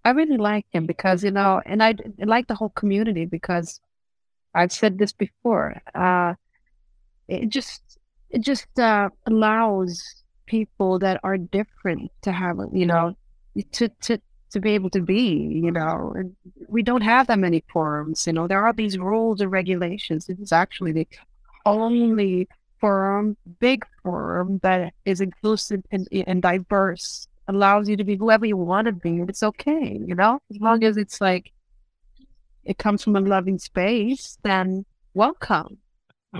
I 0.04 0.12
really 0.12 0.38
like 0.38 0.66
him 0.72 0.86
because, 0.86 1.24
you 1.24 1.32
know, 1.32 1.62
and 1.66 1.82
I, 1.84 1.96
I 2.22 2.26
like 2.26 2.48
the 2.48 2.56
whole 2.56 2.70
community 2.70 3.26
because 3.26 3.82
I've 4.54 4.72
said 4.72 4.98
this 4.98 5.12
before. 5.12 5.82
Uh, 5.96 6.36
it 7.28 7.50
just 7.50 8.00
it 8.30 8.42
just 8.42 8.68
uh, 8.80 9.10
allows 9.26 10.24
people 10.48 11.00
that 11.00 11.20
are 11.24 11.38
different 11.38 12.12
to 12.24 12.32
have, 12.32 12.58
you 12.74 12.86
know, 12.86 13.16
to 13.74 13.90
to 14.02 14.20
to 14.50 14.60
be 14.60 14.72
able 14.72 14.90
to 14.90 15.02
be, 15.02 15.62
you 15.64 15.72
know. 15.72 16.14
And 16.16 16.36
we 16.68 16.82
don't 16.82 17.02
have 17.02 17.28
that 17.28 17.40
many 17.40 17.64
forums, 17.72 18.26
you 18.26 18.34
know. 18.34 18.48
There 18.48 18.66
are 18.66 18.74
these 18.74 18.98
rules 18.98 19.42
and 19.42 19.52
regulations. 19.52 20.30
It 20.30 20.40
is 20.40 20.52
actually 20.52 20.94
the 20.94 21.08
only 21.66 22.48
forum, 22.80 23.38
big 23.60 23.86
forum 24.04 24.60
that 24.64 24.94
is 25.06 25.22
inclusive 25.22 25.84
and, 25.92 26.08
and 26.12 26.42
diverse, 26.42 27.28
allows 27.48 27.90
you 27.90 27.98
to 27.98 28.04
be 28.04 28.16
whoever 28.16 28.46
you 28.46 28.58
want 28.58 28.86
to 28.86 28.92
be, 28.92 29.10
and 29.10 29.30
it's 29.30 29.44
okay, 29.44 30.00
you 30.06 30.16
know, 30.16 30.40
as 30.50 30.58
long 30.60 30.84
as 30.84 30.98
it's 30.98 31.22
like 31.22 31.52
it 32.66 32.78
comes 32.78 33.04
from 33.04 33.16
a 33.16 33.22
loving 33.22 33.58
space, 33.58 34.38
then 34.44 34.86
welcome. 35.14 35.78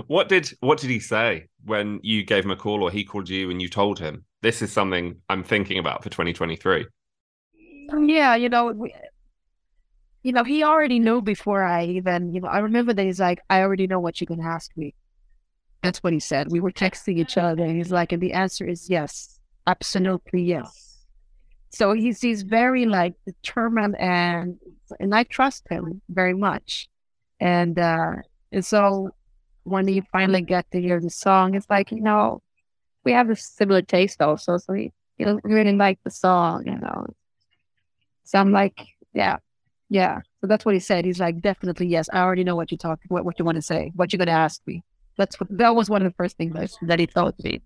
What 0.06 0.28
did 0.28 0.52
what 0.60 0.78
did 0.78 0.90
he 0.90 1.00
say 1.00 1.48
when 1.68 2.00
you 2.02 2.24
gave 2.24 2.44
him 2.44 2.50
a 2.50 2.56
call 2.56 2.82
or 2.82 2.90
he 2.90 3.04
called 3.04 3.28
you 3.28 3.50
and 3.50 3.62
you 3.62 3.68
told 3.68 3.98
him 3.98 4.24
this 4.42 4.62
is 4.62 4.72
something 4.72 5.16
I'm 5.28 5.44
thinking 5.44 5.78
about 5.78 6.02
for 6.02 6.10
2023? 6.10 6.86
Yeah, 8.06 8.34
you 8.34 8.48
know, 8.48 8.66
we, 8.66 8.94
you 10.22 10.32
know, 10.32 10.44
he 10.44 10.62
already 10.62 10.98
knew 10.98 11.22
before 11.22 11.62
I 11.64 11.84
even, 11.84 12.34
you 12.34 12.40
know, 12.40 12.48
I 12.48 12.58
remember 12.58 12.92
that 12.92 13.04
he's 13.04 13.20
like, 13.20 13.40
I 13.48 13.62
already 13.62 13.86
know 13.86 14.00
what 14.00 14.20
you're 14.20 14.26
gonna 14.26 14.48
ask 14.48 14.70
me. 14.76 14.94
That's 15.82 16.02
what 16.02 16.12
he 16.12 16.20
said. 16.20 16.50
We 16.50 16.60
were 16.60 16.72
texting 16.72 17.18
each 17.18 17.38
other. 17.38 17.64
And 17.64 17.76
he's 17.76 17.92
like, 17.92 18.12
and 18.12 18.22
the 18.22 18.32
answer 18.32 18.66
is 18.66 18.90
yes, 18.90 19.38
absolutely 19.66 20.42
yes. 20.42 21.04
So 21.70 21.92
he's 21.92 22.20
he's 22.20 22.42
very 22.42 22.86
like 22.86 23.14
determined 23.26 23.96
and 23.98 24.58
and 24.98 25.14
I 25.14 25.22
trust 25.24 25.66
him 25.68 26.00
very 26.08 26.34
much. 26.34 26.88
And 27.40 27.78
uh 27.78 28.16
and 28.50 28.64
so 28.64 29.10
when 29.68 29.88
you 29.88 30.02
finally 30.12 30.42
get 30.42 30.70
to 30.72 30.80
hear 30.80 31.00
the 31.00 31.10
song, 31.10 31.54
it's 31.54 31.68
like, 31.68 31.90
you 31.92 32.00
know, 32.00 32.42
we 33.04 33.12
have 33.12 33.30
a 33.30 33.36
similar 33.36 33.82
taste 33.82 34.20
also. 34.20 34.58
So 34.58 34.72
he, 34.72 34.92
he 35.16 35.24
really 35.42 35.72
like 35.72 35.98
the 36.04 36.10
song, 36.10 36.66
you 36.66 36.78
know. 36.78 37.06
So 38.24 38.38
I'm 38.38 38.52
like, 38.52 38.78
yeah, 39.12 39.38
yeah. 39.88 40.20
So 40.40 40.46
that's 40.46 40.64
what 40.64 40.74
he 40.74 40.80
said. 40.80 41.04
He's 41.04 41.20
like, 41.20 41.40
definitely 41.40 41.86
yes. 41.86 42.08
I 42.12 42.20
already 42.20 42.44
know 42.44 42.56
what 42.56 42.70
you 42.70 42.78
talk, 42.78 43.00
what, 43.08 43.24
what 43.24 43.38
you 43.38 43.44
want 43.44 43.56
to 43.56 43.62
say, 43.62 43.92
what 43.94 44.12
you're 44.12 44.18
going 44.18 44.26
to 44.26 44.32
ask 44.32 44.60
me. 44.66 44.82
That's 45.16 45.38
what, 45.40 45.48
that 45.58 45.74
was 45.74 45.90
one 45.90 46.02
of 46.02 46.12
the 46.12 46.16
first 46.16 46.36
things 46.36 46.52
that, 46.54 46.70
that 46.82 46.98
he 47.00 47.06
told 47.06 47.34
me. 47.42 47.62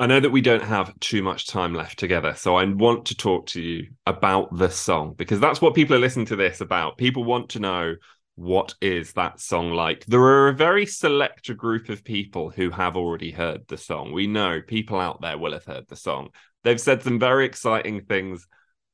I 0.00 0.06
know 0.06 0.20
that 0.20 0.30
we 0.30 0.42
don't 0.42 0.62
have 0.62 0.98
too 1.00 1.22
much 1.22 1.48
time 1.48 1.74
left 1.74 1.98
together, 1.98 2.34
so 2.36 2.54
I 2.54 2.64
want 2.64 3.06
to 3.06 3.16
talk 3.16 3.46
to 3.46 3.60
you 3.60 3.88
about 4.06 4.56
the 4.56 4.68
song 4.68 5.14
because 5.16 5.40
that's 5.40 5.60
what 5.60 5.74
people 5.74 5.96
are 5.96 6.00
listening 6.00 6.26
to 6.26 6.36
this 6.36 6.60
about. 6.60 6.98
People 6.98 7.24
want 7.24 7.48
to 7.50 7.58
know 7.58 7.94
what 8.38 8.72
is 8.80 9.14
that 9.14 9.40
song 9.40 9.72
like. 9.72 10.04
There 10.06 10.22
are 10.22 10.46
a 10.46 10.54
very 10.54 10.86
select 10.86 11.54
group 11.56 11.88
of 11.88 12.04
people 12.04 12.50
who 12.50 12.70
have 12.70 12.96
already 12.96 13.32
heard 13.32 13.66
the 13.66 13.76
song. 13.76 14.12
We 14.12 14.28
know 14.28 14.62
people 14.62 15.00
out 15.00 15.20
there 15.20 15.36
will 15.36 15.54
have 15.54 15.64
heard 15.64 15.88
the 15.88 15.96
song. 15.96 16.28
They've 16.62 16.80
said 16.80 17.02
some 17.02 17.18
very 17.18 17.46
exciting 17.46 18.02
things 18.02 18.46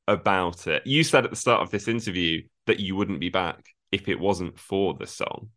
about 0.07 0.65
it. 0.65 0.87
You 0.87 1.03
said 1.03 1.25
at 1.25 1.29
the 1.29 1.35
start 1.35 1.61
of 1.61 1.69
this 1.69 1.87
interview 1.87 2.41
that 2.65 2.79
you 2.79 2.95
wouldn't 2.95 3.19
be 3.19 3.29
back 3.29 3.63
if 3.91 4.07
it 4.07 4.19
wasn't 4.19 4.57
for 4.57 4.95
the 4.95 5.05
song. 5.05 5.49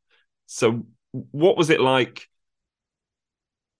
So, 0.44 0.86
what 1.12 1.56
was 1.56 1.70
it 1.70 1.80
like 1.80 2.28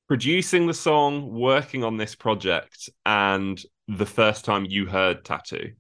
producing 0.09 0.67
the 0.67 0.75
song, 0.75 1.31
working 1.35 1.85
on 1.85 1.99
this 1.99 2.15
project, 2.15 2.89
and 3.05 3.63
the 3.89 4.07
first 4.07 4.47
time 4.47 4.65
you 4.65 4.87
heard 4.87 5.23
Tattoo? 5.23 5.73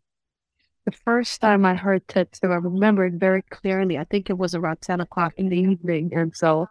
The 0.89 0.97
first 0.97 1.43
time 1.43 1.67
I 1.67 1.75
heard 1.75 2.09
Tattoo, 2.09 2.51
I 2.51 2.55
remember 2.55 3.05
it 3.05 3.13
very 3.13 3.43
clearly. 3.43 3.99
I 3.99 4.05
think 4.05 4.31
it 4.31 4.39
was 4.39 4.55
around 4.55 4.81
10 4.81 5.03
o'clock 5.03 5.35
in 5.37 5.51
the 5.51 5.59
evening. 5.59 6.15
And 6.15 6.35
so, 6.35 6.67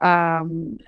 um, 0.00 0.78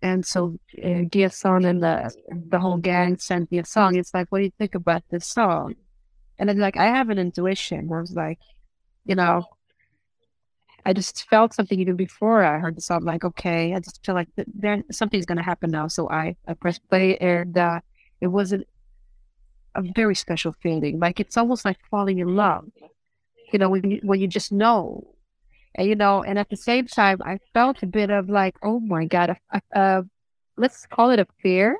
and 0.00 0.24
so 0.24 0.60
uh, 0.80 1.02
G:son 1.10 1.64
and 1.64 1.82
the, 1.82 2.14
the 2.30 2.60
whole 2.60 2.76
gang 2.76 3.18
sent 3.18 3.50
me 3.50 3.58
a 3.58 3.64
song. 3.64 3.96
It's 3.96 4.14
like, 4.14 4.30
what 4.30 4.38
do 4.38 4.44
you 4.44 4.52
think 4.56 4.76
about 4.76 5.02
this 5.10 5.26
song? 5.26 5.74
And 6.38 6.48
then, 6.48 6.58
like, 6.58 6.76
I 6.76 6.84
have 6.84 7.10
an 7.10 7.18
intuition. 7.18 7.90
I 7.92 8.00
was 8.00 8.14
like, 8.14 8.38
you 9.04 9.16
know, 9.16 9.42
I 10.86 10.92
just 10.92 11.28
felt 11.28 11.52
something 11.52 11.80
even 11.80 11.96
before 11.96 12.44
I 12.44 12.60
heard 12.60 12.76
the 12.76 12.80
song. 12.80 13.02
Like, 13.02 13.24
okay, 13.24 13.74
I 13.74 13.80
just 13.80 14.06
feel 14.06 14.14
like 14.14 14.28
there 14.36 14.84
something's 14.92 15.26
gonna 15.26 15.42
happen 15.42 15.72
now. 15.72 15.88
So 15.88 16.08
I 16.08 16.36
I 16.46 16.54
pressed 16.54 16.88
play, 16.88 17.18
and 17.18 17.58
uh, 17.58 17.80
it 18.20 18.28
was 18.28 18.54
a, 19.74 19.80
a 19.80 19.92
very 19.94 20.14
special 20.14 20.54
feeling. 20.60 20.98
Like 20.98 21.20
it's 21.20 21.36
almost 21.36 21.64
like 21.64 21.78
falling 21.90 22.18
in 22.18 22.36
love. 22.36 22.64
You 23.52 23.58
know, 23.58 23.70
when 23.70 23.90
you, 23.90 24.00
when 24.02 24.20
you 24.20 24.26
just 24.26 24.52
know, 24.52 25.06
and 25.74 25.88
you 25.88 25.94
know, 25.94 26.22
and 26.22 26.38
at 26.38 26.50
the 26.50 26.56
same 26.56 26.86
time, 26.86 27.18
I 27.24 27.38
felt 27.54 27.82
a 27.82 27.86
bit 27.86 28.10
of 28.10 28.28
like, 28.28 28.56
oh 28.62 28.80
my 28.80 29.06
god, 29.06 29.36
uh, 29.74 30.02
let's 30.56 30.86
call 30.86 31.10
it 31.10 31.18
a 31.18 31.26
fear, 31.42 31.78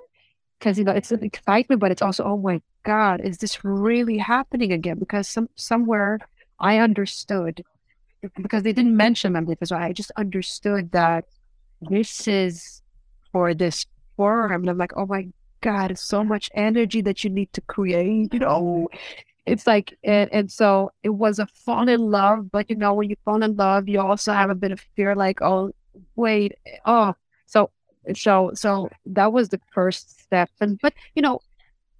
because 0.58 0.78
you 0.78 0.84
know 0.84 0.92
it's 0.92 1.12
an 1.12 1.24
excitement, 1.24 1.80
but 1.80 1.90
it's 1.90 2.02
also, 2.02 2.24
oh 2.24 2.38
my 2.38 2.62
god, 2.84 3.20
is 3.20 3.38
this 3.38 3.64
really 3.64 4.18
happening 4.18 4.72
again? 4.72 4.98
Because 4.98 5.28
some 5.28 5.48
somewhere 5.56 6.20
I 6.58 6.78
understood 6.78 7.64
because 8.36 8.62
they 8.62 8.72
didn't 8.72 8.96
mention 8.96 9.32
Mamlithas, 9.32 9.68
so 9.68 9.76
I 9.76 9.92
just 9.92 10.10
understood 10.16 10.92
that 10.92 11.24
this 11.80 12.26
is 12.26 12.82
for 13.30 13.54
this 13.54 13.86
forum. 14.16 14.62
And 14.62 14.70
I'm 14.70 14.78
like, 14.78 14.96
oh 14.96 15.06
my 15.06 15.28
God, 15.60 15.90
it's 15.90 16.04
so 16.04 16.24
much 16.24 16.50
energy 16.54 17.00
that 17.02 17.24
you 17.24 17.30
need 17.30 17.52
to 17.52 17.60
create, 17.62 18.32
you 18.32 18.40
know. 18.40 18.88
Oh. 18.92 18.98
It's 19.46 19.66
like 19.66 19.96
and, 20.04 20.28
and 20.32 20.52
so 20.52 20.92
it 21.02 21.08
was 21.08 21.38
a 21.38 21.46
fall 21.46 21.88
in 21.88 22.10
love, 22.10 22.50
but 22.50 22.68
you 22.68 22.76
know, 22.76 22.92
when 22.94 23.08
you 23.08 23.16
fall 23.24 23.42
in 23.42 23.56
love, 23.56 23.88
you 23.88 24.00
also 24.00 24.32
have 24.32 24.50
a 24.50 24.54
bit 24.54 24.72
of 24.72 24.80
fear, 24.94 25.14
like, 25.14 25.40
oh 25.40 25.72
wait, 26.16 26.52
oh 26.84 27.14
so 27.46 27.70
so 28.14 28.50
so 28.54 28.90
that 29.06 29.32
was 29.32 29.48
the 29.48 29.60
first 29.72 30.20
step. 30.20 30.50
And 30.60 30.78
but 30.80 30.94
you 31.14 31.22
know, 31.22 31.40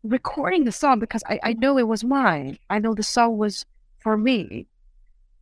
recording 0.02 0.64
the 0.64 0.72
song 0.72 0.98
because 0.98 1.22
I, 1.26 1.40
I 1.42 1.52
know 1.54 1.78
it 1.78 1.88
was 1.88 2.04
mine. 2.04 2.58
I 2.70 2.78
know 2.78 2.94
the 2.94 3.02
song 3.02 3.38
was 3.38 3.64
for 3.98 4.16
me. 4.16 4.66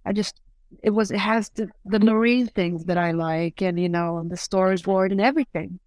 I 0.04 0.12
just 0.12 0.40
it 0.82 0.90
was 0.90 1.10
it 1.10 1.18
has 1.18 1.50
the 1.50 1.68
the 1.84 2.00
marine 2.00 2.46
things 2.48 2.84
that 2.84 2.98
I 2.98 3.12
like 3.12 3.62
and 3.62 3.78
you 3.78 3.88
know 3.88 4.18
and 4.18 4.30
the 4.30 4.36
storyboard 4.36 5.10
and 5.10 5.20
everything. 5.20 5.78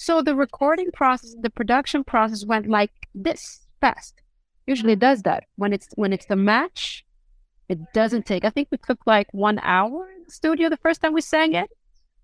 So 0.00 0.22
the 0.22 0.36
recording 0.36 0.92
process, 0.92 1.34
the 1.40 1.50
production 1.50 2.04
process 2.04 2.46
went 2.46 2.68
like 2.68 2.92
this 3.16 3.66
fast. 3.80 4.14
Usually 4.64 4.92
it 4.92 5.00
does 5.00 5.22
that 5.22 5.42
when 5.56 5.72
it's 5.72 5.88
when 5.96 6.12
it's 6.12 6.26
the 6.26 6.36
match. 6.36 7.04
It 7.68 7.80
doesn't 7.92 8.24
take. 8.24 8.44
I 8.44 8.50
think 8.50 8.68
we 8.70 8.78
took 8.78 9.00
like 9.06 9.26
one 9.32 9.58
hour 9.58 10.08
in 10.16 10.22
the 10.22 10.30
studio 10.30 10.68
the 10.68 10.76
first 10.76 11.02
time 11.02 11.14
we 11.14 11.20
sang 11.20 11.54
it. 11.54 11.68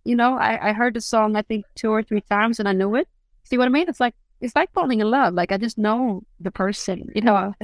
You 0.04 0.14
know, 0.14 0.38
I, 0.38 0.68
I 0.68 0.72
heard 0.72 0.94
the 0.94 1.00
song 1.00 1.34
I 1.34 1.42
think 1.42 1.64
two 1.74 1.90
or 1.90 2.04
three 2.04 2.20
times 2.20 2.60
and 2.60 2.68
I 2.68 2.72
knew 2.74 2.94
it. 2.94 3.08
See 3.42 3.58
what 3.58 3.66
I 3.66 3.70
mean? 3.70 3.88
It's 3.88 3.98
like 3.98 4.14
it's 4.40 4.54
like 4.54 4.72
falling 4.72 5.00
in 5.00 5.10
love. 5.10 5.34
Like 5.34 5.50
I 5.50 5.56
just 5.56 5.76
know 5.76 6.22
the 6.38 6.52
person. 6.52 7.10
You 7.12 7.22
know, 7.22 7.54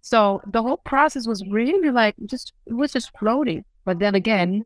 so 0.00 0.42
the 0.46 0.62
whole 0.62 0.76
process 0.76 1.26
was 1.26 1.44
really 1.48 1.90
like 1.90 2.14
just 2.24 2.52
it 2.66 2.74
was 2.74 2.92
just 2.92 3.10
floating. 3.18 3.64
But 3.84 3.98
then 3.98 4.14
again, 4.14 4.64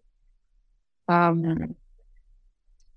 um, 1.08 1.74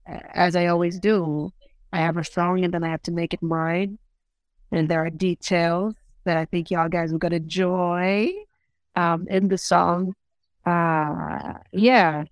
as 0.05 0.57
I 0.57 0.65
always 0.65 0.99
do, 0.99 1.53
I 1.93 1.99
have 1.99 2.17
a 2.17 2.23
song 2.23 2.63
and 2.63 2.73
then 2.73 2.83
I 2.83 2.89
have 2.89 3.01
to 3.03 3.11
make 3.11 3.33
it 3.33 3.41
mine. 3.41 3.97
And 4.71 4.87
there 4.87 5.05
are 5.05 5.09
details 5.09 5.95
that 6.23 6.37
I 6.37 6.45
think 6.45 6.71
y'all 6.71 6.89
guys 6.89 7.11
are 7.11 7.17
gonna 7.17 7.37
enjoy 7.37 8.31
um, 8.95 9.27
in 9.29 9.47
the 9.47 9.57
song. 9.57 10.13
Uh, 10.65 11.53
yeah, 11.73 12.23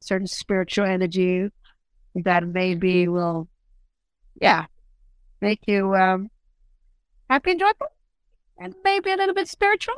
certain 0.00 0.26
spiritual 0.26 0.86
energy 0.86 1.50
that 2.14 2.46
maybe 2.46 3.08
will, 3.08 3.48
yeah, 4.40 4.66
make 5.40 5.60
you 5.66 5.94
um, 5.94 6.30
happy 7.28 7.50
and 7.50 7.60
joyful 7.60 7.88
and 8.58 8.74
maybe 8.84 9.10
a 9.10 9.16
little 9.16 9.34
bit 9.34 9.48
spiritual. 9.48 9.96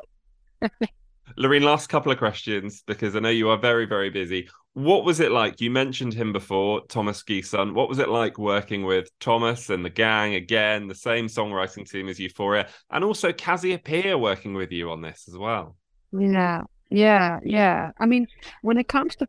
Loreen, 1.36 1.62
last 1.62 1.88
couple 1.88 2.12
of 2.12 2.18
questions 2.18 2.82
because 2.86 3.16
I 3.16 3.20
know 3.20 3.28
you 3.28 3.48
are 3.50 3.58
very, 3.58 3.84
very 3.84 4.10
busy. 4.10 4.48
What 4.74 5.04
was 5.04 5.20
it 5.20 5.32
like? 5.32 5.60
You 5.60 5.70
mentioned 5.70 6.14
him 6.14 6.32
before, 6.32 6.82
Thomas 6.88 7.22
G:son. 7.24 7.74
What 7.74 7.88
was 7.88 7.98
it 7.98 8.08
like 8.08 8.38
working 8.38 8.84
with 8.84 9.10
Thomas 9.18 9.70
and 9.70 9.84
the 9.84 9.90
gang 9.90 10.34
again, 10.34 10.86
the 10.86 10.94
same 10.94 11.26
songwriting 11.26 11.88
team 11.88 12.08
as 12.08 12.20
Euphoria, 12.20 12.68
and 12.90 13.04
also 13.04 13.32
Cazzi 13.32 13.76
Opeia 13.76 14.18
working 14.20 14.54
with 14.54 14.70
you 14.70 14.90
on 14.90 15.02
this 15.02 15.26
as 15.28 15.36
well? 15.36 15.76
Yeah, 16.12 16.62
yeah, 16.90 17.40
yeah. 17.44 17.90
I 17.98 18.06
mean, 18.06 18.28
when 18.62 18.78
it 18.78 18.88
comes 18.88 19.16
to 19.16 19.26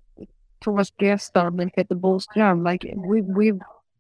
Thomas 0.61 0.91
G:son 0.99 1.59
and 1.59 1.73
Peter 1.73 1.95
Boström, 1.95 2.63
like 2.63 2.85
we 2.95 3.21
we 3.21 3.53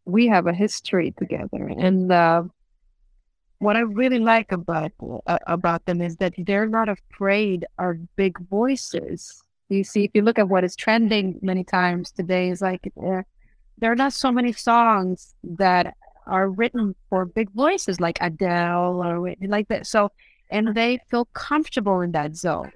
we 0.05 0.27
have 0.27 0.47
a 0.47 0.53
history 0.53 1.13
together, 1.17 1.67
and 1.77 2.11
uh, 2.11 2.43
what 3.59 3.75
I 3.75 3.81
really 3.81 4.19
like 4.19 4.51
about 4.51 4.91
uh, 5.27 5.37
about 5.47 5.85
them 5.85 6.01
is 6.01 6.17
that 6.17 6.33
they're 6.37 6.67
not 6.67 6.89
afraid 6.89 7.65
of 7.77 7.97
big 8.15 8.39
voices. 8.49 9.43
You 9.69 9.83
see, 9.83 10.05
if 10.05 10.11
you 10.13 10.21
look 10.23 10.39
at 10.39 10.49
what 10.49 10.63
is 10.63 10.75
trending 10.75 11.39
many 11.41 11.63
times 11.63 12.11
today, 12.11 12.49
is 12.49 12.61
like 12.61 12.91
uh, 13.01 13.21
there 13.77 13.91
are 13.91 13.95
not 13.95 14.13
so 14.13 14.31
many 14.31 14.53
songs 14.53 15.35
that 15.43 15.95
are 16.25 16.49
written 16.49 16.95
for 17.09 17.25
big 17.25 17.51
voices 17.51 17.99
like 17.99 18.17
Adele 18.21 19.03
or 19.03 19.35
like 19.47 19.67
that. 19.69 19.87
So, 19.87 20.11
and 20.49 20.73
they 20.75 20.99
feel 21.09 21.25
comfortable 21.33 22.01
in 22.01 22.11
that 22.13 22.35
zone. 22.35 22.71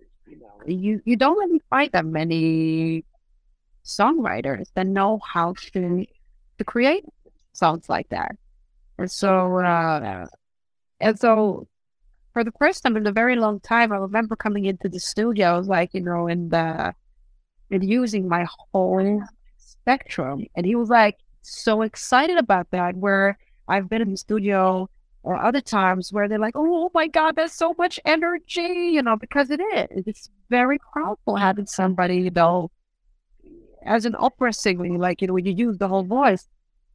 You 0.65 1.01
you 1.05 1.15
don't 1.15 1.37
really 1.37 1.61
find 1.69 1.91
that 1.93 2.05
many 2.05 3.05
songwriters 3.85 4.67
that 4.75 4.87
know 4.87 5.19
how 5.25 5.53
to 5.73 6.05
to 6.57 6.63
create 6.63 7.05
songs 7.53 7.89
like 7.89 8.09
that 8.09 8.35
And 8.97 9.11
so, 9.11 9.57
uh, 9.59 10.27
and 11.03 11.19
so 11.19 11.67
for 12.33 12.43
the 12.43 12.51
first 12.57 12.83
time 12.83 12.97
in 12.97 13.05
a 13.05 13.11
very 13.11 13.35
long 13.35 13.59
time, 13.59 13.91
I 13.91 13.97
remember 13.97 14.35
coming 14.35 14.65
into 14.65 14.89
the 14.89 14.99
studio, 14.99 15.59
like, 15.59 15.91
you 15.93 16.01
know, 16.01 16.27
and, 16.27 16.51
uh, 16.53 16.91
and 17.69 17.87
using 17.87 18.27
my 18.27 18.47
whole 18.71 19.21
spectrum. 19.57 20.45
And 20.55 20.65
he 20.65 20.75
was 20.75 20.89
like 20.89 21.17
so 21.43 21.83
excited 21.83 22.37
about 22.37 22.71
that, 22.71 22.95
where 22.95 23.37
I've 23.67 23.89
been 23.89 24.01
in 24.01 24.11
the 24.11 24.17
studio 24.17 24.89
or 25.21 25.37
other 25.37 25.61
times 25.61 26.11
where 26.11 26.27
they're 26.27 26.39
like, 26.39 26.55
oh 26.55 26.89
my 26.93 27.07
God, 27.07 27.35
there's 27.35 27.53
so 27.53 27.75
much 27.77 27.99
energy, 28.05 28.91
you 28.95 29.01
know, 29.01 29.15
because 29.15 29.49
it 29.51 29.61
is. 29.75 30.03
It's 30.07 30.29
very 30.49 30.79
powerful 30.93 31.35
having 31.35 31.65
somebody, 31.65 32.17
you 32.17 32.31
know, 32.31 32.71
as 33.85 34.05
an 34.05 34.15
opera 34.17 34.53
singer, 34.53 34.97
like, 34.97 35.21
you 35.21 35.27
know, 35.27 35.33
when 35.33 35.45
you 35.45 35.53
use 35.53 35.77
the 35.77 35.87
whole 35.87 36.03
voice, 36.03 36.47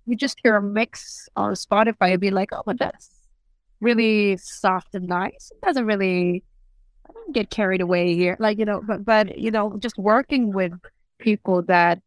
you 0.06 0.16
just 0.16 0.38
hear 0.42 0.56
a 0.56 0.62
mix 0.62 1.28
on 1.36 1.52
Spotify 1.52 2.12
and 2.12 2.20
be 2.20 2.30
like, 2.30 2.50
oh, 2.52 2.74
that's 2.78 3.17
really 3.80 4.36
soft 4.36 4.94
and 4.94 5.06
nice. 5.08 5.52
It 5.54 5.64
doesn't 5.64 5.86
really 5.86 6.44
I 7.08 7.12
don't 7.12 7.34
get 7.34 7.50
carried 7.50 7.80
away 7.80 8.14
here. 8.14 8.36
Like, 8.38 8.58
you 8.58 8.64
know, 8.64 8.82
but, 8.86 9.04
but, 9.04 9.38
you 9.38 9.50
know, 9.50 9.76
just 9.78 9.96
working 9.98 10.52
with 10.52 10.72
people 11.18 11.62
that, 11.62 12.00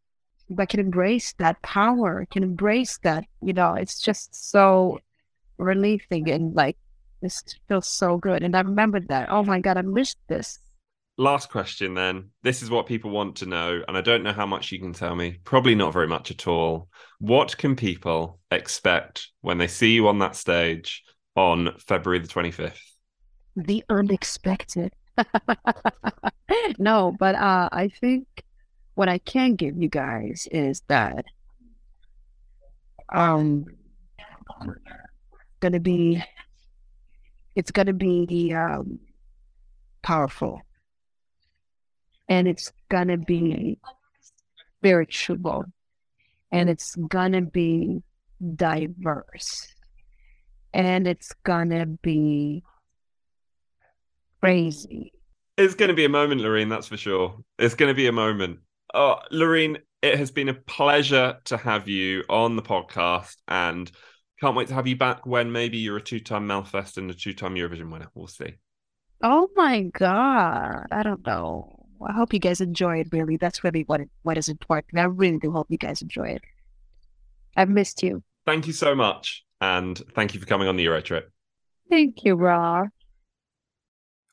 that 0.49 0.69
can 0.69 0.80
embrace 0.80 1.34
that 1.39 1.61
power, 1.61 2.28
can 2.30 2.43
embrace 2.43 2.99
that, 3.03 3.26
you 3.41 3.53
know, 3.53 3.74
it's 3.74 3.99
just 3.99 4.49
so 4.49 4.99
relieving 5.57 6.30
and 6.30 6.55
like, 6.55 6.78
this 7.22 7.43
feels 7.67 7.88
so 7.88 8.17
good. 8.17 8.43
And 8.43 8.55
I 8.55 8.61
remembered 8.61 9.07
that. 9.09 9.32
Oh 9.32 9.43
my 9.43 9.59
God, 9.59 9.78
I 9.78 9.82
missed 9.82 10.17
this. 10.28 10.59
Last 11.17 11.51
question 11.51 11.93
then. 11.93 12.30
This 12.41 12.63
is 12.63 12.72
what 12.72 12.88
people 12.88 13.11
want 13.11 13.36
to 13.38 13.45
know, 13.45 13.84
and 13.88 13.95
I 13.95 14.01
don't 14.01 14.24
know 14.24 14.34
how 14.34 14.47
much 14.47 14.72
you 14.72 14.80
can 14.80 14.93
tell 14.93 15.15
me. 15.15 15.38
Probably 15.43 15.76
not 15.76 15.93
very 15.93 16.07
much 16.07 16.32
at 16.32 16.47
all. 16.47 16.88
What 17.19 17.57
can 17.57 17.76
people 17.76 18.39
expect 18.49 19.28
when 19.41 19.59
they 19.59 19.67
see 19.67 19.93
you 19.93 20.07
on 20.07 20.19
that 20.19 20.36
stage 20.36 21.03
on 21.36 21.75
February 21.79 22.19
the 22.19 22.27
25th? 22.27 22.77
The 23.55 23.84
unexpected. 23.89 24.93
no, 26.77 27.15
but 27.17 27.36
uh, 27.36 27.69
I 27.71 27.89
think 27.89 28.27
what 28.95 29.09
I 29.09 29.17
can 29.17 29.55
give 29.55 29.77
you 29.77 29.89
guys 29.89 30.47
is 30.51 30.82
that 30.88 31.25
um 33.13 33.65
gonna 35.59 35.79
be 35.79 36.23
it's 37.55 37.71
gonna 37.71 37.93
be 37.93 38.53
um 38.55 38.99
powerful 40.01 40.61
and 42.29 42.47
it's 42.47 42.71
gonna 42.89 43.17
be 43.17 43.77
spiritual 44.77 45.65
and 46.51 46.69
it's 46.69 46.95
gonna 46.95 47.41
be 47.41 48.01
diverse 48.55 49.75
and 50.74 51.07
it's 51.07 51.34
gonna 51.43 51.86
be 51.86 52.63
crazy. 54.41 55.13
It's 55.57 55.76
to 55.76 55.93
be 55.93 56.05
a 56.05 56.09
moment, 56.09 56.41
Loreen, 56.41 56.69
that's 56.69 56.88
for 56.88 56.97
sure. 56.97 57.38
It's 57.59 57.76
to 57.76 57.93
be 57.93 58.07
a 58.07 58.11
moment. 58.11 58.59
Oh, 58.93 59.17
Loreen, 59.32 59.78
it 60.01 60.17
has 60.17 60.32
been 60.32 60.49
a 60.49 60.53
pleasure 60.53 61.38
to 61.45 61.57
have 61.57 61.88
you 61.88 62.24
on 62.30 62.55
the 62.55 62.61
podcast 62.61 63.36
and 63.47 63.91
can't 64.39 64.55
wait 64.55 64.69
to 64.69 64.74
have 64.74 64.88
you 64.88 64.95
back 64.95 65.26
when 65.26 65.51
maybe 65.51 65.78
you're 65.78 65.97
a 65.97 66.01
two 66.01 66.19
time 66.19 66.47
Melfest 66.47 66.97
and 66.97 67.11
a 67.11 67.13
two 67.13 67.34
time 67.34 67.55
Eurovision 67.55 67.91
winner. 67.91 68.07
We'll 68.15 68.28
see. 68.28 68.55
Oh 69.22 69.49
my 69.55 69.84
God. 69.84 70.88
I 70.91 71.03
don't 71.03 71.26
know. 71.26 71.86
I 72.03 72.13
hope 72.13 72.34
you 72.34 72.39
guys 72.39 72.61
enjoy 72.61 73.01
it, 73.01 73.09
really. 73.11 73.38
That's 73.38 73.63
really 73.63 73.84
what, 73.84 74.01
it, 74.01 74.09
what 74.24 74.38
is 74.38 74.49
important. 74.49 74.99
I 74.99 75.03
really 75.03 75.38
do 75.38 75.51
hope 75.51 75.67
you 75.69 75.78
guys 75.78 76.01
enjoy 76.01 76.30
it. 76.30 76.41
I've 77.55 77.69
missed 77.69 78.01
you. 78.01 78.24
Thank 78.47 78.65
you 78.65 78.74
so 78.74 78.95
much. 78.95 79.45
And 79.62 79.97
thank 80.16 80.34
you 80.34 80.39
for 80.39 80.47
coming 80.47 80.68
on 80.68 80.76
the 80.76 80.84
Euro 80.84 81.01
trip. 81.01 81.32
Thank 81.89 82.24
you, 82.24 82.36
Ra. 82.36 82.86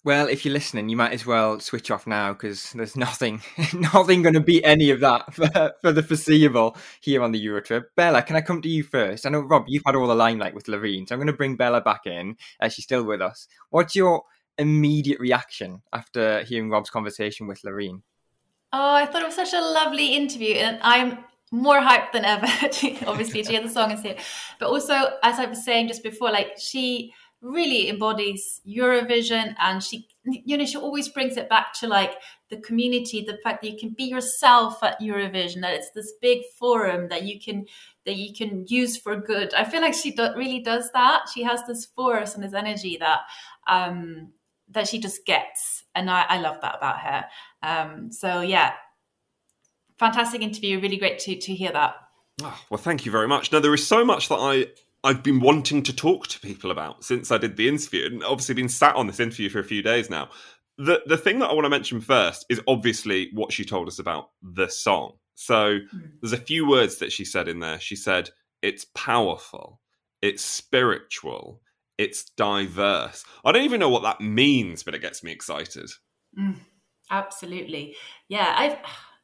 Well, 0.04 0.28
if 0.28 0.44
you're 0.44 0.54
listening, 0.54 0.88
you 0.88 0.96
might 0.96 1.12
as 1.12 1.26
well 1.26 1.60
switch 1.60 1.90
off 1.90 2.06
now 2.06 2.32
because 2.32 2.72
there's 2.72 2.96
nothing, 2.96 3.42
nothing 3.74 4.22
going 4.22 4.34
to 4.34 4.40
beat 4.40 4.64
any 4.64 4.90
of 4.90 5.00
that 5.00 5.34
for, 5.34 5.74
for 5.82 5.92
the 5.92 6.02
foreseeable 6.02 6.76
here 7.00 7.22
on 7.22 7.32
the 7.32 7.38
Euro 7.40 7.60
trip. 7.60 7.94
Bella, 7.94 8.22
can 8.22 8.36
I 8.36 8.40
come 8.40 8.62
to 8.62 8.68
you 8.68 8.82
first? 8.82 9.26
I 9.26 9.30
know 9.30 9.40
Rob, 9.40 9.64
you've 9.66 9.82
had 9.84 9.96
all 9.96 10.06
the 10.06 10.14
limelight 10.14 10.54
with 10.54 10.64
Loreen, 10.64 11.06
so 11.06 11.14
I'm 11.14 11.18
going 11.18 11.26
to 11.26 11.32
bring 11.34 11.56
Bella 11.56 11.82
back 11.82 12.06
in 12.06 12.36
as 12.60 12.72
she's 12.72 12.84
still 12.84 13.04
with 13.04 13.20
us. 13.20 13.48
What's 13.70 13.94
your 13.94 14.22
immediate 14.56 15.20
reaction 15.20 15.82
after 15.92 16.42
hearing 16.44 16.70
Rob's 16.70 16.90
conversation 16.90 17.46
with 17.46 17.60
Loreen? 17.62 18.02
Oh, 18.72 18.94
I 18.94 19.04
thought 19.04 19.22
it 19.22 19.26
was 19.26 19.34
such 19.34 19.52
a 19.52 19.60
lovely 19.60 20.14
interview, 20.14 20.54
and 20.54 20.78
I'm 20.82 21.24
more 21.50 21.80
hyped 21.80 22.12
than 22.12 22.24
ever. 22.24 22.46
obviously, 23.06 23.42
to 23.42 23.50
hear 23.50 23.62
the 23.62 23.68
song 23.68 23.90
and 23.90 24.00
see 24.00 24.10
it, 24.10 24.20
but 24.58 24.68
also, 24.68 24.94
as 25.22 25.38
I 25.38 25.46
was 25.46 25.64
saying 25.64 25.88
just 25.88 26.02
before, 26.02 26.30
like 26.30 26.58
she 26.58 27.12
really 27.40 27.88
embodies 27.88 28.60
Eurovision 28.66 29.54
and 29.60 29.82
she 29.82 30.08
you 30.24 30.56
know 30.56 30.66
she 30.66 30.76
always 30.76 31.08
brings 31.08 31.36
it 31.36 31.48
back 31.48 31.72
to 31.72 31.86
like 31.86 32.16
the 32.50 32.56
community 32.58 33.24
the 33.24 33.38
fact 33.44 33.62
that 33.62 33.70
you 33.70 33.78
can 33.78 33.90
be 33.90 34.04
yourself 34.04 34.82
at 34.82 35.00
Eurovision 35.00 35.60
that 35.60 35.74
it's 35.74 35.90
this 35.94 36.14
big 36.20 36.42
forum 36.58 37.08
that 37.08 37.22
you 37.22 37.40
can 37.40 37.64
that 38.04 38.16
you 38.16 38.34
can 38.34 38.64
use 38.68 38.96
for 38.96 39.16
good. 39.16 39.52
I 39.52 39.64
feel 39.64 39.82
like 39.82 39.92
she 39.92 40.12
do, 40.12 40.30
really 40.34 40.60
does 40.60 40.90
that. 40.94 41.26
She 41.34 41.42
has 41.42 41.62
this 41.66 41.84
force 41.84 42.34
and 42.34 42.42
this 42.42 42.54
energy 42.54 42.96
that 42.98 43.20
um 43.68 44.32
that 44.70 44.88
she 44.88 44.98
just 44.98 45.24
gets. 45.24 45.84
And 45.94 46.10
I, 46.10 46.22
I 46.22 46.38
love 46.40 46.58
that 46.62 46.76
about 46.76 46.98
her. 47.00 47.24
Um 47.62 48.10
so 48.10 48.40
yeah 48.40 48.72
fantastic 49.98 50.42
interview 50.42 50.80
really 50.80 50.96
great 50.96 51.18
to 51.18 51.36
to 51.36 51.54
hear 51.54 51.72
that 51.72 51.96
oh, 52.42 52.60
well 52.70 52.78
thank 52.78 53.04
you 53.04 53.12
very 53.12 53.28
much 53.28 53.52
now 53.52 53.60
there 53.60 53.74
is 53.74 53.86
so 53.86 54.04
much 54.04 54.28
that 54.28 54.36
I 54.36 54.66
I've 55.04 55.22
been 55.22 55.40
wanting 55.40 55.82
to 55.84 55.94
talk 55.94 56.26
to 56.28 56.40
people 56.40 56.70
about 56.70 57.04
since 57.04 57.30
I 57.30 57.38
did 57.38 57.56
the 57.56 57.68
interview, 57.68 58.06
and 58.06 58.24
obviously 58.24 58.54
been 58.54 58.68
sat 58.68 58.96
on 58.96 59.06
this 59.06 59.20
interview 59.20 59.48
for 59.48 59.60
a 59.60 59.64
few 59.64 59.82
days 59.82 60.10
now. 60.10 60.28
The 60.76 61.02
the 61.06 61.16
thing 61.16 61.38
that 61.38 61.50
I 61.50 61.52
want 61.54 61.66
to 61.66 61.70
mention 61.70 62.00
first 62.00 62.46
is 62.48 62.60
obviously 62.66 63.30
what 63.32 63.52
she 63.52 63.64
told 63.64 63.88
us 63.88 63.98
about 63.98 64.30
the 64.42 64.68
song. 64.68 65.12
So 65.34 65.78
mm. 65.78 66.10
there's 66.20 66.32
a 66.32 66.36
few 66.36 66.68
words 66.68 66.96
that 66.98 67.12
she 67.12 67.24
said 67.24 67.46
in 67.48 67.60
there. 67.60 67.78
She 67.78 67.94
said 67.94 68.30
it's 68.60 68.86
powerful, 68.94 69.80
it's 70.20 70.42
spiritual, 70.42 71.60
it's 71.96 72.24
diverse. 72.30 73.24
I 73.44 73.52
don't 73.52 73.64
even 73.64 73.80
know 73.80 73.88
what 73.88 74.02
that 74.02 74.20
means, 74.20 74.82
but 74.82 74.94
it 74.94 75.02
gets 75.02 75.22
me 75.22 75.30
excited. 75.30 75.90
Mm, 76.38 76.56
absolutely, 77.10 77.94
yeah. 78.28 78.52
I've 78.56 78.78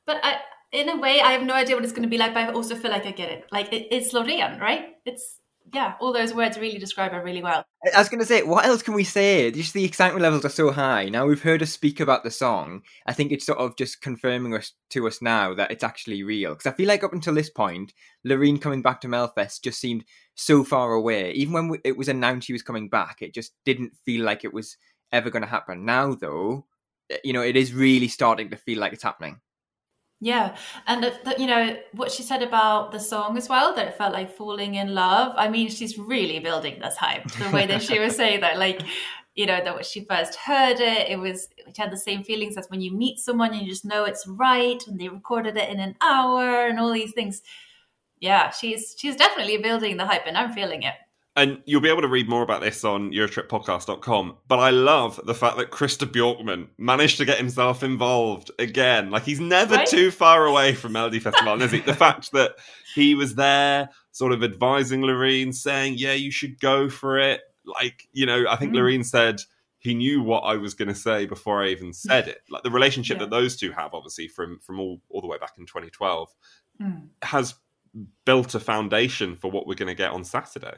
but 0.07 0.21
I 0.23 0.39
in 0.75 0.89
a 0.89 0.97
way 0.97 1.21
I 1.21 1.33
have 1.33 1.43
no 1.43 1.55
idea 1.55 1.77
what 1.77 1.85
it's 1.85 1.93
going 1.93 2.03
to 2.03 2.09
be 2.09 2.19
like, 2.19 2.35
but 2.35 2.49
I 2.49 2.53
also 2.53 2.75
feel 2.75 2.91
like 2.91 3.07
I 3.07 3.13
get 3.13 3.31
it. 3.31 3.47
Like 3.53 3.73
it, 3.73 3.89
it's 3.91 4.13
Loreen, 4.13 4.61
right? 4.61 4.97
It's 5.07 5.41
yeah, 5.73 5.95
all 5.99 6.13
those 6.13 6.35
words 6.35 6.59
really 6.59 6.79
describe 6.79 7.13
her 7.13 7.23
really 7.23 7.43
well. 7.43 7.65
I 7.95 7.99
was 7.99 8.09
going 8.09 8.21
to 8.21 8.27
say, 8.27 8.43
what 8.43 8.67
else 8.67 8.83
can 8.83 8.95
we 8.95 9.03
say? 9.03 9.51
Just 9.51 9.73
the 9.73 9.85
excitement 9.85 10.23
levels 10.23 10.45
are 10.45 10.51
so 10.51 10.71
high. 10.71 11.09
Now 11.09 11.27
we've 11.27 11.43
heard 11.43 11.61
her 11.61 11.67
speak 11.67 12.01
about 12.01 12.23
the 12.23 12.31
song. 12.31 12.83
I 13.07 13.13
think 13.13 13.33
it's 13.33 13.47
sort 13.47 13.59
of 13.59 13.77
just 13.77 14.03
confirming 14.03 14.55
us 14.55 14.73
to 14.91 15.07
us 15.07 15.23
now 15.23 15.55
that 15.55 15.71
it's 15.71 15.83
actually 15.83 16.23
real. 16.23 16.51
Because 16.51 16.71
I 16.71 16.77
feel 16.77 16.87
like 16.87 17.03
up 17.03 17.15
until 17.15 17.35
this 17.35 17.51
point, 17.51 17.95
Loreen 18.27 18.61
coming 18.61 18.83
back 18.83 19.01
to 19.01 19.09
Melfest 19.09 19.63
just 19.63 19.81
seemed 19.81 20.05
so 20.35 20.65
far 20.65 20.93
away. 20.93 21.33
Even 21.33 21.53
when 21.55 21.81
it 21.83 21.97
was 21.97 22.09
announced 22.09 22.47
she 22.47 22.53
was 22.53 22.63
coming 22.63 22.89
back, 22.89 23.19
it 23.21 23.35
just 23.35 23.53
didn't 23.65 23.97
feel 24.05 24.25
like 24.25 24.45
it 24.45 24.53
was 24.53 24.77
ever 25.13 25.31
going 25.31 25.43
to 25.43 25.49
happen. 25.49 25.85
Now, 25.85 26.15
though, 26.15 26.67
eh, 27.11 27.19
you 27.25 27.33
know, 27.33 27.43
it 27.43 27.57
is 27.57 27.73
really 27.73 28.09
starting 28.09 28.51
to 28.51 28.57
feel 28.57 28.79
like 28.79 28.93
it's 28.93 29.03
happening. 29.03 29.41
Yeah, 30.21 30.57
and 30.87 31.13
you 31.39 31.47
know 31.47 31.77
what 31.93 32.11
she 32.11 32.23
said 32.23 32.43
about 32.43 32.93
the 32.93 33.01
song 33.01 33.37
as 33.37 33.49
well 33.49 33.75
that 33.75 33.89
it 33.89 33.99
felt 33.99 34.15
like 34.15 34.35
falling 34.35 34.77
in 34.77 34.95
love. 34.95 35.35
I 35.37 35.49
mean, 35.49 35.69
she's 35.69 35.99
really 35.99 36.39
building 36.39 36.81
this 36.81 36.97
hype. 36.97 37.31
The 37.33 37.51
way 37.51 37.67
that 37.67 37.83
she 37.83 37.99
was 37.99 38.17
saying 38.17 38.41
that, 38.41 38.59
like, 38.59 38.81
you 39.35 39.45
know, 39.45 39.63
that 39.63 39.75
when 39.75 39.85
she 39.85 40.05
first 40.05 40.37
heard 40.37 40.81
it, 40.81 41.11
it 41.11 41.19
was 41.19 41.49
it 41.59 41.77
had 41.77 41.91
the 41.91 41.99
same 41.99 42.23
feelings 42.23 42.57
as 42.57 42.69
when 42.71 42.81
you 42.81 42.93
meet 42.93 43.19
someone 43.19 43.53
and 43.53 43.63
you 43.63 43.69
just 43.69 43.85
know 43.85 44.05
it's 44.05 44.27
right, 44.27 44.83
and 44.87 44.99
they 44.99 45.09
recorded 45.09 45.57
it 45.59 45.69
in 45.69 45.79
an 45.81 45.95
hour, 46.01 46.67
and 46.67 46.79
all 46.79 46.93
these 46.93 47.13
things. 47.13 47.43
Yeah, 48.21 48.51
she's 48.51 48.95
she's 48.97 49.17
definitely 49.17 49.59
building 49.59 49.99
the 49.99 50.07
hype, 50.07 50.27
and 50.27 50.39
I'm 50.39 50.53
feeling 50.53 50.85
it 50.85 50.95
and 51.37 51.61
you'll 51.65 51.81
be 51.81 51.89
able 51.89 52.03
to 52.03 52.09
read 52.09 52.29
more 52.29 52.43
about 52.43 52.61
this 52.61 52.85
on 52.85 53.11
eurotrippodcast.com 53.11 54.37
but 54.47 54.59
i 54.59 54.71
love 54.71 55.21
the 55.25 55.35
fact 55.35 55.57
that 55.57 55.71
Christer 55.71 56.07
Björkman 56.07 56.69
managed 56.79 57.17
to 57.19 57.25
get 57.25 57.39
himself 57.39 57.83
involved 57.83 58.51
again 58.59 59.11
like 59.11 59.25
he's 59.25 59.41
never 59.41 59.77
right? 59.77 59.87
too 59.87 60.11
far 60.11 60.47
away 60.47 60.75
from 60.75 60.93
melody 60.93 61.19
festival 61.19 61.61
is 61.61 61.73
he 61.73 61.81
the 61.81 61.95
fact 61.95 62.33
that 62.33 62.57
he 62.95 63.15
was 63.15 63.35
there 63.35 63.89
sort 64.13 64.33
of 64.33 64.43
advising 64.43 65.03
loreen 65.03 65.55
saying 65.55 65.95
yeah 65.97 66.13
you 66.13 66.31
should 66.31 66.59
go 66.61 66.89
for 66.89 67.19
it 67.19 67.43
like 67.65 68.09
you 68.13 68.27
know 68.27 68.45
i 68.49 68.57
think 68.57 68.73
mm. 68.73 68.79
loreen 68.79 69.05
said 69.05 69.41
he 69.79 69.95
knew 69.95 70.23
what 70.23 70.41
i 70.41 70.55
was 70.57 70.75
going 70.75 70.89
to 70.89 70.95
say 70.95 71.27
before 71.27 71.63
i 71.63 71.69
even 71.69 71.93
said 71.93 72.29
it 72.29 72.43
like 72.51 72.63
the 72.63 72.71
relationship 72.71 73.17
yeah. 73.17 73.25
that 73.25 73.31
those 73.31 73.57
two 73.57 73.73
have 73.73 73.95
obviously 73.95 74.29
from 74.29 74.59
from 74.61 74.79
all 74.79 75.01
all 75.09 75.21
the 75.21 75.27
way 75.27 75.39
back 75.39 75.55
in 75.59 75.67
2012 75.67 76.35
mm. 76.81 77.07
has 77.23 77.55
built 78.25 78.55
a 78.55 78.61
foundation 78.61 79.37
for 79.37 79.51
what 79.51 79.67
we're 79.67 79.75
going 79.75 79.89
to 79.89 79.95
get 79.95 80.11
on 80.11 80.25
saturday 80.25 80.75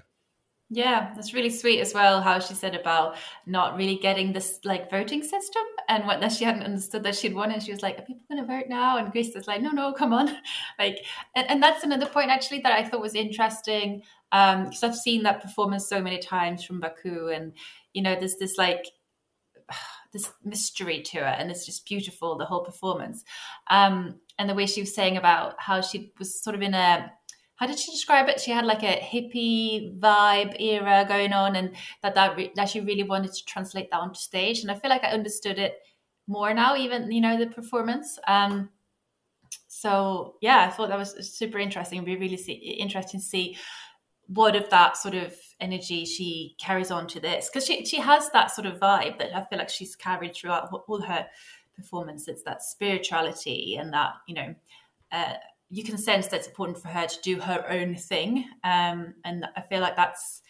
yeah, 0.68 1.12
that's 1.14 1.32
really 1.32 1.50
sweet 1.50 1.80
as 1.80 1.94
well. 1.94 2.20
How 2.20 2.40
she 2.40 2.54
said 2.54 2.74
about 2.74 3.16
not 3.46 3.76
really 3.76 3.96
getting 3.96 4.32
this 4.32 4.58
like 4.64 4.90
voting 4.90 5.22
system, 5.22 5.62
and 5.88 6.04
what 6.06 6.20
that 6.20 6.32
she 6.32 6.44
hadn't 6.44 6.64
understood 6.64 7.04
that 7.04 7.14
she'd 7.14 7.34
won, 7.34 7.52
and 7.52 7.62
she 7.62 7.70
was 7.70 7.82
like, 7.82 7.98
"Are 7.98 8.02
people 8.02 8.24
going 8.28 8.40
to 8.42 8.52
vote 8.52 8.68
now?" 8.68 8.96
And 8.96 9.12
Grace 9.12 9.32
was 9.34 9.46
like, 9.46 9.62
"No, 9.62 9.70
no, 9.70 9.92
come 9.92 10.12
on!" 10.12 10.36
Like, 10.78 11.04
and, 11.36 11.48
and 11.48 11.62
that's 11.62 11.84
another 11.84 12.06
point 12.06 12.30
actually 12.30 12.60
that 12.60 12.72
I 12.72 12.82
thought 12.82 13.00
was 13.00 13.14
interesting 13.14 14.02
because 14.30 14.82
I've 14.82 14.96
seen 14.96 15.22
that 15.22 15.40
performance 15.40 15.88
so 15.88 16.02
many 16.02 16.18
times 16.18 16.64
from 16.64 16.80
Baku, 16.80 17.28
and 17.28 17.52
you 17.92 18.02
know, 18.02 18.16
there's 18.16 18.36
this 18.36 18.58
like 18.58 18.86
this 20.12 20.32
mystery 20.44 21.00
to 21.02 21.18
it, 21.18 21.36
and 21.38 21.48
it's 21.48 21.64
just 21.64 21.86
beautiful 21.86 22.36
the 22.36 22.44
whole 22.44 22.64
performance. 22.64 23.24
Um, 23.68 24.16
and 24.36 24.50
the 24.50 24.54
way 24.54 24.66
she 24.66 24.80
was 24.80 24.94
saying 24.94 25.16
about 25.16 25.54
how 25.58 25.80
she 25.80 26.12
was 26.18 26.42
sort 26.42 26.56
of 26.56 26.62
in 26.62 26.74
a 26.74 27.12
how 27.57 27.66
did 27.66 27.78
she 27.78 27.90
describe 27.90 28.28
it? 28.28 28.40
She 28.40 28.50
had 28.50 28.66
like 28.66 28.82
a 28.82 29.00
hippie 29.00 29.98
vibe 29.98 30.61
era 30.61 31.04
going 31.09 31.32
on, 31.32 31.57
and 31.57 31.74
that 32.02 32.14
that, 32.14 32.36
re- 32.36 32.52
that 32.54 32.68
she 32.68 32.80
really 32.80 33.02
wanted 33.02 33.32
to 33.32 33.44
translate 33.44 33.90
that 33.90 34.00
onto 34.00 34.18
stage. 34.18 34.61
And 34.61 34.70
I 34.70 34.74
feel 34.74 34.90
like 34.90 35.04
I 35.04 35.09
understood 35.12 35.59
it 35.59 35.78
more 36.26 36.52
now, 36.52 36.76
even 36.76 37.11
you 37.11 37.20
know 37.20 37.38
the 37.38 37.46
performance. 37.46 38.18
Um, 38.28 38.68
so 39.68 40.36
yeah, 40.42 40.66
I 40.66 40.70
thought 40.70 40.90
that 40.90 40.98
was 40.98 41.34
super 41.34 41.59
interesting. 41.59 41.98
It'd 41.98 42.07
be 42.07 42.16
really 42.16 42.36
see, 42.36 42.52
interesting 42.52 43.20
to 43.20 43.26
see 43.26 43.57
what 44.28 44.57
of 44.57 44.68
that 44.70 44.96
sort 44.96 45.14
of 45.14 45.34
energy 45.61 46.04
she 46.04 46.57
carries 46.59 46.90
on 46.90 47.07
to 47.07 47.20
this 47.20 47.48
because 47.48 47.64
she 47.64 47.86
she 47.86 47.98
has 47.98 48.28
that 48.30 48.50
sort 48.50 48.66
of 48.66 48.78
vibe 48.80 49.18
that 49.18 49.34
I 49.34 49.44
feel 49.44 49.59
like 49.59 49.70
she's 49.70 49.96
carried 49.96 50.34
throughout 50.34 50.68
all 50.88 51.00
her 51.00 51.26
performance. 51.74 52.28
It's 52.28 52.42
that 52.42 52.62
spirituality 52.62 53.76
and 53.80 53.92
that 53.94 54.12
you 54.26 54.34
know. 54.34 54.54
Uh, 55.12 55.34
you 55.68 55.84
can 55.84 55.98
sense 55.98 56.28
that 56.28 56.36
it's 56.36 56.48
important 56.48 56.78
for 56.78 56.88
her 56.88 57.06
to 57.06 57.16
do 57.22 57.40
her 57.40 57.64
own 57.70 57.96
thing, 57.96 58.44
um, 58.64 59.14
and 59.24 59.46
I 59.56 59.60
feel 59.62 59.80
like 59.80 59.96
that's 59.96 60.42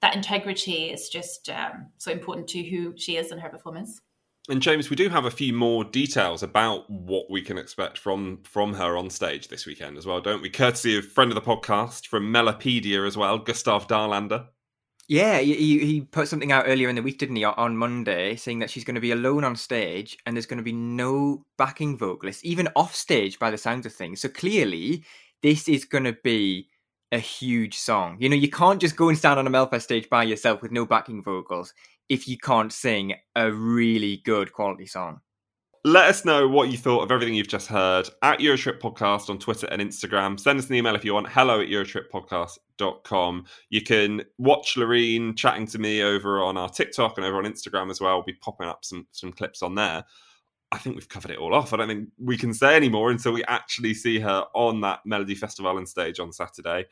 that 0.00 0.14
integrity 0.14 0.90
is 0.90 1.08
just 1.08 1.48
um, 1.48 1.86
so 1.96 2.12
important 2.12 2.48
to 2.48 2.62
who 2.62 2.94
she 2.96 3.16
is 3.16 3.30
and 3.30 3.40
her 3.40 3.48
performance. 3.48 4.00
And 4.48 4.60
James, 4.60 4.90
we 4.90 4.96
do 4.96 5.08
have 5.08 5.24
a 5.24 5.30
few 5.30 5.54
more 5.54 5.84
details 5.84 6.42
about 6.42 6.90
what 6.90 7.30
we 7.30 7.40
can 7.40 7.56
expect 7.56 7.96
from 7.96 8.42
from 8.44 8.74
her 8.74 8.96
on 8.96 9.08
stage 9.08 9.48
this 9.48 9.64
weekend 9.64 9.96
as 9.96 10.06
well, 10.06 10.20
don't 10.20 10.42
we? 10.42 10.50
Courtesy 10.50 10.98
of 10.98 11.06
friend 11.06 11.30
of 11.30 11.34
the 11.34 11.40
podcast 11.40 12.06
from 12.06 12.30
Melopedia 12.30 13.04
as 13.04 13.16
well, 13.16 13.38
Gustav 13.38 13.88
Dahlander. 13.88 14.48
Yeah, 15.06 15.38
he, 15.38 15.78
he 15.84 16.00
put 16.00 16.28
something 16.28 16.50
out 16.50 16.64
earlier 16.66 16.88
in 16.88 16.96
the 16.96 17.02
week, 17.02 17.18
didn't 17.18 17.36
he, 17.36 17.44
on 17.44 17.76
Monday, 17.76 18.36
saying 18.36 18.60
that 18.60 18.70
she's 18.70 18.84
going 18.84 18.94
to 18.94 19.00
be 19.00 19.10
alone 19.12 19.44
on 19.44 19.54
stage 19.54 20.16
and 20.24 20.34
there's 20.34 20.46
going 20.46 20.58
to 20.58 20.62
be 20.64 20.72
no 20.72 21.44
backing 21.58 21.98
vocalist, 21.98 22.44
even 22.44 22.68
off 22.74 22.94
stage 22.94 23.38
by 23.38 23.50
the 23.50 23.58
sounds 23.58 23.84
of 23.84 23.92
things. 23.92 24.22
So 24.22 24.28
clearly, 24.30 25.04
this 25.42 25.68
is 25.68 25.84
going 25.84 26.04
to 26.04 26.16
be 26.24 26.68
a 27.12 27.18
huge 27.18 27.76
song. 27.76 28.16
You 28.18 28.30
know, 28.30 28.36
you 28.36 28.48
can't 28.48 28.80
just 28.80 28.96
go 28.96 29.10
and 29.10 29.18
stand 29.18 29.38
on 29.38 29.46
a 29.46 29.50
Melfest 29.50 29.82
stage 29.82 30.08
by 30.08 30.22
yourself 30.24 30.62
with 30.62 30.72
no 30.72 30.86
backing 30.86 31.22
vocals 31.22 31.74
if 32.08 32.26
you 32.26 32.38
can't 32.38 32.72
sing 32.72 33.14
a 33.36 33.52
really 33.52 34.22
good 34.24 34.52
quality 34.52 34.86
song. 34.86 35.20
Let 35.86 36.08
us 36.08 36.24
know 36.24 36.48
what 36.48 36.70
you 36.70 36.78
thought 36.78 37.02
of 37.02 37.10
everything 37.10 37.34
you've 37.34 37.46
just 37.46 37.66
heard 37.66 38.08
at 38.22 38.38
Eurotrip 38.38 38.80
Podcast 38.80 39.28
on 39.28 39.38
Twitter 39.38 39.66
and 39.70 39.82
Instagram. 39.82 40.40
Send 40.40 40.58
us 40.58 40.70
an 40.70 40.76
email 40.76 40.94
if 40.94 41.04
you 41.04 41.12
want. 41.12 41.28
Hello 41.28 41.60
at 41.60 41.68
Eurotrippodcast.com. 41.68 43.44
You 43.68 43.82
can 43.82 44.22
watch 44.38 44.76
Loreen 44.76 45.36
chatting 45.36 45.66
to 45.66 45.78
me 45.78 46.02
over 46.02 46.42
on 46.42 46.56
our 46.56 46.70
TikTok 46.70 47.18
and 47.18 47.26
over 47.26 47.36
on 47.36 47.44
Instagram 47.44 47.90
as 47.90 48.00
well. 48.00 48.14
We'll 48.14 48.24
be 48.24 48.32
popping 48.32 48.66
up 48.66 48.82
some, 48.82 49.06
some 49.12 49.30
clips 49.30 49.60
on 49.62 49.74
there. 49.74 50.02
I 50.72 50.78
think 50.78 50.96
we've 50.96 51.06
covered 51.06 51.32
it 51.32 51.38
all 51.38 51.54
off. 51.54 51.74
I 51.74 51.76
don't 51.76 51.88
think 51.88 52.08
we 52.18 52.38
can 52.38 52.54
say 52.54 52.76
any 52.76 52.88
more 52.88 53.10
until 53.10 53.32
we 53.32 53.44
actually 53.44 53.92
see 53.92 54.18
her 54.20 54.46
on 54.54 54.80
that 54.80 55.00
Melodifestivalen 55.06 55.86
stage 55.86 56.18
on 56.18 56.32
Saturday. 56.32 56.86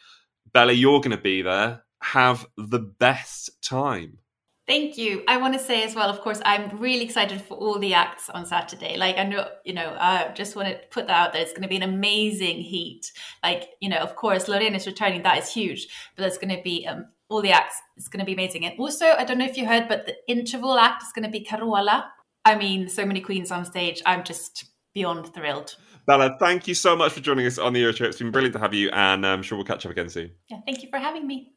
Bella, 0.52 0.74
you're 0.74 1.00
going 1.00 1.16
to 1.16 1.22
be 1.22 1.40
there. 1.40 1.82
Have 2.02 2.44
the 2.58 2.80
best 2.80 3.62
time. 3.62 4.18
Thank 4.66 4.96
you. 4.96 5.24
I 5.26 5.38
want 5.38 5.54
to 5.54 5.60
say 5.60 5.82
as 5.82 5.96
well, 5.96 6.08
of 6.08 6.20
course, 6.20 6.40
I'm 6.44 6.78
really 6.78 7.04
excited 7.04 7.42
for 7.42 7.54
all 7.54 7.80
the 7.80 7.94
acts 7.94 8.30
on 8.30 8.46
Saturday. 8.46 8.96
Like, 8.96 9.18
I 9.18 9.24
know, 9.24 9.48
you 9.64 9.74
know, 9.74 9.96
I 9.98 10.30
just 10.34 10.54
want 10.54 10.68
to 10.68 10.78
put 10.90 11.08
that 11.08 11.16
out 11.16 11.32
there. 11.32 11.42
It's 11.42 11.50
going 11.52 11.62
to 11.62 11.68
be 11.68 11.76
an 11.76 11.82
amazing 11.82 12.58
heat. 12.58 13.10
Like, 13.42 13.70
you 13.80 13.88
know, 13.88 13.98
of 13.98 14.14
course, 14.14 14.44
Loreen 14.44 14.76
is 14.76 14.86
returning. 14.86 15.22
That 15.22 15.38
is 15.38 15.52
huge. 15.52 15.88
But 16.14 16.22
there's 16.22 16.38
going 16.38 16.56
to 16.56 16.62
be 16.62 16.86
um, 16.86 17.06
all 17.28 17.42
the 17.42 17.50
acts. 17.50 17.74
It's 17.96 18.06
going 18.06 18.20
to 18.20 18.26
be 18.26 18.34
amazing. 18.34 18.64
And 18.64 18.78
also, 18.78 19.06
I 19.06 19.24
don't 19.24 19.38
know 19.38 19.44
if 19.44 19.56
you 19.56 19.66
heard, 19.66 19.88
but 19.88 20.06
the 20.06 20.14
interval 20.28 20.78
act 20.78 21.02
is 21.02 21.12
going 21.12 21.24
to 21.24 21.30
be 21.30 21.44
Carola. 21.44 22.12
I 22.44 22.54
mean, 22.54 22.88
so 22.88 23.04
many 23.04 23.20
queens 23.20 23.50
on 23.50 23.64
stage. 23.64 24.00
I'm 24.06 24.22
just 24.22 24.66
beyond 24.94 25.34
thrilled. 25.34 25.74
Bella, 26.06 26.36
thank 26.38 26.68
you 26.68 26.74
so 26.74 26.94
much 26.94 27.12
for 27.12 27.20
joining 27.20 27.46
us 27.46 27.58
on 27.58 27.72
the 27.72 27.82
Eurotrip. 27.82 28.06
It's 28.08 28.18
been 28.18 28.30
brilliant 28.30 28.54
to 28.54 28.60
have 28.60 28.74
you, 28.74 28.90
and 28.90 29.26
I'm 29.26 29.42
sure 29.42 29.56
we'll 29.56 29.64
catch 29.64 29.86
up 29.86 29.92
again 29.92 30.08
soon. 30.08 30.30
Yeah, 30.48 30.58
thank 30.66 30.82
you 30.82 30.88
for 30.90 30.98
having 30.98 31.26
me. 31.26 31.52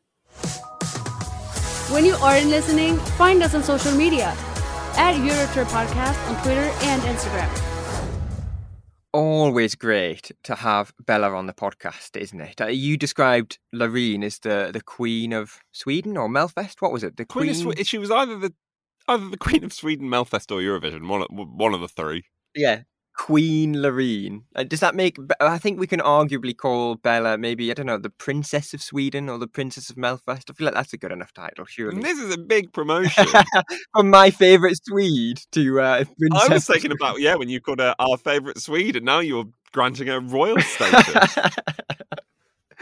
When 1.90 2.04
you 2.04 2.16
aren't 2.16 2.48
listening, 2.48 2.98
find 2.98 3.44
us 3.44 3.54
on 3.54 3.62
social 3.62 3.92
media 3.92 4.36
at 4.98 5.14
Eurotrip 5.14 5.66
Podcast 5.66 6.18
on 6.28 6.42
Twitter 6.42 6.72
and 6.82 7.02
Instagram. 7.04 7.48
Always 9.14 9.76
great 9.76 10.32
to 10.46 10.56
have 10.56 10.94
Bella 11.06 11.30
on 11.36 11.46
the 11.46 11.54
podcast, 11.54 12.18
isn't 12.20 12.42
it? 12.42 12.60
Uh, 12.60 12.66
you 12.66 12.98
described 12.98 13.60
Loreen 13.74 14.24
as 14.24 14.40
the, 14.40 14.72
the 14.74 14.82
queen 14.82 15.32
of 15.32 15.60
Sweden 15.72 16.18
or 16.18 16.28
Melfest. 16.28 16.82
What 16.82 16.92
was 16.92 17.04
it? 17.04 17.18
The 17.18 17.26
Queen, 17.26 17.54
queen. 17.54 17.68
of 17.68 17.76
Swe- 17.76 17.84
she 17.84 18.00
was 18.00 18.10
either 18.10 18.40
the 18.40 18.54
either 19.08 19.30
the 19.30 19.38
Queen 19.46 19.64
of 19.64 19.72
Sweden, 19.72 20.10
Melfest, 20.10 20.52
or 20.52 20.62
Eurovision. 20.62 21.08
One 21.08 21.22
of, 21.22 21.28
one 21.30 21.76
of 21.76 21.82
the 21.82 21.88
three. 21.88 22.24
Yeah, 22.56 22.82
Queen 23.18 23.76
Loreen. 23.76 24.43
Uh, 24.55 24.63
does 24.63 24.82
that 24.82 24.93
make? 24.93 25.18
I 25.39 25.57
think 25.57 25.80
we 25.80 25.88
can 25.88 26.01
arguably 26.01 26.55
call 26.55 26.95
Bella 26.95 27.38
maybe 27.38 27.72
I 27.72 27.74
don't 27.74 27.86
know 27.86 27.97
the 27.97 28.09
Princess 28.09 28.74
of 28.74 28.82
Sweden 28.82 29.30
or 29.30 29.38
the 29.38 29.47
Princess 29.47 29.89
of 29.89 29.95
Melfest. 29.95 30.49
I 30.49 30.53
feel 30.53 30.66
like 30.66 30.74
that's 30.74 30.93
a 30.93 30.97
good 30.97 31.11
enough 31.11 31.34
title, 31.34 31.66
surely. 31.66 32.01
This 32.01 32.20
is 32.20 32.34
a 32.34 32.38
big 32.38 32.74
promotion. 32.74 33.26
From 33.95 34.09
my 34.09 34.32
favourite 34.32 34.76
Swede 34.84 35.39
to 35.53 35.80
uh, 35.80 36.03
Princess. 36.18 36.49
I 36.49 36.53
was 36.53 36.68
thinking 36.68 36.91
about 36.91 37.20
yeah 37.22 37.36
when 37.36 37.49
you 37.49 37.61
called 37.61 37.80
her 37.80 37.95
our 37.99 38.18
favourite 38.18 38.59
Swede, 38.59 38.97
and 38.97 39.05
now 39.05 39.20
you're 39.20 39.45
granting 39.72 40.07
her 40.07 40.20
royal 40.20 40.59
status. 40.61 41.38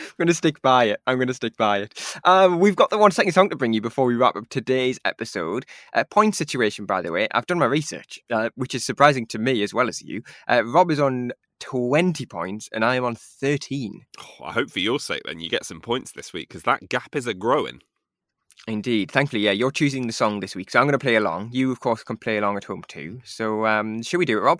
I'm 0.04 0.16
going 0.18 0.28
to 0.28 0.34
stick 0.34 0.62
by 0.62 0.86
it. 0.86 0.99
I'm 1.08 1.18
going 1.18 1.28
to 1.28 1.34
stick 1.34 1.58
by 1.58 1.80
it. 1.80 2.18
Um, 2.24 2.60
we've 2.60 2.76
got 2.76 2.89
the 2.89 2.97
one 2.97 3.12
second 3.12 3.32
song 3.32 3.49
to 3.49 3.56
bring 3.56 3.74
you 3.74 3.82
before 3.82 4.06
we 4.06 4.16
wrap 4.16 4.36
up 4.36 4.49
today's 4.49 4.99
episode. 5.06 5.66
Uh, 5.93 6.04
point 6.04 6.36
situation, 6.36 6.86
by 6.86 7.01
the 7.01 7.12
way. 7.12 7.28
I've 7.32 7.47
done 7.47 7.60
my 7.60 7.66
research, 7.66 8.20
uh, 8.32 8.49
which 8.56 8.76
is 8.76 8.86
surprising 8.86 9.26
to 9.28 9.39
me 9.39 9.64
as 9.64 9.74
well 9.74 9.88
as 9.88 10.01
you. 10.01 10.24
Uh, 10.47 10.64
Rob 10.66 10.91
is 10.91 10.99
on 10.99 11.32
20 11.60 12.26
points 12.26 12.70
and 12.74 12.84
I 12.84 12.95
am 12.95 13.06
on 13.06 13.16
13. 13.16 14.01
Oh, 14.20 14.45
I 14.45 14.51
hope 14.51 14.70
for 14.70 14.80
your 14.80 14.99
sake 14.99 15.22
then 15.26 15.39
you 15.39 15.49
get 15.49 15.66
some 15.66 15.80
points 15.80 16.12
this 16.12 16.34
week 16.34 16.49
because 16.49 16.64
that 16.64 16.89
gap 16.89 17.16
is 17.16 17.28
a 17.28 17.34
growing. 17.34 17.82
Indeed. 18.68 19.12
Thankfully, 19.12 19.41
yeah, 19.41 19.51
you're 19.51 19.72
choosing 19.72 20.08
the 20.08 20.14
song 20.14 20.39
this 20.39 20.56
week, 20.56 20.72
so 20.72 20.80
I'm 20.80 20.86
going 20.86 20.93
to 20.93 20.99
play 20.99 21.16
along. 21.16 21.49
You, 21.51 21.72
of 21.72 21.80
course, 21.80 22.04
can 22.04 22.18
play 22.18 22.38
along 22.38 22.58
at 22.58 22.64
home 22.64 22.84
too. 22.88 23.20
So, 23.26 23.66
um, 23.66 24.01
should 24.04 24.20
we 24.20 24.26
do 24.26 24.38
it, 24.38 24.41
Rob? 24.41 24.60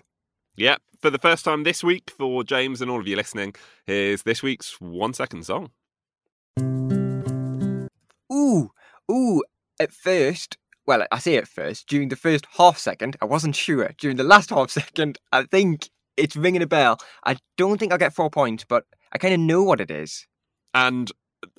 Yeah, 0.56 0.76
for 1.00 1.10
the 1.10 1.18
first 1.18 1.44
time 1.44 1.64
this 1.64 1.82
week 1.82 2.12
for 2.16 2.44
James 2.44 2.80
and 2.80 2.88
all 2.88 3.00
of 3.00 3.08
you 3.08 3.16
listening, 3.16 3.56
here's 3.86 4.22
this 4.22 4.40
week's 4.40 4.80
one 4.80 5.12
second 5.12 5.44
song. 5.44 5.70
Ooh, 8.32 8.70
ooh, 9.10 9.42
at 9.80 9.92
first, 9.92 10.56
well, 10.86 11.04
I 11.10 11.18
say 11.18 11.36
at 11.38 11.48
first, 11.48 11.88
during 11.88 12.08
the 12.08 12.16
first 12.16 12.46
half 12.56 12.78
second, 12.78 13.16
I 13.20 13.24
wasn't 13.24 13.56
sure. 13.56 13.90
During 13.98 14.16
the 14.16 14.22
last 14.22 14.50
half 14.50 14.70
second, 14.70 15.18
I 15.32 15.42
think 15.42 15.88
it's 16.16 16.36
ringing 16.36 16.62
a 16.62 16.68
bell. 16.68 16.98
I 17.24 17.36
don't 17.56 17.78
think 17.78 17.90
I'll 17.90 17.98
get 17.98 18.14
four 18.14 18.30
points, 18.30 18.64
but 18.64 18.84
I 19.12 19.18
kind 19.18 19.34
of 19.34 19.40
know 19.40 19.64
what 19.64 19.80
it 19.80 19.90
is. 19.90 20.24
And 20.72 21.10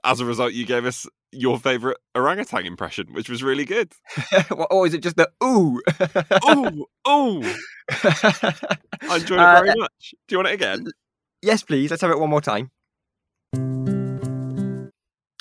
as 0.05 0.21
a 0.21 0.25
result, 0.25 0.53
you 0.53 0.65
gave 0.65 0.85
us 0.85 1.05
your 1.31 1.59
favourite 1.59 1.97
orangutan 2.15 2.65
impression, 2.65 3.07
which 3.13 3.29
was 3.29 3.43
really 3.43 3.65
good. 3.65 3.93
or 4.69 4.87
is 4.87 4.93
it 4.93 5.01
just 5.01 5.17
the 5.17 5.29
ooh? 5.43 5.81
ooh, 6.47 6.85
ooh. 7.07 7.55
I 9.09 9.17
enjoyed 9.17 9.39
it 9.39 9.59
very 9.59 9.69
uh, 9.69 9.75
much. 9.77 10.13
Do 10.27 10.33
you 10.33 10.37
want 10.37 10.49
it 10.49 10.53
again? 10.53 10.87
Yes, 11.41 11.63
please. 11.63 11.91
Let's 11.91 12.01
have 12.01 12.11
it 12.11 12.19
one 12.19 12.29
more 12.29 12.41
time. 12.41 12.71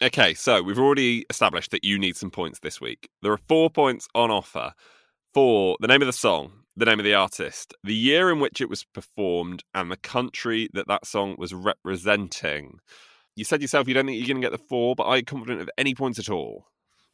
Okay, 0.02 0.34
so 0.34 0.62
we've 0.62 0.78
already 0.78 1.24
established 1.30 1.70
that 1.70 1.84
you 1.84 1.98
need 1.98 2.16
some 2.16 2.30
points 2.30 2.58
this 2.60 2.80
week. 2.80 3.08
There 3.22 3.32
are 3.32 3.40
four 3.48 3.70
points 3.70 4.06
on 4.14 4.30
offer 4.30 4.72
for 5.32 5.76
the 5.80 5.86
name 5.86 6.02
of 6.02 6.06
the 6.06 6.12
song, 6.12 6.52
the 6.76 6.84
name 6.84 6.98
of 6.98 7.04
the 7.04 7.14
artist, 7.14 7.74
the 7.84 7.94
year 7.94 8.30
in 8.30 8.40
which 8.40 8.60
it 8.60 8.68
was 8.68 8.84
performed, 8.84 9.62
and 9.72 9.90
the 9.90 9.96
country 9.96 10.68
that 10.74 10.88
that 10.88 11.06
song 11.06 11.36
was 11.38 11.54
representing. 11.54 12.80
You 13.36 13.44
said 13.44 13.62
yourself 13.62 13.88
you 13.88 13.94
don't 13.94 14.06
think 14.06 14.18
you're 14.18 14.26
going 14.26 14.40
to 14.40 14.48
get 14.48 14.52
the 14.52 14.66
four, 14.66 14.94
but 14.94 15.04
are 15.04 15.16
you 15.16 15.24
confident 15.24 15.60
of 15.60 15.70
any 15.76 15.94
points 15.94 16.18
at 16.18 16.30
all? 16.30 16.66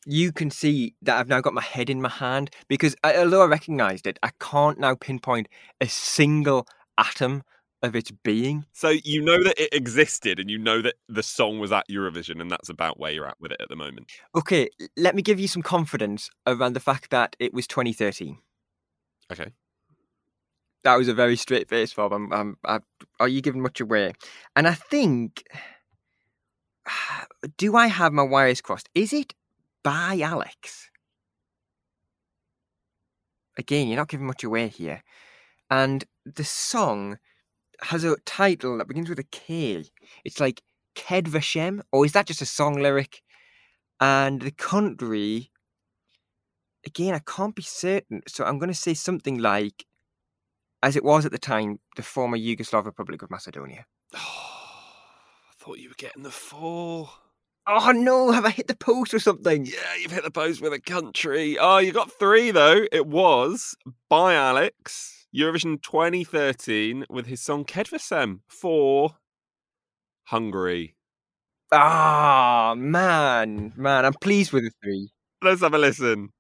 You 0.07 0.33
can 0.33 0.51
see 0.51 0.95
that 1.03 1.19
I've 1.19 1.29
now 1.29 1.41
got 1.41 1.55
my 1.55 1.63
head 1.63 1.91
in 1.91 2.01
my 2.01 2.09
hand 2.09 2.51
because 2.69 2.97
I, 3.05 3.17
although 3.17 3.43
I 3.43 3.47
recognised 3.47 4.07
it, 4.07 4.19
I 4.23 4.31
can't 4.41 4.79
now 4.79 4.95
pinpoint 4.95 5.49
a 5.81 5.89
single 5.89 6.67
atom 6.97 7.43
of 7.83 7.97
its 7.97 8.11
being. 8.11 8.67
So 8.73 8.91
you 8.91 9.23
know 9.23 9.43
that 9.43 9.59
it 9.59 9.73
existed 9.73 10.39
and 10.39 10.51
you 10.51 10.59
know 10.59 10.83
that 10.83 10.95
the 11.09 11.23
song 11.23 11.59
was 11.59 11.73
at 11.73 11.89
Eurovision 11.89 12.41
and 12.41 12.51
that's 12.51 12.69
about 12.69 12.99
where 12.99 13.11
you're 13.11 13.27
at 13.27 13.41
with 13.41 13.53
it 13.53 13.61
at 13.61 13.69
the 13.69 13.77
moment. 13.77 14.11
Okay, 14.35 14.69
let 14.97 15.15
me 15.15 15.23
give 15.23 15.41
you 15.41 15.49
some 15.49 15.63
confidence 15.63 16.31
around 16.47 16.75
the 16.75 16.81
fact 16.81 17.11
that 17.11 17.37
it 17.39 17.55
was 17.55 17.67
2013. 17.67 18.39
Okay. 19.33 19.53
That 20.83 20.97
was 20.97 21.09
a 21.09 21.15
very 21.15 21.37
straight 21.37 21.69
face, 21.69 21.93
Bob. 21.93 22.13
I'm, 22.13 22.33
I'm, 22.33 22.57
I, 22.65 22.81
are 23.19 23.29
you 23.29 23.43
giving 23.43 23.63
much 23.63 23.81
away? 23.81 24.13
And 24.57 24.67
I 24.67 24.75
think, 24.75 25.45
do 27.57 27.77
I 27.77 27.87
have 27.87 28.13
my 28.13 28.23
wires 28.23 28.61
crossed? 28.61 28.89
Is 28.95 29.13
it 29.13 29.35
ByeAlex? 29.85 30.89
Again, 33.59 33.89
you're 33.89 33.97
not 33.97 34.09
giving 34.09 34.27
much 34.27 34.45
away 34.45 34.69
here. 34.69 35.03
And 35.71 36.05
the 36.25 36.45
song 36.45 37.19
has 37.83 38.05
a 38.05 38.17
title 38.25 38.79
that 38.79 38.89
begins 38.89 39.09
with 39.09 39.19
a 39.19 39.25
K. 39.25 39.85
It's 40.25 40.41
like 40.41 40.63
Kedvesem, 40.95 41.83
or 41.93 42.05
is 42.05 42.13
that 42.13 42.27
just 42.27 42.43
a 42.43 42.47
song 42.47 42.75
lyric? 42.81 43.23
And 44.01 44.41
the 44.41 44.51
country, 44.51 45.51
again, 46.87 47.15
I 47.15 47.21
can't 47.21 47.55
be 47.55 47.63
certain. 47.63 48.23
So 48.27 48.45
I'm 48.45 48.59
going 48.59 48.71
to 48.71 48.75
say 48.75 48.95
something 48.95 49.39
like, 49.39 49.85
as 50.83 50.97
it 50.97 51.05
was 51.05 51.27
at 51.27 51.33
the 51.33 51.39
time, 51.39 51.79
the 51.97 52.03
former 52.03 52.39
Yugoslav 52.39 52.87
Republic 52.87 53.23
of 53.23 53.31
Macedonia. 53.31 53.85
Oh. 54.17 54.60
Thought 55.61 55.79
you 55.79 55.91
were 55.91 55.95
getting 55.99 56.23
the 56.23 56.31
four. 56.31 57.11
Oh 57.67 57.93
no, 57.93 58.31
have 58.33 58.47
I 58.47 58.51
hit 58.51 58.67
the 58.67 58.75
post 58.75 59.13
or 59.13 59.19
something? 59.19 59.67
Yeah, 59.67 59.95
you've 60.01 60.11
hit 60.11 60.25
the 60.25 60.31
post 60.31 60.63
with 60.63 60.73
a 60.73 60.81
country. 60.81 61.59
Oh, 61.59 61.77
you 61.77 61.93
got 61.93 62.11
three 62.11 62.51
though. 62.51 62.87
It 62.91 63.07
was 63.07 63.77
ByeAlex, 64.11 65.27
Eurovision 65.37 65.83
2013, 65.83 67.05
with 67.11 67.27
his 67.27 67.43
song 67.43 67.67
Kedvesem 67.67 68.41
for 68.49 69.17
Hungary. 70.25 70.95
Ah, 71.73 72.75
man, 72.77 73.75
man, 73.77 74.07
I'm 74.07 74.15
pleased 74.15 74.53
with 74.53 74.65
the 74.65 74.71
three. 74.83 75.11
Let's 75.43 75.61
have 75.61 75.75
a 75.75 75.79
listen. 75.79 76.31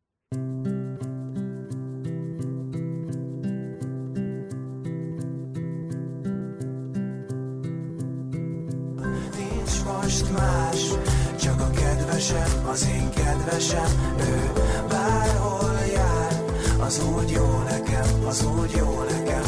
Kedvesem, 12.31 12.69
az 12.69 12.89
én 12.95 13.11
kedvesem, 13.11 14.17
ő 14.21 14.53
bárhol 14.89 15.79
jár, 15.93 16.45
az 16.81 17.05
úgy 17.05 17.31
jó 17.31 17.63
nekem, 17.63 18.27
az 18.27 18.45
úgy 18.45 18.71
jó 18.71 19.03
nekem, 19.03 19.43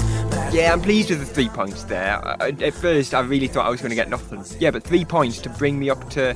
Yeah, 0.52 0.76
I'm 0.76 0.82
pleased 0.82 1.08
with 1.08 1.24
the 1.24 1.32
three 1.32 1.48
points 1.48 1.84
there. 1.84 2.18
Uh, 2.18 2.36
uh, 2.40 2.66
at 2.66 2.74
first, 2.74 3.14
I 3.14 3.20
really 3.20 3.48
thought 3.48 3.66
I 3.66 3.70
was 3.70 3.80
going 3.80 3.90
to 3.90 3.96
get 3.96 4.10
nothing. 4.10 4.44
Yeah, 4.60 4.70
but 4.70 4.82
three 4.84 5.04
points 5.04 5.40
to 5.40 5.48
bring 5.48 5.78
me 5.78 5.88
up 5.88 6.10
to 6.10 6.34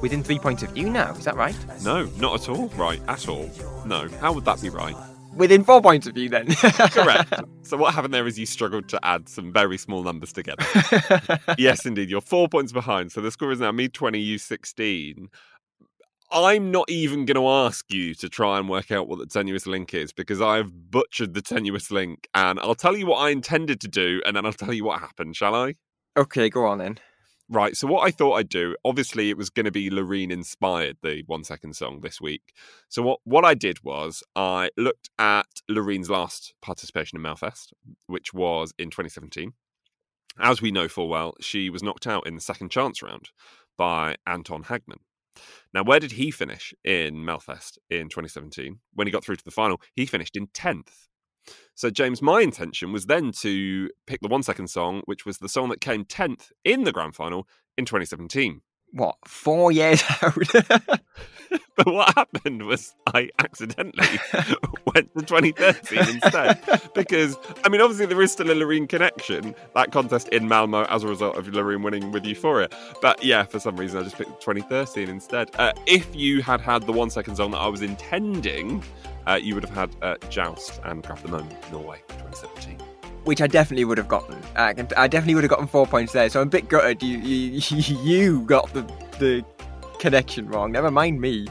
within 0.00 0.22
three 0.22 0.38
points 0.38 0.62
of 0.62 0.74
you 0.74 0.88
now. 0.88 1.12
Is 1.12 1.24
that 1.24 1.36
right? 1.36 1.54
No, 1.82 2.08
not 2.18 2.40
at 2.40 2.48
all 2.48 2.68
right, 2.78 3.00
at 3.08 3.28
all. 3.28 3.50
No, 3.84 4.08
how 4.22 4.32
would 4.32 4.46
that 4.46 4.62
be 4.62 4.70
right? 4.70 4.96
Within 5.36 5.64
four 5.64 5.82
points 5.82 6.06
of 6.06 6.16
you, 6.16 6.30
then. 6.30 6.46
Correct. 6.54 7.34
So 7.62 7.76
what 7.76 7.92
happened 7.92 8.14
there 8.14 8.26
is 8.26 8.38
you 8.38 8.46
struggled 8.46 8.88
to 8.88 8.98
add 9.04 9.28
some 9.28 9.52
very 9.52 9.76
small 9.76 10.02
numbers 10.02 10.32
together. 10.32 10.64
yes, 11.58 11.84
indeed. 11.84 12.08
You're 12.08 12.22
four 12.22 12.48
points 12.48 12.72
behind. 12.72 13.12
So 13.12 13.20
the 13.20 13.30
score 13.30 13.52
is 13.52 13.60
now 13.60 13.70
me 13.70 13.88
20, 13.88 14.18
you 14.18 14.38
16. 14.38 15.28
I'm 16.30 16.70
not 16.70 16.90
even 16.90 17.24
going 17.24 17.36
to 17.36 17.48
ask 17.48 17.90
you 17.90 18.14
to 18.16 18.28
try 18.28 18.58
and 18.58 18.68
work 18.68 18.90
out 18.90 19.08
what 19.08 19.18
the 19.18 19.26
tenuous 19.26 19.66
link 19.66 19.94
is 19.94 20.12
because 20.12 20.40
I've 20.40 20.90
butchered 20.90 21.34
the 21.34 21.40
tenuous 21.40 21.90
link. 21.90 22.28
And 22.34 22.60
I'll 22.60 22.74
tell 22.74 22.96
you 22.96 23.06
what 23.06 23.18
I 23.18 23.30
intended 23.30 23.80
to 23.80 23.88
do 23.88 24.20
and 24.26 24.36
then 24.36 24.44
I'll 24.44 24.52
tell 24.52 24.72
you 24.72 24.84
what 24.84 25.00
happened, 25.00 25.36
shall 25.36 25.54
I? 25.54 25.74
Okay, 26.16 26.50
go 26.50 26.66
on 26.66 26.78
then. 26.78 26.98
Right. 27.50 27.74
So 27.76 27.86
what 27.86 28.06
I 28.06 28.10
thought 28.10 28.34
I'd 28.34 28.50
do, 28.50 28.76
obviously, 28.84 29.30
it 29.30 29.38
was 29.38 29.48
going 29.48 29.64
to 29.64 29.72
be 29.72 29.88
Loreen 29.88 30.30
inspired 30.30 30.98
the 31.02 31.22
one 31.26 31.44
second 31.44 31.76
song 31.76 32.00
this 32.02 32.20
week. 32.20 32.42
So 32.90 33.00
what 33.00 33.20
what 33.24 33.46
I 33.46 33.54
did 33.54 33.82
was 33.82 34.22
I 34.36 34.68
looked 34.76 35.08
at 35.18 35.46
Loreen's 35.70 36.10
last 36.10 36.52
participation 36.60 37.16
in 37.16 37.22
Melfest, 37.22 37.72
which 38.06 38.34
was 38.34 38.74
in 38.78 38.90
2017. 38.90 39.54
As 40.38 40.60
we 40.60 40.70
know 40.70 40.88
full 40.88 41.08
well, 41.08 41.34
she 41.40 41.70
was 41.70 41.82
knocked 41.82 42.06
out 42.06 42.26
in 42.26 42.34
the 42.34 42.40
second 42.42 42.70
chance 42.70 43.02
round 43.02 43.30
by 43.78 44.16
Anton 44.26 44.64
Hagman. 44.64 44.98
Now, 45.74 45.82
where 45.82 46.00
did 46.00 46.12
he 46.12 46.30
finish 46.30 46.74
in 46.84 47.16
Melfest 47.16 47.78
in 47.90 48.08
2017? 48.08 48.78
When 48.94 49.06
he 49.06 49.10
got 49.10 49.24
through 49.24 49.36
to 49.36 49.44
the 49.44 49.50
final, 49.50 49.80
he 49.94 50.06
finished 50.06 50.36
in 50.36 50.48
10th. 50.48 51.08
So, 51.74 51.90
James, 51.90 52.20
my 52.20 52.40
intention 52.40 52.92
was 52.92 53.06
then 53.06 53.32
to 53.40 53.88
pick 54.06 54.20
the 54.20 54.28
one 54.28 54.42
second 54.42 54.68
song, 54.68 55.02
which 55.06 55.24
was 55.24 55.38
the 55.38 55.48
song 55.48 55.68
that 55.70 55.80
came 55.80 56.04
10th 56.04 56.50
in 56.64 56.84
the 56.84 56.92
grand 56.92 57.14
final 57.14 57.48
in 57.76 57.84
2017. 57.84 58.60
What, 58.92 59.16
four 59.26 59.72
years 59.72 60.02
out? 60.22 60.34
but 61.76 61.86
what 61.86 62.14
happened 62.14 62.66
was 62.66 62.94
I 63.06 63.30
accidentally 63.38 64.18
went 64.94 65.14
to 65.16 65.24
2013 65.24 65.98
instead. 65.98 66.60
Because, 66.94 67.36
I 67.64 67.68
mean, 67.68 67.80
obviously 67.80 68.06
there 68.06 68.20
is 68.20 68.32
still 68.32 68.50
a 68.50 68.54
Loreen 68.54 68.88
connection, 68.88 69.54
that 69.74 69.92
contest 69.92 70.28
in 70.28 70.48
Malmo 70.48 70.84
as 70.84 71.04
a 71.04 71.08
result 71.08 71.36
of 71.36 71.46
Loreen 71.46 71.82
winning 71.82 72.12
with 72.12 72.24
Euphoria. 72.24 72.68
But 73.00 73.22
yeah, 73.22 73.44
for 73.44 73.60
some 73.60 73.76
reason 73.76 74.00
I 74.00 74.02
just 74.02 74.16
picked 74.16 74.40
2013 74.40 75.08
instead. 75.08 75.50
Uh, 75.58 75.72
if 75.86 76.14
you 76.14 76.42
had 76.42 76.60
had 76.60 76.82
the 76.84 76.92
one 76.92 77.10
second 77.10 77.36
song 77.36 77.52
that 77.52 77.58
I 77.58 77.68
was 77.68 77.82
intending, 77.82 78.82
uh, 79.26 79.34
you 79.34 79.54
would 79.54 79.64
have 79.64 79.74
had 79.74 79.96
uh, 80.02 80.16
JOWST 80.28 80.80
and 80.84 81.04
Craft 81.04 81.24
the 81.24 81.30
Moment, 81.30 81.72
Norway, 81.72 82.02
2017. 82.08 82.87
Which 83.28 83.42
I 83.42 83.46
definitely 83.46 83.84
would 83.84 83.98
have 83.98 84.08
gotten. 84.08 84.40
I, 84.56 84.72
can, 84.72 84.88
I 84.96 85.06
definitely 85.06 85.34
would 85.34 85.44
have 85.44 85.50
gotten 85.50 85.66
four 85.66 85.86
points 85.86 86.14
there. 86.14 86.30
So 86.30 86.40
I'm 86.40 86.46
a 86.46 86.50
bit 86.50 86.66
gutted. 86.66 87.02
You 87.02 87.18
you, 87.18 87.60
you 88.02 88.40
got 88.42 88.72
the 88.72 88.82
the 89.18 89.44
connection 89.98 90.48
wrong. 90.48 90.72
Never 90.72 90.90
mind 90.90 91.20
me. 91.20 91.46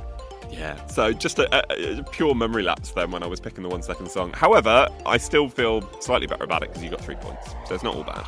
Yeah, 0.49 0.83
so 0.87 1.13
just 1.13 1.37
a, 1.37 1.47
a, 1.55 1.99
a, 1.99 2.03
pure 2.03 2.33
memory 2.33 2.63
lapse 2.63 2.89
then 2.91 3.11
when 3.11 3.21
I 3.21 3.27
was 3.27 3.39
picking 3.39 3.61
the 3.61 3.69
one 3.69 3.83
second 3.83 4.09
song. 4.09 4.33
However, 4.33 4.87
I 5.05 5.17
still 5.17 5.49
feel 5.49 5.87
slightly 6.01 6.25
better 6.25 6.45
about 6.45 6.63
it 6.63 6.69
because 6.69 6.83
you 6.83 6.89
got 6.89 7.01
three 7.01 7.15
points, 7.15 7.51
so 7.67 7.75
it's 7.75 7.83
not 7.83 7.93
all 7.93 8.03
bad. 8.03 8.25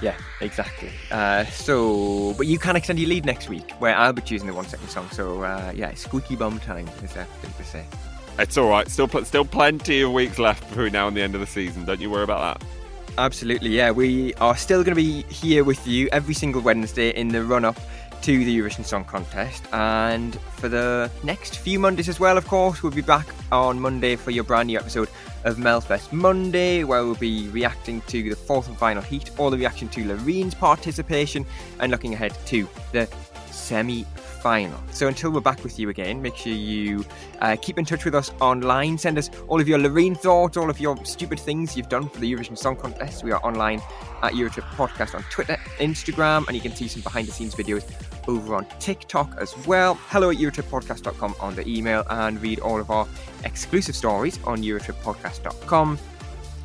Yeah, 0.00 0.16
exactly. 0.40 0.90
Uh, 1.10 1.44
so, 1.46 2.34
but 2.34 2.46
you 2.46 2.58
can 2.58 2.76
extend 2.76 3.00
your 3.00 3.08
lead 3.08 3.24
next 3.24 3.48
week, 3.48 3.72
where 3.80 3.96
I'll 3.96 4.12
be 4.12 4.22
choosing 4.22 4.46
the 4.46 4.54
one 4.54 4.66
second 4.66 4.90
song. 4.90 5.08
So, 5.10 5.42
uh, 5.42 5.72
yeah, 5.74 5.92
squeaky 5.94 6.36
bum 6.36 6.60
time 6.60 6.88
is 7.02 7.14
that 7.14 7.28
thing 7.40 7.52
to 7.58 7.64
say. 7.64 7.84
It's 8.38 8.58
all 8.58 8.68
right. 8.68 8.88
Still, 8.88 9.08
still 9.24 9.44
plenty 9.44 10.02
of 10.02 10.12
weeks 10.12 10.38
left 10.38 10.68
between 10.68 10.92
now 10.92 11.08
and 11.08 11.16
the 11.16 11.22
end 11.22 11.34
of 11.34 11.40
the 11.40 11.46
season. 11.46 11.86
Don't 11.86 12.00
you 12.00 12.10
worry 12.10 12.24
about 12.24 12.60
that. 12.60 12.68
Absolutely, 13.18 13.70
yeah. 13.70 13.90
We 13.90 14.34
are 14.34 14.56
still 14.56 14.84
going 14.84 14.94
to 14.94 15.02
be 15.02 15.22
here 15.22 15.64
with 15.64 15.86
you 15.86 16.08
every 16.12 16.34
single 16.34 16.60
Wednesday 16.60 17.10
in 17.10 17.28
the 17.28 17.42
run 17.42 17.64
up 17.64 17.78
to 18.22 18.44
the 18.44 18.58
Eurovision 18.58 18.84
Song 18.84 19.04
Contest. 19.04 19.64
And 19.72 20.38
for 20.56 20.68
the 20.68 21.10
next 21.22 21.58
few 21.58 21.78
Mondays 21.78 22.10
as 22.10 22.20
well, 22.20 22.36
of 22.36 22.46
course, 22.46 22.82
we'll 22.82 22.92
be 22.92 23.00
back 23.00 23.26
on 23.50 23.80
Monday 23.80 24.16
for 24.16 24.32
your 24.32 24.44
brand 24.44 24.66
new 24.66 24.78
episode 24.78 25.08
of 25.44 25.56
Melfest 25.56 26.12
Monday, 26.12 26.84
where 26.84 27.04
we'll 27.04 27.14
be 27.14 27.48
reacting 27.48 28.02
to 28.02 28.30
the 28.30 28.36
fourth 28.36 28.68
and 28.68 28.76
final 28.76 29.02
heat, 29.02 29.30
all 29.38 29.48
the 29.48 29.56
reaction 29.56 29.88
to 29.88 30.04
Loreen's 30.04 30.54
participation, 30.54 31.46
and 31.80 31.90
looking 31.90 32.12
ahead 32.12 32.36
to 32.46 32.68
the 32.92 33.08
semi 33.50 34.04
final. 34.36 34.78
So 34.92 35.08
until 35.08 35.30
we're 35.30 35.40
back 35.40 35.62
with 35.62 35.78
you 35.78 35.88
again, 35.88 36.22
make 36.22 36.36
sure 36.36 36.52
you 36.52 37.04
uh, 37.40 37.56
keep 37.60 37.78
in 37.78 37.84
touch 37.84 38.04
with 38.04 38.14
us 38.14 38.30
online. 38.40 38.98
Send 38.98 39.18
us 39.18 39.30
all 39.48 39.60
of 39.60 39.68
your 39.68 39.78
Loreen 39.78 40.16
thoughts, 40.16 40.56
all 40.56 40.70
of 40.70 40.80
your 40.80 41.02
stupid 41.04 41.40
things 41.40 41.76
you've 41.76 41.88
done 41.88 42.08
for 42.08 42.20
the 42.20 42.32
Eurovision 42.32 42.56
Song 42.56 42.76
Contest. 42.76 43.24
We 43.24 43.32
are 43.32 43.44
online 43.44 43.80
at 44.22 44.32
Eurotrip 44.32 44.68
Podcast 44.74 45.14
on 45.14 45.22
Twitter, 45.30 45.56
Instagram, 45.78 46.46
and 46.46 46.54
you 46.54 46.60
can 46.60 46.74
see 46.74 46.88
some 46.88 47.02
behind 47.02 47.28
the 47.28 47.32
scenes 47.32 47.54
videos 47.54 47.84
over 48.28 48.54
on 48.54 48.66
TikTok 48.78 49.36
as 49.38 49.56
well. 49.66 49.94
Hello 49.94 50.30
at 50.30 50.36
EurotripPodcast.com 50.36 51.34
on 51.40 51.54
the 51.54 51.68
email 51.68 52.04
and 52.10 52.40
read 52.40 52.60
all 52.60 52.80
of 52.80 52.90
our 52.90 53.06
exclusive 53.44 53.94
stories 53.94 54.38
on 54.44 54.62
EurotripPodcast.com. 54.62 55.98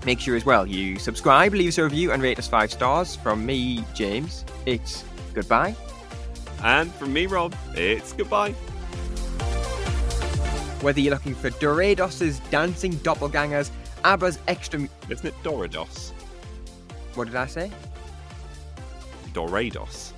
Make 0.05 0.19
sure 0.19 0.36
as 0.36 0.45
well 0.45 0.65
you 0.65 0.97
subscribe, 0.97 1.53
leave 1.53 1.69
us 1.69 1.78
a 1.78 1.84
review, 1.84 2.11
and 2.11 2.24
rate 2.24 2.39
us 2.39 2.47
five 2.47 2.72
stars. 2.72 3.15
From 3.15 3.45
me, 3.45 3.84
James, 3.93 4.45
it's 4.65 5.03
goodbye. 5.34 5.76
And 6.64 6.93
from 6.93 7.14
me, 7.14 7.26
Rob, 7.26 7.55
it's 7.74 8.14
goodbye. 8.14 8.51
Whether 10.82 10.99
you're 10.99 11.14
looking 11.14 11.36
for 11.36 11.49
Dorados's 11.51 12.39
dancing 12.51 12.93
doppelgangers, 12.93 13.72
ABBA's 14.03 14.39
extra. 14.47 14.88
Isn't 15.09 15.26
it 15.26 15.36
Dorados? 15.43 16.12
What 17.16 17.26
did 17.26 17.36
I 17.36 17.45
say? 17.45 17.72
Dorados. 19.34 20.14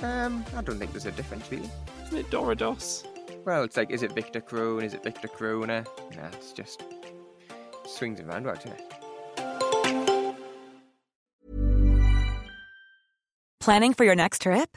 Um, 0.00 0.44
I 0.56 0.62
don't 0.62 0.78
think 0.78 0.92
there's 0.92 1.06
a 1.06 1.12
difference 1.12 1.50
really. 1.50 1.70
Isn't 2.06 2.18
it 2.18 2.30
Dorados? 2.30 3.04
Well, 3.44 3.62
it's 3.62 3.76
like, 3.76 3.90
is 3.90 4.02
it 4.02 4.12
Victor 4.12 4.40
Crone? 4.40 4.82
Is 4.82 4.94
it 4.94 5.02
Victor 5.02 5.28
Krone? 5.28 5.68
Nah, 5.68 6.26
it's 6.32 6.52
just 6.52 6.82
swings 7.86 8.18
and 8.20 8.28
roundabouts, 8.28 8.66
isn't 8.66 8.78
it? 8.78 8.92
Planning 13.60 13.94
for 13.94 14.04
your 14.04 14.14
next 14.14 14.42
trip? 14.42 14.76